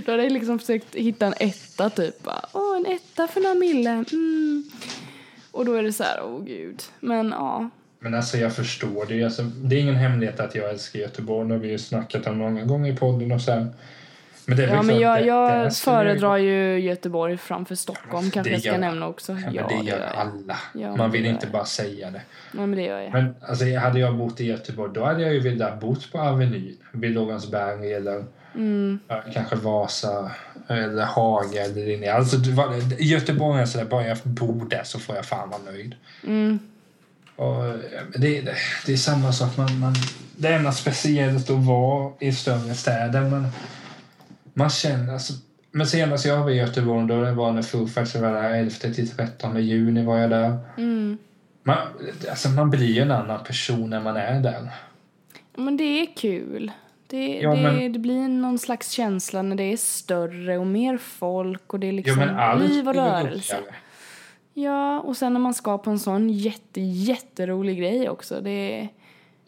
Då 0.06 0.12
hade 0.12 0.24
jag 0.24 0.32
liksom 0.32 0.60
försökt 0.60 0.96
hitta 0.96 1.26
en 1.26 1.34
etta 1.40 1.90
typ. 1.90 2.28
Åh, 2.54 2.78
en 2.78 2.86
etta 2.86 3.28
för 3.28 3.42
några 3.42 3.56
mille. 3.56 3.90
Mm. 3.90 4.64
Och 5.52 5.66
då 5.66 5.74
är 5.74 5.84
det 5.84 5.94
så 5.94 6.04
här, 6.04 6.24
åh 6.24 6.44
gud. 6.44 6.84
Men 7.00 7.30
ja. 7.30 7.70
Men 8.00 8.14
alltså 8.14 8.38
jag 8.38 8.56
förstår 8.56 9.06
det. 9.06 9.24
Alltså, 9.24 9.44
det 9.44 9.76
är 9.76 9.80
ingen 9.80 9.96
hemlighet 9.96 10.40
att 10.40 10.56
jag 10.56 10.70
älskar 10.70 11.00
Göteborg. 11.00 11.48
Det 11.48 11.54
har 11.54 11.60
vi 11.60 11.70
ju 11.70 11.78
snackat 11.78 12.28
om 12.28 12.38
många 12.38 12.66
gånger 12.66 12.94
i 12.94 12.96
podden 12.96 13.32
och 13.32 13.42
sen. 13.42 13.70
Men 14.46 14.58
det 14.58 14.64
är 14.64 14.68
Ja 14.68 14.82
men 14.82 14.86
klart, 14.86 15.02
jag, 15.02 15.18
det- 15.22 15.26
jag 15.26 15.74
skulle 15.74 15.96
föredrar 15.96 16.38
ju 16.38 16.80
Göteborg 16.80 17.38
framför 17.38 17.76
Stockholm 17.76 18.26
Det 18.26 18.32
kanske 18.32 18.52
jag 18.54 18.62
ska 18.62 18.78
nämna 18.78 19.08
också. 19.08 19.32
Ja, 19.52 19.68
men 19.70 19.84
det 19.86 19.92
gör 19.92 20.00
jag. 20.00 20.16
alla. 20.16 20.58
Ja, 20.74 20.88
men 20.90 20.98
Man 20.98 21.12
det 21.12 21.18
vill 21.18 21.26
inte 21.26 21.48
bara 21.48 21.66
säga 21.66 22.12
det. 22.12 22.22
Nej 22.52 22.68
men 22.68 22.72
det 22.72 22.82
gör 22.82 23.00
jag. 23.00 23.14
Men 23.14 23.36
alltså, 23.42 23.76
hade 23.78 24.00
jag 24.00 24.18
bott 24.18 24.40
i 24.42 24.46
Göteborg 24.46 24.92
då 24.96 25.06
hade 25.06 25.22
jag 25.22 25.34
ju 25.34 25.40
velat 25.40 25.80
bott 25.82 26.12
på 26.12 26.20
Avenyn. 26.20 26.78
Vid 26.92 27.12
Lågansberg 27.12 27.94
eller 27.94 28.26
Mm. 28.56 29.00
ja, 29.08 29.24
kanske 29.34 29.56
Vasa 29.56 30.32
eller 30.68 31.04
Haga 31.06 31.62
eller 31.66 31.86
Linné. 31.86 32.08
Alltså, 32.08 32.38
det 32.38 32.96
Göteborg 33.04 33.62
är 33.62 33.66
sådär, 33.66 33.86
bara 33.86 34.08
jag 34.08 34.18
bor 34.24 34.70
där 34.70 34.82
så 34.84 35.00
får 35.00 35.16
jag 35.16 35.26
fan 35.26 35.50
vara 35.50 35.62
nöjd. 35.66 35.96
Mm. 36.28 36.60
Och, 37.36 37.64
det, 38.16 38.42
det, 38.42 38.56
det 38.86 38.94
är 38.94 38.98
samma 38.98 39.32
sak. 39.32 39.58
Man, 39.58 39.80
man, 39.80 39.94
det 40.36 40.48
är 40.48 40.60
något 40.60 40.76
speciellt 40.76 41.50
att 41.50 41.66
vara 41.66 42.12
i 42.20 42.32
större 42.32 42.74
städer. 42.74 43.22
Men 43.22 43.48
man 44.54 44.70
känner... 44.70 45.14
Alltså, 45.14 45.34
men 45.72 45.88
senast 45.88 46.26
jag 46.26 46.44
var 46.44 46.50
i 46.50 46.56
Göteborg 46.56 47.08
då 47.08 47.22
det 47.22 47.32
var 47.32 47.52
när 47.52 47.62
Foo 47.62 47.88
Fighters 47.88 48.16
var 48.16 48.32
där 48.34 48.52
11 48.54 48.72
till 48.72 49.10
13 49.10 49.64
juni 49.64 50.04
var 50.06 50.18
jag 50.18 50.30
där. 50.30 50.58
Mm. 50.78 51.18
Man, 51.64 51.78
alltså 52.30 52.50
man 52.50 52.70
blir 52.70 52.86
ju 52.94 53.02
en 53.02 53.12
annan 53.12 53.44
person 53.44 53.90
när 53.90 54.02
man 54.02 54.18
är 54.18 54.40
där. 54.40 54.68
Men 55.56 55.78
det 55.78 55.84
är 55.84 56.06
kul. 56.16 56.72
Det, 57.08 57.40
Ja, 57.40 57.56
det, 57.56 57.62
men- 57.62 57.94
det 57.94 58.00
blir 58.00 58.28
någon 58.28 58.60
slags 58.60 58.90
känsla 58.92 59.42
när 59.42 59.56
det 59.56 59.64
är 59.74 59.78
större 59.78 60.58
och 60.58 60.68
mer 60.68 60.98
folk 60.98 61.74
och 61.74 61.80
det 61.80 61.88
är 61.88 61.92
liksom 61.92 62.30
allt 62.38 62.70
liv 62.70 62.88
och 62.90 62.96
rörelse. 62.96 63.58
Ja, 64.54 65.00
och 65.00 65.18
sen 65.18 65.34
när 65.34 65.40
man 65.40 65.54
ska 65.54 65.78
på 65.78 65.90
en 65.90 66.00
sån 66.00 66.30
jätte, 66.30 66.82
jätterolig 66.82 67.78
grej 67.80 68.10
också. 68.10 68.42
Det, 68.42 68.88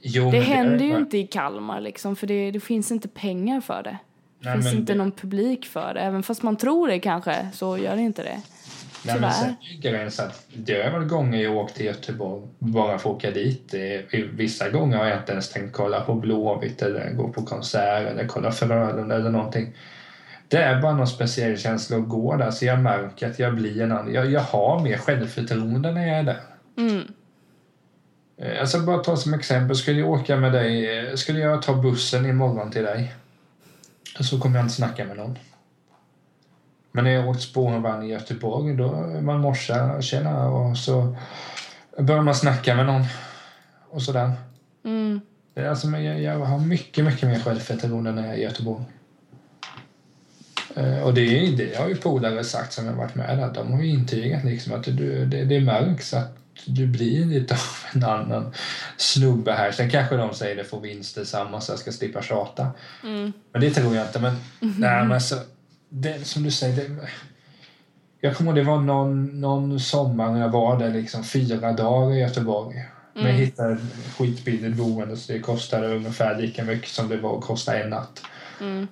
Jo, 0.01 0.31
det 0.31 0.39
händer 0.39 0.85
ju 0.85 0.93
är- 0.93 0.97
inte 0.99 1.17
i 1.17 1.27
Kalmar 1.27 1.81
liksom, 1.81 2.15
för 2.15 2.27
det, 2.27 2.51
det 2.51 2.59
finns 2.59 2.91
inte 2.91 3.07
pengar 3.07 3.61
för 3.61 3.83
det. 3.83 3.97
Det 4.43 4.51
finns 4.51 4.65
men 4.65 4.73
inte 4.73 4.95
någon 4.95 5.11
publik 5.11 5.65
för 5.65 5.93
det. 5.93 5.99
Även 5.99 6.23
fast 6.23 6.43
man 6.43 6.57
tror 6.57 6.87
det 6.87 6.99
kanske, 6.99 7.47
så 7.53 7.77
gör 7.77 7.95
det 7.95 8.01
inte 8.01 8.23
det. 8.23 8.41
Nej, 9.05 9.19
men 9.19 9.31
sen 9.31 9.55
grejen 9.81 10.11
så 10.11 10.23
att 10.23 10.45
det 10.53 10.81
är 10.81 10.91
väl 10.91 11.07
gånger 11.07 11.43
jag 11.43 11.57
åkt 11.57 11.75
till 11.75 11.85
Göteborg 11.85 12.43
bara 12.59 12.97
för 12.97 13.09
att 13.09 13.15
åka 13.15 13.31
dit. 13.31 13.73
Vissa 14.33 14.69
gånger 14.69 14.97
har 14.97 15.05
jag 15.05 15.17
inte 15.17 15.31
ens 15.31 15.49
tänkt 15.49 15.73
kolla 15.73 16.01
på 16.01 16.13
Blåvitt 16.13 16.81
eller 16.81 17.13
gå 17.13 17.27
på 17.29 17.45
konsert 17.45 18.07
eller 18.11 18.27
kolla 18.27 18.51
Frölunda 18.51 19.15
eller 19.15 19.29
någonting. 19.29 19.75
Det 20.47 20.57
är 20.57 20.81
bara 20.81 20.93
någon 20.93 21.07
speciell 21.07 21.57
känsla 21.57 21.97
att 21.97 22.09
gå 22.09 22.35
där 22.35 22.51
så 22.51 22.65
jag 22.65 22.79
märker 22.79 23.29
att 23.29 23.39
jag 23.39 23.55
blir 23.55 23.81
en 23.81 23.91
annan. 23.91 24.13
Jag, 24.13 24.31
jag 24.31 24.41
har 24.41 24.79
mer 24.79 24.97
självförtroende 24.97 25.91
när 25.91 26.07
jag 26.07 26.17
är 26.17 26.23
där. 26.23 26.39
Mm. 26.77 27.01
Eh, 28.37 28.59
Alltså 28.59 28.79
bara 28.79 28.97
ta 28.97 29.17
som 29.17 29.33
exempel, 29.33 29.75
skulle 29.75 29.99
jag 29.99 30.09
åka 30.09 30.35
med 30.37 30.53
dig, 30.53 30.99
eh, 30.99 31.15
skulle 31.15 31.39
jag 31.39 31.61
ta 31.61 31.73
bussen 31.73 32.25
imorgon 32.25 32.71
till 32.71 32.83
dig 32.83 33.13
så 34.19 34.39
kommer 34.39 34.55
jag 34.57 34.63
inte 34.65 34.75
snacka 34.75 35.05
med 35.05 35.17
någon. 35.17 35.37
Men 36.91 37.03
när 37.03 37.11
jag 37.11 37.29
åkt 37.29 37.41
spårvagn 37.41 38.03
i 38.03 38.07
Göteborg 38.11 38.75
då 38.75 38.91
man 39.21 39.39
morsar, 39.39 40.01
tjena 40.01 40.49
och 40.49 40.77
så 40.77 41.15
börjar 41.99 42.21
man 42.21 42.35
snacka 42.35 42.75
med 42.75 42.85
någon 42.85 43.03
och 43.89 44.01
sådär. 44.01 44.31
Mm. 44.85 45.21
Det 45.53 45.61
är 45.61 45.69
Alltså, 45.69 45.87
jag, 45.87 46.21
jag 46.21 46.39
har 46.39 46.59
mycket, 46.59 47.05
mycket 47.05 47.29
mer 47.29 47.39
självförtroende 47.39 48.11
när 48.11 48.23
jag 48.25 48.33
är 48.33 48.37
i 48.37 48.43
Göteborg. 48.43 48.83
Eh, 50.75 51.01
och 51.03 51.13
det, 51.13 51.21
är- 51.21 51.57
det 51.57 51.77
har 51.77 51.87
ju 51.87 51.95
polare 51.95 52.43
sagt 52.43 52.73
som 52.73 52.87
har 52.87 52.93
varit 52.93 53.15
med 53.15 53.37
där. 53.37 53.53
De 53.53 53.71
har 53.71 53.81
ju 53.81 53.89
intygat 53.89 54.43
liksom 54.43 54.73
att 54.73 54.83
du, 54.83 55.25
det, 55.25 55.45
det 55.45 55.59
märks 55.61 56.13
att 56.13 56.37
du 56.65 56.87
blir 56.87 57.25
lite 57.25 57.53
av 57.53 57.59
en 57.93 58.03
annan 58.03 58.53
snubbe 58.97 59.53
här. 59.53 59.71
Sen 59.71 59.89
kanske 59.89 60.17
de 60.17 60.33
säger 60.33 60.55
det 60.55 60.63
får 60.63 60.79
vinst 60.79 61.15
detsamma 61.15 61.61
så 61.61 61.71
jag 61.71 61.79
ska 61.79 61.91
slippa 61.91 62.21
tjata. 62.21 62.67
Mm. 63.03 63.33
Men 63.51 63.61
det 63.61 63.71
tror 63.71 63.95
jag 63.95 64.07
inte. 64.07 64.19
Men, 64.19 64.33
nej, 64.59 65.03
men 65.03 65.11
alltså, 65.11 65.39
det, 65.89 66.27
som 66.27 66.43
du 66.43 66.51
säger, 66.51 66.75
det, 66.75 67.07
jag 68.21 68.37
kommer 68.37 68.51
ihåg 68.51 68.57
det 68.57 68.71
var 68.71 68.79
någon, 68.79 69.41
någon 69.41 69.79
sommar 69.79 70.31
när 70.31 70.41
jag 70.41 70.49
var 70.49 70.79
där 70.79 70.89
liksom 70.89 71.23
fyra 71.23 71.73
dagar 71.73 72.15
i 72.15 72.19
Göteborg. 72.19 72.85
Men 73.13 73.25
jag 73.25 73.33
hittade 73.33 73.73
ett 73.73 73.79
skitbilligt 74.17 74.77
boende 74.77 75.17
så 75.17 75.33
det 75.33 75.39
kostade 75.39 75.95
ungefär 75.95 76.41
lika 76.41 76.63
mycket 76.63 76.89
som 76.89 77.09
det 77.09 77.17
var 77.17 77.37
att 77.37 77.43
kosta 77.43 77.77
en 77.77 77.89
natt. 77.89 78.21
Mm. 78.61 78.87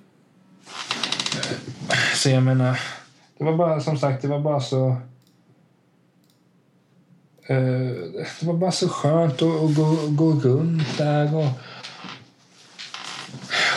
Så 2.14 2.28
jag 2.30 2.42
menar, 2.42 2.80
det 3.38 3.44
var 3.44 3.56
bara 3.56 3.80
som 3.80 3.98
sagt, 3.98 4.22
det 4.22 4.28
var 4.28 4.40
bara 4.40 4.60
så... 4.60 4.96
Eh, 7.52 8.24
det 8.40 8.46
var 8.46 8.54
bara 8.54 8.72
så 8.72 8.88
skönt 8.88 9.42
att, 9.42 9.42
att 9.42 9.74
gå, 9.74 9.96
gå 10.08 10.32
runt 10.32 10.98
där 10.98 11.36
och, 11.36 11.48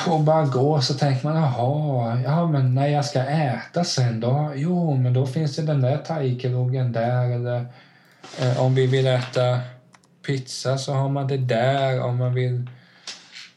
och 0.07 0.19
bara 0.19 0.45
gå. 0.45 0.81
Så 0.81 0.93
tänker 0.93 1.27
man, 1.27 1.35
jaha, 1.35 2.21
ja 2.25 2.47
men 2.47 2.75
när 2.75 2.87
jag 2.87 3.05
ska 3.05 3.19
äta 3.19 3.83
sen 3.83 4.19
då? 4.19 4.51
Jo, 4.55 4.95
men 4.95 5.13
då 5.13 5.25
finns 5.25 5.55
det 5.55 5.61
den 5.61 5.81
där 5.81 5.97
thaikrogen 5.97 6.91
där. 6.91 7.29
Eller 7.29 7.65
eh, 8.39 8.61
om 8.61 8.75
vi 8.75 8.87
vill 8.87 9.07
äta 9.07 9.59
pizza 10.25 10.77
så 10.77 10.93
har 10.93 11.09
man 11.09 11.27
det 11.27 11.37
där. 11.37 12.01
Om 12.01 12.17
man 12.17 12.33
vill 12.33 12.69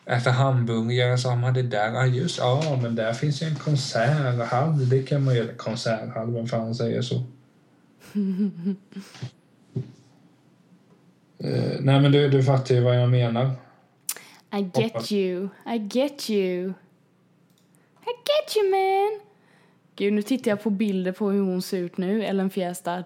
äta 0.06 0.30
hamburgare 0.30 1.18
så 1.18 1.28
har 1.28 1.36
man 1.36 1.54
det 1.54 1.62
där. 1.62 1.92
Ja, 1.92 2.06
just 2.06 2.38
ja, 2.38 2.78
men 2.82 2.94
där 2.94 3.12
finns 3.12 3.42
ju 3.42 3.46
en 3.46 3.54
konserthall. 3.54 4.88
Det 4.88 5.02
kan 5.02 5.24
man 5.24 5.34
ju, 5.34 5.54
Konserthall, 5.56 6.34
vem 6.34 6.46
fan 6.46 6.74
säger 6.74 7.02
så? 7.02 7.22
Eh, 11.38 11.80
nej, 11.80 12.00
men 12.00 12.12
du, 12.12 12.28
du 12.28 12.42
fattar 12.42 12.74
ju 12.74 12.80
vad 12.80 13.00
jag 13.00 13.10
menar. 13.10 13.50
I 14.52 14.56
get 14.56 14.76
Hoppas. 14.76 15.12
you. 15.12 15.48
I 15.66 15.78
get 15.78 16.30
you. 16.30 16.72
I 18.00 18.12
get 18.26 18.56
you 18.56 18.70
man. 18.70 19.20
Gud, 19.96 20.12
nu 20.12 20.22
tittar 20.22 20.50
jag 20.50 20.62
på 20.62 20.70
bilder 20.70 21.12
på 21.12 21.30
hur 21.30 21.40
hon 21.40 21.62
ser 21.62 21.78
ut 21.78 21.96
nu, 21.96 22.24
Ellen 22.24 22.50
Fjästad. 22.50 23.04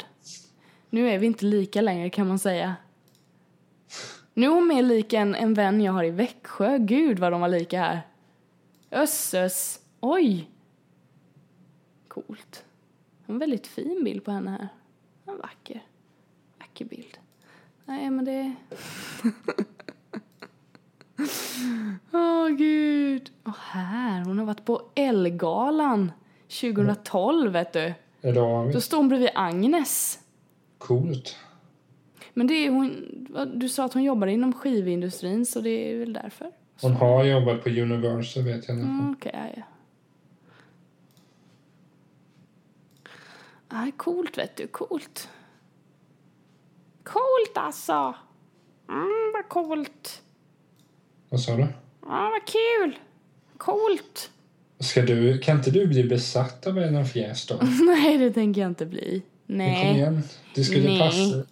Nu 0.91 1.11
är 1.11 1.19
vi 1.19 1.27
inte 1.27 1.45
lika 1.45 1.81
längre 1.81 2.11
kan 2.11 2.29
man 2.29 2.39
säga. 2.39 2.77
Nu 4.35 4.47
är 4.47 4.51
hon 4.51 4.67
mer 4.67 4.83
lik 4.83 5.13
en, 5.13 5.35
en 5.35 5.55
vän 5.55 5.81
jag 5.81 5.93
har 5.93 6.05
i 6.05 6.11
Växjö. 6.11 6.79
Gud 6.79 7.19
vad 7.19 7.33
de 7.33 7.41
var 7.41 7.49
lika 7.49 7.81
här. 7.81 8.01
Össes. 8.91 9.81
Oj. 10.01 10.51
Coolt. 12.09 12.65
En 13.27 13.39
väldigt 13.39 13.67
fin 13.67 14.05
bild 14.05 14.25
på 14.25 14.31
henne 14.31 14.51
här. 14.51 14.69
En 15.27 15.39
vacker. 15.39 15.83
Vacker 16.59 16.85
bild. 16.85 17.19
Nej, 17.93 18.11
men 18.11 18.25
det... 18.25 18.53
Åh, 22.13 22.49
gud. 22.49 23.31
Och 23.43 23.57
här, 23.57 24.25
hon 24.25 24.39
har 24.39 24.47
varit 24.47 24.65
på 24.65 24.83
Elgalan 24.95 26.13
2012, 26.61 27.53
vet 27.53 27.73
du. 27.73 27.95
Idag 28.23 28.73
Då 28.73 28.81
står 28.81 28.97
hon 28.97 29.09
bredvid 29.09 29.31
Agnes. 29.35 30.19
Coolt. 30.79 31.37
Men 32.35 32.47
det 32.47 32.55
är 32.55 32.71
hon, 32.71 33.05
du 33.55 33.69
sa 33.69 33.85
att 33.85 33.93
hon 33.93 34.03
jobbar 34.03 34.27
inom 34.27 34.53
skivindustrin, 34.53 35.47
så 35.47 35.61
det 35.61 35.93
är 35.93 35.99
väl 35.99 36.13
därför? 36.13 36.51
Hon 36.81 36.93
har 36.93 37.25
jobbat 37.25 37.63
på 37.63 37.69
Universal, 37.69 38.43
vet 38.43 38.69
jag. 38.69 38.79
Mm, 38.79 39.13
Okej, 39.13 39.33
ja, 39.35 39.49
ja. 39.57 39.63
Ah, 43.69 43.91
coolt, 43.97 44.39
vet 44.39 44.57
du. 44.57 44.67
Coolt. 44.67 45.29
Coolt, 47.05 47.53
alltså. 47.55 48.15
Mm, 48.89 49.33
vad 49.35 49.49
coolt. 49.49 50.23
Vad 51.29 51.41
sa 51.41 51.57
du? 51.57 51.63
Ah, 52.07 52.31
vad 52.31 52.47
kul. 52.47 52.99
Coolt. 53.57 54.31
Ska 54.79 55.03
du, 55.03 55.39
kan 55.39 55.57
inte 55.57 55.71
du 55.71 55.87
bli 55.87 56.05
besatt 56.05 56.67
av 56.67 56.79
Ellen 56.79 57.07
Fjärs 57.07 57.47
då? 57.47 57.59
Nej, 57.87 58.19
det 58.19 58.33
tänker 58.33 58.61
jag 58.61 58.71
inte 58.71 58.87
bli. 58.87 59.23
Men 59.47 59.75
Kom 59.75 59.85
Nej. 59.85 59.97
igen. 59.97 60.23
Det 60.55 60.65
skulle 60.65 60.89
Nej. 60.89 60.99
passa. 60.99 61.43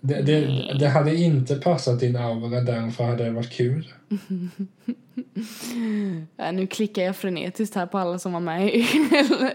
Det, 0.00 0.22
det, 0.22 0.46
det 0.78 0.88
hade 0.88 1.16
inte 1.16 1.56
passat 1.56 2.00
din 2.00 2.16
aura, 2.16 2.60
därför 2.60 3.04
hade 3.04 3.24
det 3.24 3.30
varit 3.30 3.52
kul. 3.52 3.92
Nu 6.52 6.66
klickar 6.66 7.02
jag 7.02 7.16
frenetiskt 7.16 7.74
här 7.74 7.86
på 7.86 7.98
alla 7.98 8.18
som 8.18 8.32
var 8.32 8.40
med 8.40 8.74
i, 8.74 8.86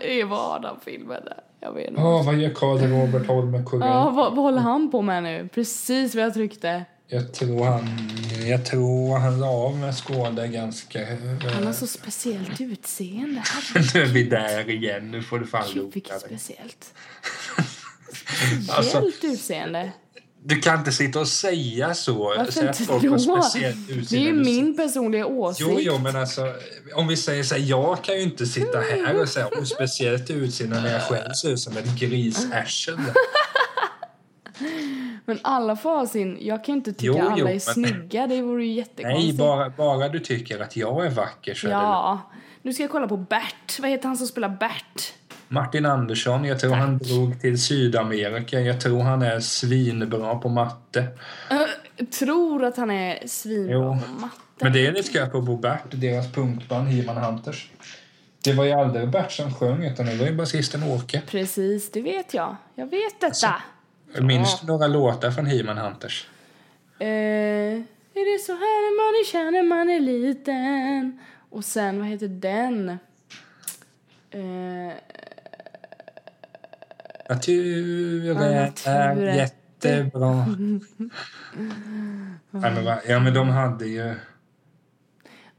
i 0.20 0.24
Adam-filmen. 0.24 1.24
Jag 1.64 1.74
vet 1.74 1.90
inte. 1.90 2.02
Ja, 2.02 2.22
vad 2.24 2.36
gör 2.36 2.50
Karl 2.50 2.78
Robert 2.80 3.28
Holm? 3.28 3.54
Ja, 3.72 4.10
vad, 4.10 4.36
vad 4.36 4.46
håller 4.46 4.62
han 4.62 4.92
på 4.92 5.02
med 5.02 5.24
nu? 5.24 5.50
Precis 5.54 6.16
vad 6.16 6.24
jag 6.24 6.34
tryckte. 6.34 6.86
Jag 7.08 7.34
tror 7.34 7.66
han, 7.66 7.90
jag 8.46 8.66
tror 8.66 9.18
han 9.18 9.40
la 9.40 9.48
av 9.48 9.78
med 9.78 9.96
Skåne 9.96 10.48
ganska... 10.48 11.00
Han 11.54 11.66
har 11.66 11.74
så 11.74 11.88
speciellt 11.88 12.62
utseende. 12.62 13.44
nu 13.94 14.02
är 14.02 14.06
vi 14.06 14.24
där 14.24 14.70
igen. 14.70 15.12
Nu 15.12 15.22
får 15.22 15.40
du 15.40 15.48
fan 15.48 15.66
Gud, 15.74 15.94
vilket 15.94 16.22
speciellt. 16.22 16.94
Alltså, 18.70 18.90
Speciellt 18.90 19.24
utseende. 19.24 19.92
Du 20.46 20.60
kan 20.60 20.80
inte 20.80 20.92
sitta 20.92 21.20
och 21.20 21.28
säga 21.28 21.94
så. 21.94 22.24
Varför 22.24 22.52
säga 22.52 22.68
inte 22.68 22.84
folk 22.84 23.04
då? 23.04 23.42
Det 24.10 24.16
är 24.18 24.20
ju 24.20 24.34
min 24.34 24.78
personliga 24.78 25.26
åsikt. 25.26 25.70
Jo, 25.70 25.78
jo, 25.80 25.98
men 25.98 26.16
alltså 26.16 26.54
om 26.96 27.08
vi 27.08 27.18
säger 27.18 27.44
så 27.44 27.56
här, 27.56 27.62
jag 27.62 28.04
kan 28.04 28.16
ju 28.16 28.22
inte 28.22 28.46
sitta 28.46 28.80
här 28.80 29.22
och 29.22 29.30
säga 29.30 29.48
oh, 29.48 29.64
speciellt 29.64 30.30
utseende 30.30 30.82
när 30.82 30.94
jag 30.94 31.02
själv 31.02 31.32
ser 31.34 31.50
ut 31.50 31.60
som 31.60 31.78
ett 31.78 32.00
grisarsel. 32.00 32.98
Men 35.26 35.40
alla 35.42 35.76
får 35.76 35.90
ha 35.90 36.08
sin... 36.08 36.38
Jag 36.42 36.66
kan 36.66 36.74
ju 36.74 36.78
inte 36.78 36.94
tycka 36.94 37.06
Jo, 37.06 37.18
jo, 37.20 37.28
alla 37.30 37.38
är 37.38 37.44
men- 37.44 37.60
snygga. 37.60 38.28
Det 38.28 38.42
vore 38.42 38.66
ju 38.66 38.70
Nej, 38.70 38.78
jättekonstigt. 38.78 39.38
bara, 39.38 39.70
bara 39.70 40.10
du 40.10 40.20
tycker 40.20 40.60
att 40.60 40.76
jag 40.76 41.06
är 41.06 41.10
vacker 41.10 41.54
så 41.54 41.68
är 41.68 41.72
det 41.72 41.78
Ja. 41.78 42.32
Nu 42.62 42.74
ska 42.74 42.84
jag 42.84 42.92
kolla 42.92 43.08
på 43.08 43.18
Bert. 43.18 43.80
Vad 43.80 43.90
heter 43.90 44.08
han 44.08 44.18
som 44.18 44.28
spelar 44.28 44.50
Bert? 44.50 45.14
Martin 45.54 45.86
Andersson, 45.86 46.46
jag 46.46 46.60
tror 46.60 46.70
Tack. 46.72 46.80
han 46.80 46.98
drog 46.98 47.42
till 47.42 47.62
Sydamerika. 47.62 48.60
Jag 48.62 48.82
tror 48.82 49.02
han 49.02 49.22
är 49.22 49.40
svinbra 49.40 50.36
på 50.36 50.50
matte. 50.50 51.08
Äh, 51.52 52.06
tror 52.06 52.64
att 52.64 52.78
han 52.78 52.92
är 52.92 53.28
svinbra 53.28 53.74
Jo. 53.74 53.82
på 54.06 54.22
matte. 54.22 54.36
Men 54.60 54.74
det 54.74 54.88
är 54.88 54.92
lite 54.92 55.08
skräp 55.08 55.32
på 55.32 55.42
Bo 55.42 55.58
Bert, 55.58 55.84
deras 55.92 56.32
punkband 56.32 56.88
He-Man 56.88 57.18
Hunters. 57.18 57.72
Det 58.44 58.54
var 58.54 58.66
ju 58.66 58.72
aldrig 58.72 59.10
Bert 59.10 59.32
som 59.32 59.54
sjöng, 59.54 59.86
utan 59.86 60.06
det 60.06 60.16
var 60.16 60.26
ju 60.26 60.36
basisten 60.36 60.84
Åke. 60.84 61.22
Precis, 61.28 61.92
det 61.92 62.02
vet 62.02 62.34
jag. 62.34 62.56
Jag 62.76 62.86
vet 62.90 63.22
detta. 63.22 63.56
Minns 64.22 64.62
du 64.62 64.68
några 64.68 64.88
låtar 64.88 65.32
från 65.32 65.46
He-Man 65.46 65.78
Hunters? 65.78 66.28
Eh, 67.00 67.08
är 68.16 68.34
det 68.34 68.44
så 68.44 68.52
här 68.52 68.98
man 68.98 69.22
är 69.22 69.26
kär 69.32 69.52
när 69.52 69.64
man 69.64 69.90
är 69.90 70.00
liten? 70.00 71.20
Och 71.50 71.66
sen, 71.66 72.00
vad 72.00 72.08
heter 72.08 72.28
den? 72.28 72.90
Eh, 74.32 74.94
Naturen 77.30 78.38
Ja, 78.38 78.44
är 78.44 78.66
naturen. 78.66 79.36
jättebra. 79.38 80.46
Nej, 82.52 82.72
men, 82.74 82.86
ja, 83.08 83.20
men 83.20 83.34
de 83.34 83.50
hade 83.50 83.86
ju... 83.86 84.16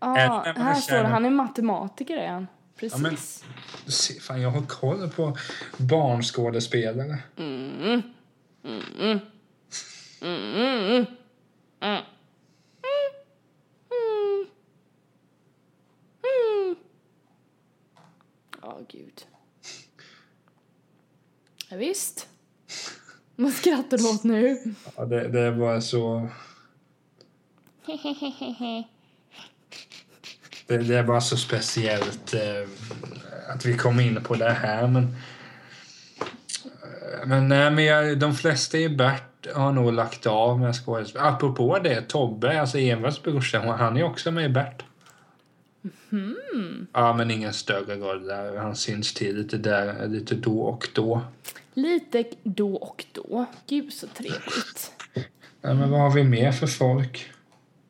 ja, 0.01 0.45
man 0.57 0.65
här 0.67 0.75
står 0.75 0.97
det. 0.97 1.07
Han 1.09 1.25
är 1.25 1.31
matematiker, 1.31 2.17
är 2.17 2.29
han. 2.29 2.47
Precis. 2.77 3.01
men- 3.03 3.17
Se, 3.93 4.21
fan, 4.21 4.41
jag 4.41 4.51
har 4.51 4.63
koll 4.63 5.11
på 5.11 5.37
barnskådespelare. 5.77 7.19
Mm. 7.37 7.73
Mm. 7.83 8.03
Mm. 8.65 8.81
Mm. 9.01 9.21
Mm. 10.23 11.07
Mm. 11.81 12.03
Mm. 16.23 16.77
Ja, 18.63 18.79
gud. 18.89 19.27
Ja, 21.69 21.77
visst. 21.77 22.27
Vad 23.37 23.53
skrattar 23.53 23.99
du 23.99 24.09
åt 24.09 24.25
nu? 24.25 24.75
Ja, 24.97 25.05
det, 25.05 25.29
det 25.29 25.53
bara 25.53 25.81
så... 25.81 26.29
Det, 30.67 30.79
det 30.79 30.99
är 30.99 31.03
bara 31.03 31.21
så 31.21 31.37
speciellt 31.37 32.35
eh, 32.35 32.69
att 33.49 33.65
vi 33.65 33.77
kom 33.77 34.01
in 34.01 34.23
på 34.23 34.35
det 34.35 34.51
här. 34.51 34.87
Men, 34.87 35.05
eh, 35.05 37.27
men, 37.27 37.49
nej, 37.49 37.71
men 37.71 37.85
jag, 37.85 38.19
de 38.19 38.35
flesta 38.35 38.79
i 38.79 38.89
Bert 38.89 39.47
har 39.55 39.73
nog 39.73 39.93
lagt 39.93 40.27
av 40.27 40.61
med 40.61 40.75
skådespel. 40.75 41.23
Apropå 41.23 41.79
det, 41.79 42.03
Tobbe, 42.03 42.61
alltså 42.61 42.79
Evas 42.79 43.23
brorsa, 43.23 43.61
han 43.61 43.97
är 43.97 44.03
också 44.03 44.31
med 44.31 44.45
i 44.45 44.49
Bert. 44.49 44.85
Ja, 46.93 47.13
men 47.13 47.31
ingen 47.31 47.53
större 47.53 47.97
roll 47.97 48.27
där. 48.27 48.57
Han 48.57 48.77
syns 48.77 49.15
till 49.15 49.37
lite 49.37 49.57
där, 49.57 50.09
lite 50.09 50.35
då 50.35 50.61
och 50.61 50.89
då. 50.95 51.21
Lite 51.75 52.25
då 52.43 52.77
och 52.77 53.05
då. 53.13 53.47
Gud 53.67 53.93
så 53.93 54.07
trevligt. 54.07 54.93
Ja, 55.61 55.75
men 55.75 55.91
vad 55.91 56.01
har 56.01 56.11
vi 56.11 56.25
mer 56.25 56.53
för 56.53 56.67
folk? 56.67 57.33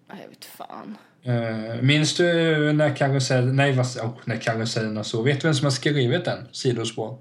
Ja, 0.09 0.15
Jag 0.23 0.29
vet 0.29 0.45
fan. 0.45 0.97
Uh, 1.27 1.83
minns 1.83 2.17
du 2.17 2.73
när 2.73 2.97
karusell, 2.97 3.53
nej, 3.53 3.73
vad, 3.73 3.87
oh, 3.87 4.19
när 4.25 4.37
karusellen 4.37 5.05
så. 5.05 5.23
Vet 5.23 5.41
du 5.41 5.47
vem 5.47 5.55
som 5.55 5.65
har 5.65 5.71
skrivit 5.71 6.25
den? 6.25 6.49
Sidospår. 6.53 7.19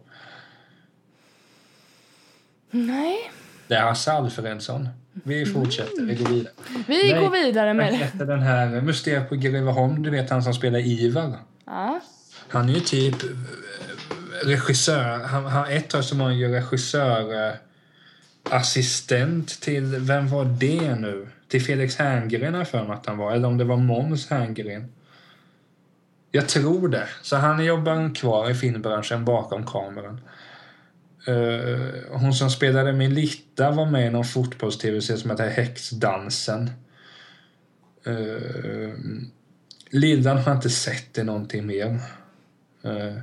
Nej. 2.71 3.31
Det 3.67 3.75
är 3.75 3.81
Hasse 3.81 4.11
Alfredsson. 4.11 4.89
Vi 5.13 5.45
fortsätter, 5.45 6.03
vi 6.05 6.15
går 6.15 6.29
vidare. 6.29 6.53
Vi 6.87 7.11
Nej. 7.11 7.21
går 7.21 7.29
vidare 7.29 7.73
med 7.73 8.09
det. 8.17 8.25
den 8.25 8.41
här 8.41 8.81
Mysteriet 8.81 9.29
på 9.29 9.35
Greveholm, 9.35 10.03
du 10.03 10.09
vet 10.09 10.29
han 10.29 10.43
som 10.43 10.53
spelar 10.53 10.79
Ivar? 10.79 11.35
Ja. 11.65 11.99
Han 12.47 12.69
är 12.69 12.73
ju 12.73 12.79
typ 12.79 13.23
eh, 13.23 13.29
regissör. 14.47 15.23
Han, 15.23 15.45
han, 15.45 15.71
ett 15.71 15.89
tag 15.89 16.03
så 16.03 16.15
var 16.15 16.25
han 16.25 16.37
ju 16.37 16.47
regissör 16.47 17.47
eh, 17.47 17.53
assistent 18.49 19.61
till, 19.61 19.95
vem 19.99 20.27
var 20.27 20.45
det 20.45 20.95
nu? 20.95 21.27
Till 21.47 21.61
Felix 21.61 21.95
Herngren 21.95 22.53
har 22.53 22.63
för 22.63 22.83
mig 22.83 22.93
att 22.93 23.05
han 23.05 23.17
var. 23.17 23.31
Eller 23.31 23.47
om 23.47 23.57
det 23.57 23.63
var 23.63 23.77
Måns 23.77 24.29
Herngren. 24.29 24.91
Jag 26.31 26.47
tror 26.49 26.87
det. 26.87 27.07
Så 27.21 27.35
han 27.35 27.65
jobbar 27.65 28.15
kvar 28.15 28.49
i 28.49 28.55
filmbranschen 28.55 29.25
bakom 29.25 29.65
kameran. 29.65 30.19
Eh, 31.25 32.19
hon 32.19 32.33
som 32.33 32.49
spelade 32.49 32.93
Melitta 32.93 33.71
var 33.71 33.85
med 33.85 34.07
i 34.07 34.09
någon 34.09 34.25
fotbolls-tv-serie 34.25 35.19
som 35.19 35.29
heter 35.29 35.49
Häxdansen. 35.49 36.71
Uh, 38.07 38.93
Lillan 39.89 40.37
har 40.37 40.43
jag 40.43 40.57
inte 40.57 40.69
sett 40.69 41.17
i 41.17 41.23
någonting 41.23 41.65
mer. 41.65 41.99
Uh, 42.85 43.19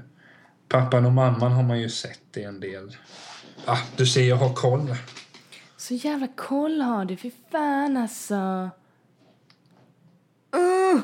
pappan 0.68 1.07
och 1.07 1.12
mamman 1.12 1.53
har 1.53 1.62
man 1.62 1.80
ju 1.80 1.88
sett 1.88 2.36
i 2.36 2.42
en 2.42 2.61
del. 2.61 2.96
Ah, 3.64 3.78
du 3.96 4.07
ser, 4.07 4.22
jag 4.22 4.36
har 4.36 4.55
koll. 4.55 4.94
Så 5.76 5.94
jävla 5.94 6.28
koll 6.36 6.80
har 6.80 7.05
du. 7.05 7.16
Fy 7.16 7.30
fan 7.51 7.96
alltså. 7.96 8.70
Uh! 10.57 11.01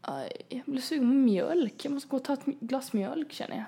Aj, 0.00 0.32
jag 0.48 0.64
blir 0.66 0.82
sugen 0.82 1.08
på 1.08 1.14
mjölk. 1.14 1.84
Jag 1.84 1.92
måste 1.92 2.08
gå 2.08 2.16
och 2.16 2.24
ta 2.24 2.32
ett 2.32 2.44
glas 2.44 2.92
mjölk 2.92 3.32
känner 3.32 3.56
jag. 3.56 3.64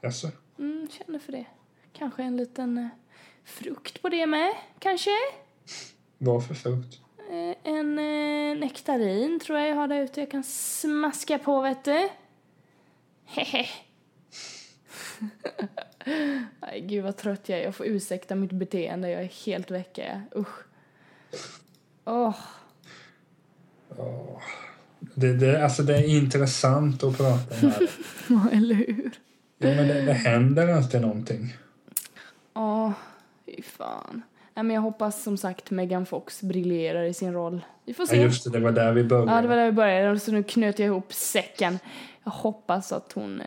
Jaså? 0.00 0.28
Mm, 0.58 0.88
känner 0.90 1.18
för 1.18 1.32
det. 1.32 1.46
Kanske 1.92 2.22
en 2.22 2.36
liten 2.36 2.78
eh, 2.78 2.88
frukt 3.44 4.02
på 4.02 4.08
det 4.08 4.26
med, 4.26 4.52
kanske? 4.78 5.10
Vad 6.18 6.46
för 6.46 6.54
frukt? 6.54 7.00
Eh, 7.30 7.72
en 7.72 7.98
eh, 7.98 8.58
nektarin 8.58 9.40
tror 9.40 9.58
jag 9.58 9.68
jag 9.68 9.76
har 9.76 9.88
där 9.88 10.00
ute 10.00 10.20
jag 10.20 10.30
kan 10.30 10.44
smaska 10.44 11.38
på, 11.38 11.60
vet 11.60 11.84
du. 11.84 12.08
Hehe. 13.24 13.66
Nej, 16.60 16.80
gud 16.80 17.04
vad 17.04 17.16
trött 17.16 17.48
jag 17.48 17.58
är. 17.58 17.64
Jag 17.64 17.74
får 17.74 17.86
ursäkta 17.86 18.34
mitt 18.34 18.52
beteende. 18.52 19.10
Jag 19.10 19.22
är 19.22 19.46
helt 19.46 19.70
väck. 19.70 19.98
Usch. 20.36 20.58
Åh. 22.04 22.36
Det, 25.00 25.32
det, 25.32 25.64
alltså 25.64 25.82
det 25.82 25.96
är 25.96 26.08
intressant 26.08 27.02
att 27.02 27.16
prata 27.16 27.54
om 27.54 27.60
det 27.60 27.68
här. 27.68 27.90
Ja, 28.28 28.50
eller 28.52 28.74
hur? 28.74 29.10
Ja, 29.58 29.66
men 29.68 29.88
det, 29.88 30.02
det 30.02 30.12
händer 30.12 30.68
alltid 30.68 31.00
någonting. 31.00 31.54
Ja, 32.54 32.92
fy 33.46 33.62
fan. 33.62 34.22
Nej, 34.54 34.64
men 34.64 34.74
jag 34.74 34.80
hoppas 34.82 35.22
som 35.22 35.36
sagt 35.36 35.70
Megan 35.70 36.06
Fox 36.06 36.42
briljerar 36.42 37.02
i 37.04 37.14
sin 37.14 37.32
roll. 37.32 37.60
Vi 37.84 37.94
får 37.94 38.02
Ja, 38.04 38.06
se. 38.10 38.22
just 38.22 38.44
det, 38.44 38.50
det 38.50 38.60
var 38.60 38.72
där 38.72 38.92
vi 38.92 39.04
började. 39.04 39.32
Ja, 39.32 39.42
det 39.42 39.48
var 39.48 39.56
där 39.56 39.66
vi 39.66 39.72
började. 39.72 40.18
Så 40.20 40.32
nu 40.32 40.42
knöt 40.42 40.78
jag 40.78 40.86
ihop 40.86 41.12
säcken. 41.12 41.78
Jag 42.24 42.30
hoppas 42.32 42.92
att 42.92 43.12
hon... 43.12 43.40
Eh... 43.40 43.46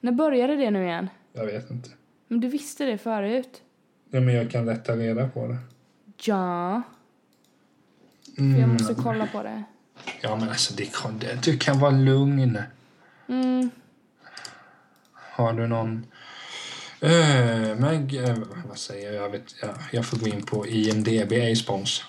När 0.00 0.12
började 0.12 0.56
det 0.56 0.70
nu 0.70 0.84
igen? 0.84 1.08
Jag 1.32 1.46
vet 1.46 1.70
inte. 1.70 1.90
Men 2.28 2.40
du 2.40 2.48
visste 2.48 2.84
det 2.84 2.98
förut? 2.98 3.62
Ja, 4.10 4.20
men 4.20 4.34
jag 4.34 4.50
kan 4.50 4.66
lätt 4.66 4.84
ta 4.84 4.96
reda 4.96 5.28
på 5.28 5.46
det. 5.46 5.56
Ja. 6.24 6.82
För 8.34 8.42
Mm. 8.42 8.60
jag 8.60 8.68
måste 8.68 8.94
kolla 8.94 9.26
på 9.26 9.42
det. 9.42 9.62
Ja, 10.20 10.36
men 10.36 10.48
alltså 10.48 10.74
det 10.74 10.92
kan, 10.94 11.20
du 11.44 11.56
kan 11.58 11.80
vara 11.80 11.90
lugn. 11.90 12.58
Mm. 13.28 13.70
Har 15.38 15.52
du 15.52 15.66
någon... 15.66 16.06
Uh, 17.02 17.76
men 17.78 18.10
eh, 18.24 18.38
vad 18.68 18.78
säger 18.78 19.12
jag? 19.12 19.24
Jag, 19.24 19.30
vet, 19.30 19.54
ja, 19.62 19.68
jag 19.92 20.06
får 20.06 20.16
gå 20.16 20.26
in 20.26 20.42
på 20.42 20.66
IMDB, 20.66 21.32
A-spons. 21.32 22.04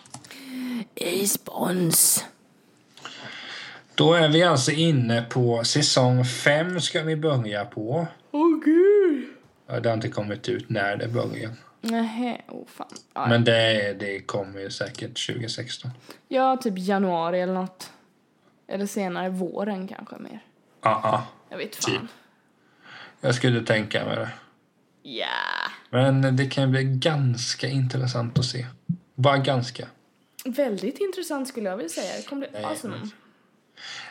A-spons. 1.01 2.25
Då 3.95 4.13
är 4.13 4.29
vi 4.29 4.43
alltså 4.43 4.71
inne 4.71 5.21
på 5.21 5.63
säsong 5.63 6.25
fem 6.25 6.81
ska 6.81 7.03
vi 7.03 7.15
börja 7.15 7.65
på. 7.65 8.07
Åh 8.31 8.59
gud! 8.65 9.29
Ja, 9.67 9.79
Det 9.79 9.89
har 9.89 9.93
inte 9.95 10.09
kommit 10.09 10.49
ut 10.49 10.69
när 10.69 10.97
det 10.97 11.07
börjar. 11.07 11.51
Nähä, 11.81 12.41
åh 12.47 12.67
fan. 12.67 12.87
Ja, 13.13 13.27
Men 13.27 13.43
det, 13.43 13.93
det 13.99 14.19
kommer 14.19 14.59
ju 14.59 14.69
säkert 14.71 15.27
2016. 15.27 15.91
Ja, 16.27 16.57
typ 16.57 16.73
januari 16.77 17.41
eller 17.41 17.53
något. 17.53 17.91
Eller 18.67 18.85
senare, 18.85 19.29
våren 19.29 19.87
kanske 19.87 20.15
mer. 20.15 20.39
Ja, 20.81 20.99
ja. 21.03 21.27
Jag 21.49 21.57
vet 21.57 21.75
fan. 21.75 21.93
Typ. 21.93 22.09
Jag 23.21 23.35
skulle 23.35 23.61
tänka 23.61 24.05
mig 24.05 24.15
det. 24.15 24.29
Ja. 25.03 25.27
Men 25.89 26.35
det 26.35 26.45
kan 26.45 26.71
bli 26.71 26.83
ganska 26.83 27.67
intressant 27.67 28.39
att 28.39 28.45
se. 28.45 28.65
Bara 29.15 29.37
ganska. 29.37 29.87
Väldigt 30.45 30.99
intressant 30.99 31.47
skulle 31.47 31.69
jag 31.69 31.77
vilja 31.77 31.89
säga. 31.89 32.17
Det 32.17 32.27
kommer 32.27 32.47
bli 32.47 32.61
Nej, 32.61 32.65
awesome. 32.65 32.95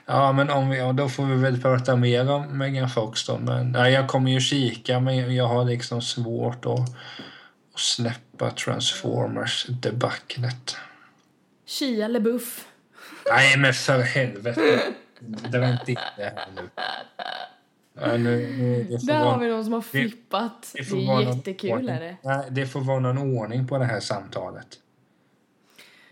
Ja, 0.06 0.32
men 0.32 0.50
om 0.50 0.70
vi, 0.70 0.78
ja, 0.78 0.92
då 0.92 1.08
får 1.08 1.24
vi 1.24 1.36
väl 1.36 1.60
prata 1.60 1.96
mer 1.96 2.30
om 2.30 2.58
Megan 2.58 2.90
Fox 2.90 3.26
då. 3.26 3.38
Men 3.38 3.74
ja, 3.74 3.90
jag 3.90 4.08
kommer 4.08 4.30
ju 4.30 4.40
kika, 4.40 5.00
men 5.00 5.34
jag 5.34 5.46
har 5.46 5.64
liksom 5.64 6.02
svårt 6.02 6.66
att, 6.66 6.80
att 6.80 6.90
släppa 7.76 8.50
Transformers-debaclet. 8.50 10.76
Chia 11.66 12.04
eller 12.04 12.20
buff? 12.20 12.66
Nej, 13.30 13.56
men 13.58 13.74
för 13.74 14.00
helvete. 14.00 14.80
Dra 15.20 15.68
inte 15.68 15.92
in 15.92 15.98
det 16.16 16.32
här 16.36 16.46
nu. 16.56 16.62
Ja, 18.00 18.16
nu, 18.16 18.86
det 18.90 19.06
Där 19.06 19.18
vara- 19.18 19.30
har 19.32 19.38
vi 19.38 19.48
någon 19.48 19.64
som 19.64 19.72
har 19.72 19.80
flippat. 19.80 20.70
Det, 20.74 20.90
det 20.90 21.06
vara 21.06 21.22
är 21.22 21.26
jättekul 21.36 21.88
är 21.88 22.00
det. 22.00 22.16
Nej, 22.22 22.46
det 22.50 22.66
får 22.66 22.80
vara 22.80 23.00
någon 23.00 23.18
ordning 23.18 23.66
på 23.66 23.78
det 23.78 23.84
här 23.84 24.00
samtalet. 24.00 24.66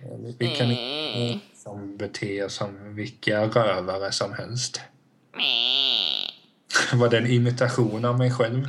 Eh, 0.03 0.19
Vi- 0.19 0.37
Vi 0.39 0.47
kan 0.57 0.71
inte 0.71 1.47
som 1.57 1.97
bete 1.97 2.45
oss 2.45 2.55
som 2.55 2.95
vilka 2.95 3.47
rövare 3.47 4.13
som 4.13 4.33
helst. 4.33 4.81
Var 6.95 7.09
det 7.09 7.19
en 7.19 7.27
imitation 7.27 8.05
av 8.05 8.19
mig 8.19 8.31
själv? 8.31 8.69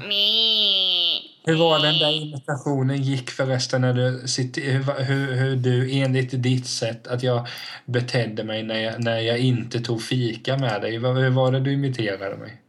Hur 1.45 1.55
var 1.57 1.79
den 1.79 1.99
där 1.99 2.21
imitationen 2.21 3.01
gick 3.03 3.29
förresten 3.29 3.81
när 3.81 3.93
du 3.93 4.27
sitter, 4.27 4.61
hur, 4.61 5.03
hur, 5.03 5.35
hur 5.35 5.55
du 5.55 5.91
enligt 5.91 6.43
ditt 6.43 6.67
sätt 6.67 7.07
att 7.07 7.23
jag 7.23 7.47
betedde 7.85 8.43
mig 8.43 8.63
när 8.63 8.79
jag, 8.79 9.03
när 9.03 9.19
jag 9.19 9.39
inte 9.39 9.79
tog 9.79 10.01
fika 10.01 10.57
med 10.57 10.81
dig? 10.81 10.91
Hur 10.91 11.29
var 11.29 11.51
det 11.51 11.59
du 11.59 11.73
imiterade 11.73 12.37
mig? 12.37 12.61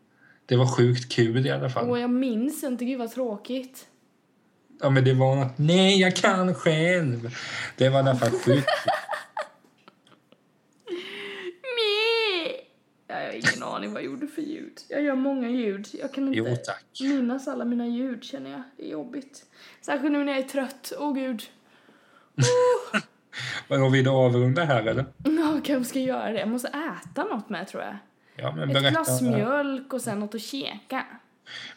Det 0.48 0.56
var 0.56 0.66
sjukt 0.66 1.12
kul 1.12 1.46
i 1.46 1.50
alla 1.50 1.70
fall. 1.70 1.90
Och 1.90 1.98
jag 1.98 2.10
minns 2.10 2.64
inte, 2.64 2.84
gud 2.84 2.98
vad 2.98 3.10
tråkigt. 3.10 3.86
Ja 4.80 4.90
men 4.90 5.04
det 5.04 5.14
var 5.14 5.36
något, 5.36 5.58
nej 5.58 6.00
jag 6.00 6.16
kan 6.16 6.54
själv. 6.54 7.34
Det 7.76 7.88
var 7.88 7.98
i 7.98 8.02
alla 8.02 8.16
fall 8.16 8.30
sjukt. 8.30 8.68
Jag 13.10 13.16
har 13.16 13.32
ingen 13.32 13.62
aning 13.62 13.92
vad 13.92 14.02
jag 14.02 14.10
gjorde 14.10 14.26
för 14.26 14.42
ljud. 14.42 14.78
Jag 14.88 15.02
gör 15.02 15.14
många 15.14 15.48
ljud. 15.48 15.88
Jag 15.92 16.12
kan 16.14 16.26
inte 16.26 16.38
Jo 16.38 16.56
tack. 16.64 16.84
minnas 17.00 17.48
alla 17.48 17.64
mina 17.64 17.86
ljud 17.86 18.24
känner 18.24 18.50
jag. 18.50 18.62
Det 18.76 18.86
är 18.86 18.92
jobbigt. 18.92 19.44
Särskilt 19.80 20.12
nu 20.12 20.24
när 20.24 20.32
jag 20.32 20.40
är 20.44 20.48
trött. 20.48 20.92
Åh 20.98 21.14
gud. 21.14 21.42
Vadå, 23.68 23.88
vill 23.88 24.04
du 24.04 24.10
avrunda 24.10 24.64
här 24.64 24.82
eller? 24.86 25.04
Ja, 25.24 25.54
jag 25.54 25.64
kanske 25.64 25.84
ska 25.90 25.98
göra 25.98 26.32
det. 26.32 26.38
Jag 26.38 26.48
måste 26.48 26.68
äta 26.68 27.24
något 27.24 27.48
med 27.48 27.68
tror 27.68 27.82
jag. 27.82 27.96
Ja 28.38 28.52
men 28.52 28.76
Ett 28.76 28.92
glas 28.92 29.22
mjölk 29.22 29.92
och 29.92 30.00
sen 30.00 30.20
något 30.20 30.34
att 30.34 30.40
käka. 30.42 31.06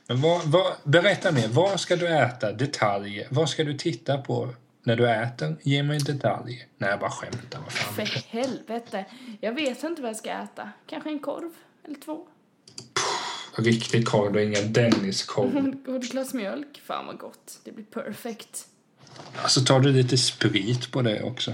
Men 0.07 0.21
vad, 0.21 0.45
vad, 0.45 0.73
berätta 0.83 1.31
mer, 1.31 1.47
vad 1.47 1.79
ska 1.79 1.95
du 1.95 2.07
äta? 2.07 2.51
Detaljer. 2.51 3.27
Vad 3.29 3.49
ska 3.49 3.63
du 3.63 3.77
titta 3.77 4.17
på 4.17 4.49
när 4.83 4.95
du 4.95 5.09
äter? 5.09 5.55
Ge 5.61 5.83
mig 5.83 5.99
detaljer. 5.99 6.65
Nej 6.77 6.89
jag 6.89 6.99
bara 6.99 7.09
skämtar. 7.09 7.59
Vad 7.59 7.71
fan. 7.71 7.93
För 7.93 8.29
helvete. 8.29 9.05
Jag 9.41 9.53
vet 9.53 9.83
inte 9.83 10.01
vad 10.01 10.09
jag 10.09 10.17
ska 10.17 10.29
äta. 10.29 10.69
Kanske 10.87 11.09
en 11.09 11.19
korv 11.19 11.51
eller 11.85 11.99
två. 11.99 12.27
Riktig 13.55 14.07
korv 14.07 14.35
och 14.35 14.41
ingen 14.41 14.73
Denniskorv. 14.73 15.75
Och 15.87 15.95
ett 16.03 16.11
glas 16.11 16.33
mjölk. 16.33 16.81
Fan 16.85 17.05
vad 17.05 17.17
gott. 17.17 17.59
Det 17.63 17.71
blir 17.71 17.85
perfekt. 17.85 18.67
Alltså 19.43 19.61
tar 19.61 19.79
du 19.79 19.91
lite 19.91 20.17
sprit 20.17 20.91
på 20.91 21.01
det 21.01 21.23
också? 21.23 21.53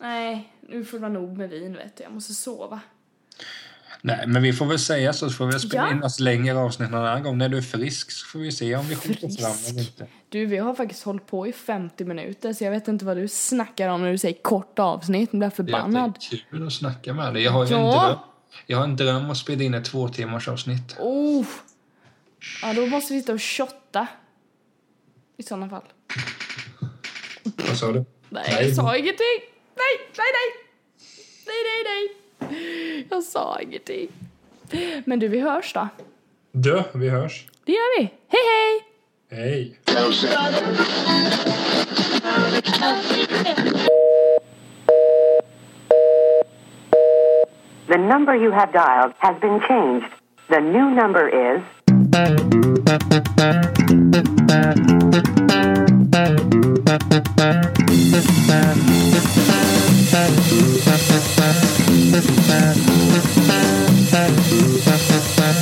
Nej, 0.00 0.52
nu 0.60 0.84
får 0.84 0.98
det 0.98 1.02
vara 1.02 1.12
nog 1.12 1.38
med 1.38 1.50
vin 1.50 1.76
vet 1.76 1.96
du. 1.96 2.02
Jag 2.02 2.12
måste 2.12 2.34
sova. 2.34 2.80
Nej, 4.06 4.24
men 4.26 4.42
vi 4.42 4.52
får 4.52 4.66
väl 4.66 4.78
säga 4.78 5.12
så, 5.12 5.30
så 5.30 5.36
får 5.36 5.46
vi 5.46 5.58
spela 5.60 5.82
Ja. 5.86 5.92
in 5.92 6.02
oss 6.02 6.20
längre 6.20 6.58
avsnitt 6.58 6.90
någon 6.90 7.00
annan 7.00 7.22
gång. 7.22 7.38
När 7.38 7.48
du 7.48 7.56
är 7.56 7.62
frisk 7.62 8.10
så 8.10 8.26
får 8.26 8.38
vi 8.38 8.52
se 8.52 8.76
om 8.76 8.86
vi 8.88 8.96
skjuter 8.96 9.28
fram 9.28 9.52
eller 9.68 9.80
inte. 9.80 10.06
Du, 10.28 10.46
vi 10.46 10.56
har 10.56 10.74
faktiskt 10.74 11.02
hållit 11.02 11.26
på 11.26 11.46
i 11.46 11.52
50 11.52 12.04
minuter 12.04 12.52
så 12.52 12.64
jag 12.64 12.70
vet 12.70 12.88
inte 12.88 13.04
vad 13.04 13.16
du 13.16 13.28
snackar 13.28 13.88
om 13.88 14.02
när 14.02 14.12
du 14.12 14.18
säger 14.18 14.42
kort 14.42 14.78
avsnitt. 14.78 15.28
Jag 15.32 15.38
blir 15.38 15.40
Det 15.40 15.46
är 15.46 15.50
förbannad. 15.56 16.18
kul 16.50 16.66
att 16.66 16.72
snacka 16.72 17.12
med 17.14 17.34
dig. 17.34 17.42
Jag 17.42 17.52
har 17.52 17.66
ju 17.66 17.74
en 17.74 17.80
Ja. 17.80 18.06
dröm. 18.08 18.18
Jag 18.66 18.78
har 18.78 18.84
en 18.84 18.96
dröm 18.96 19.30
att 19.30 19.36
spela 19.36 19.62
in 19.62 19.74
ett 19.74 19.84
två 19.84 20.08
timmars 20.08 20.48
avsnitt. 20.48 20.96
Oh. 20.98 21.46
Ja, 22.62 22.72
då 22.74 22.86
måste 22.86 23.14
vi 23.14 23.20
sitta 23.20 23.32
och 23.32 23.42
shotta. 23.42 24.06
I 25.36 25.42
sådana 25.42 25.68
fall. 25.68 25.82
Vad 27.68 27.76
sa 27.78 27.86
du? 27.92 27.92
Nej, 28.28 28.44
Nej. 28.52 28.66
jag 28.66 28.76
sa 28.76 28.96
ingenting. 28.96 29.40
Nej, 29.76 30.08
nej, 30.16 30.26
nej. 30.38 30.48
Nej, 31.46 31.60
nej, 31.68 31.84
nej. 31.90 32.08
Jag 33.10 33.22
sa 33.22 33.58
ingenting. 33.60 34.08
Men 35.04 35.18
du, 35.18 35.28
vi 35.28 35.40
hörs 35.40 35.72
då. 35.72 35.88
Du, 36.52 36.82
vi 36.94 37.08
hörs. 37.08 37.46
Det 37.64 37.72
gör 37.72 38.00
vi. 38.00 38.10
Hej, 38.28 38.42
hej! 38.52 38.84
Hej. 39.30 39.78
The 47.86 47.98
number 47.98 48.34
you 48.34 48.50
have 48.50 48.72
dialed 48.72 49.12
has 49.18 49.40
been 49.40 49.60
changed. 49.60 50.06
The 50.48 50.60
new 50.60 50.90
number 50.90 51.28
is 51.28 51.62
Thank 56.12 56.64
Thank 56.86 57.14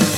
you. 0.07 0.12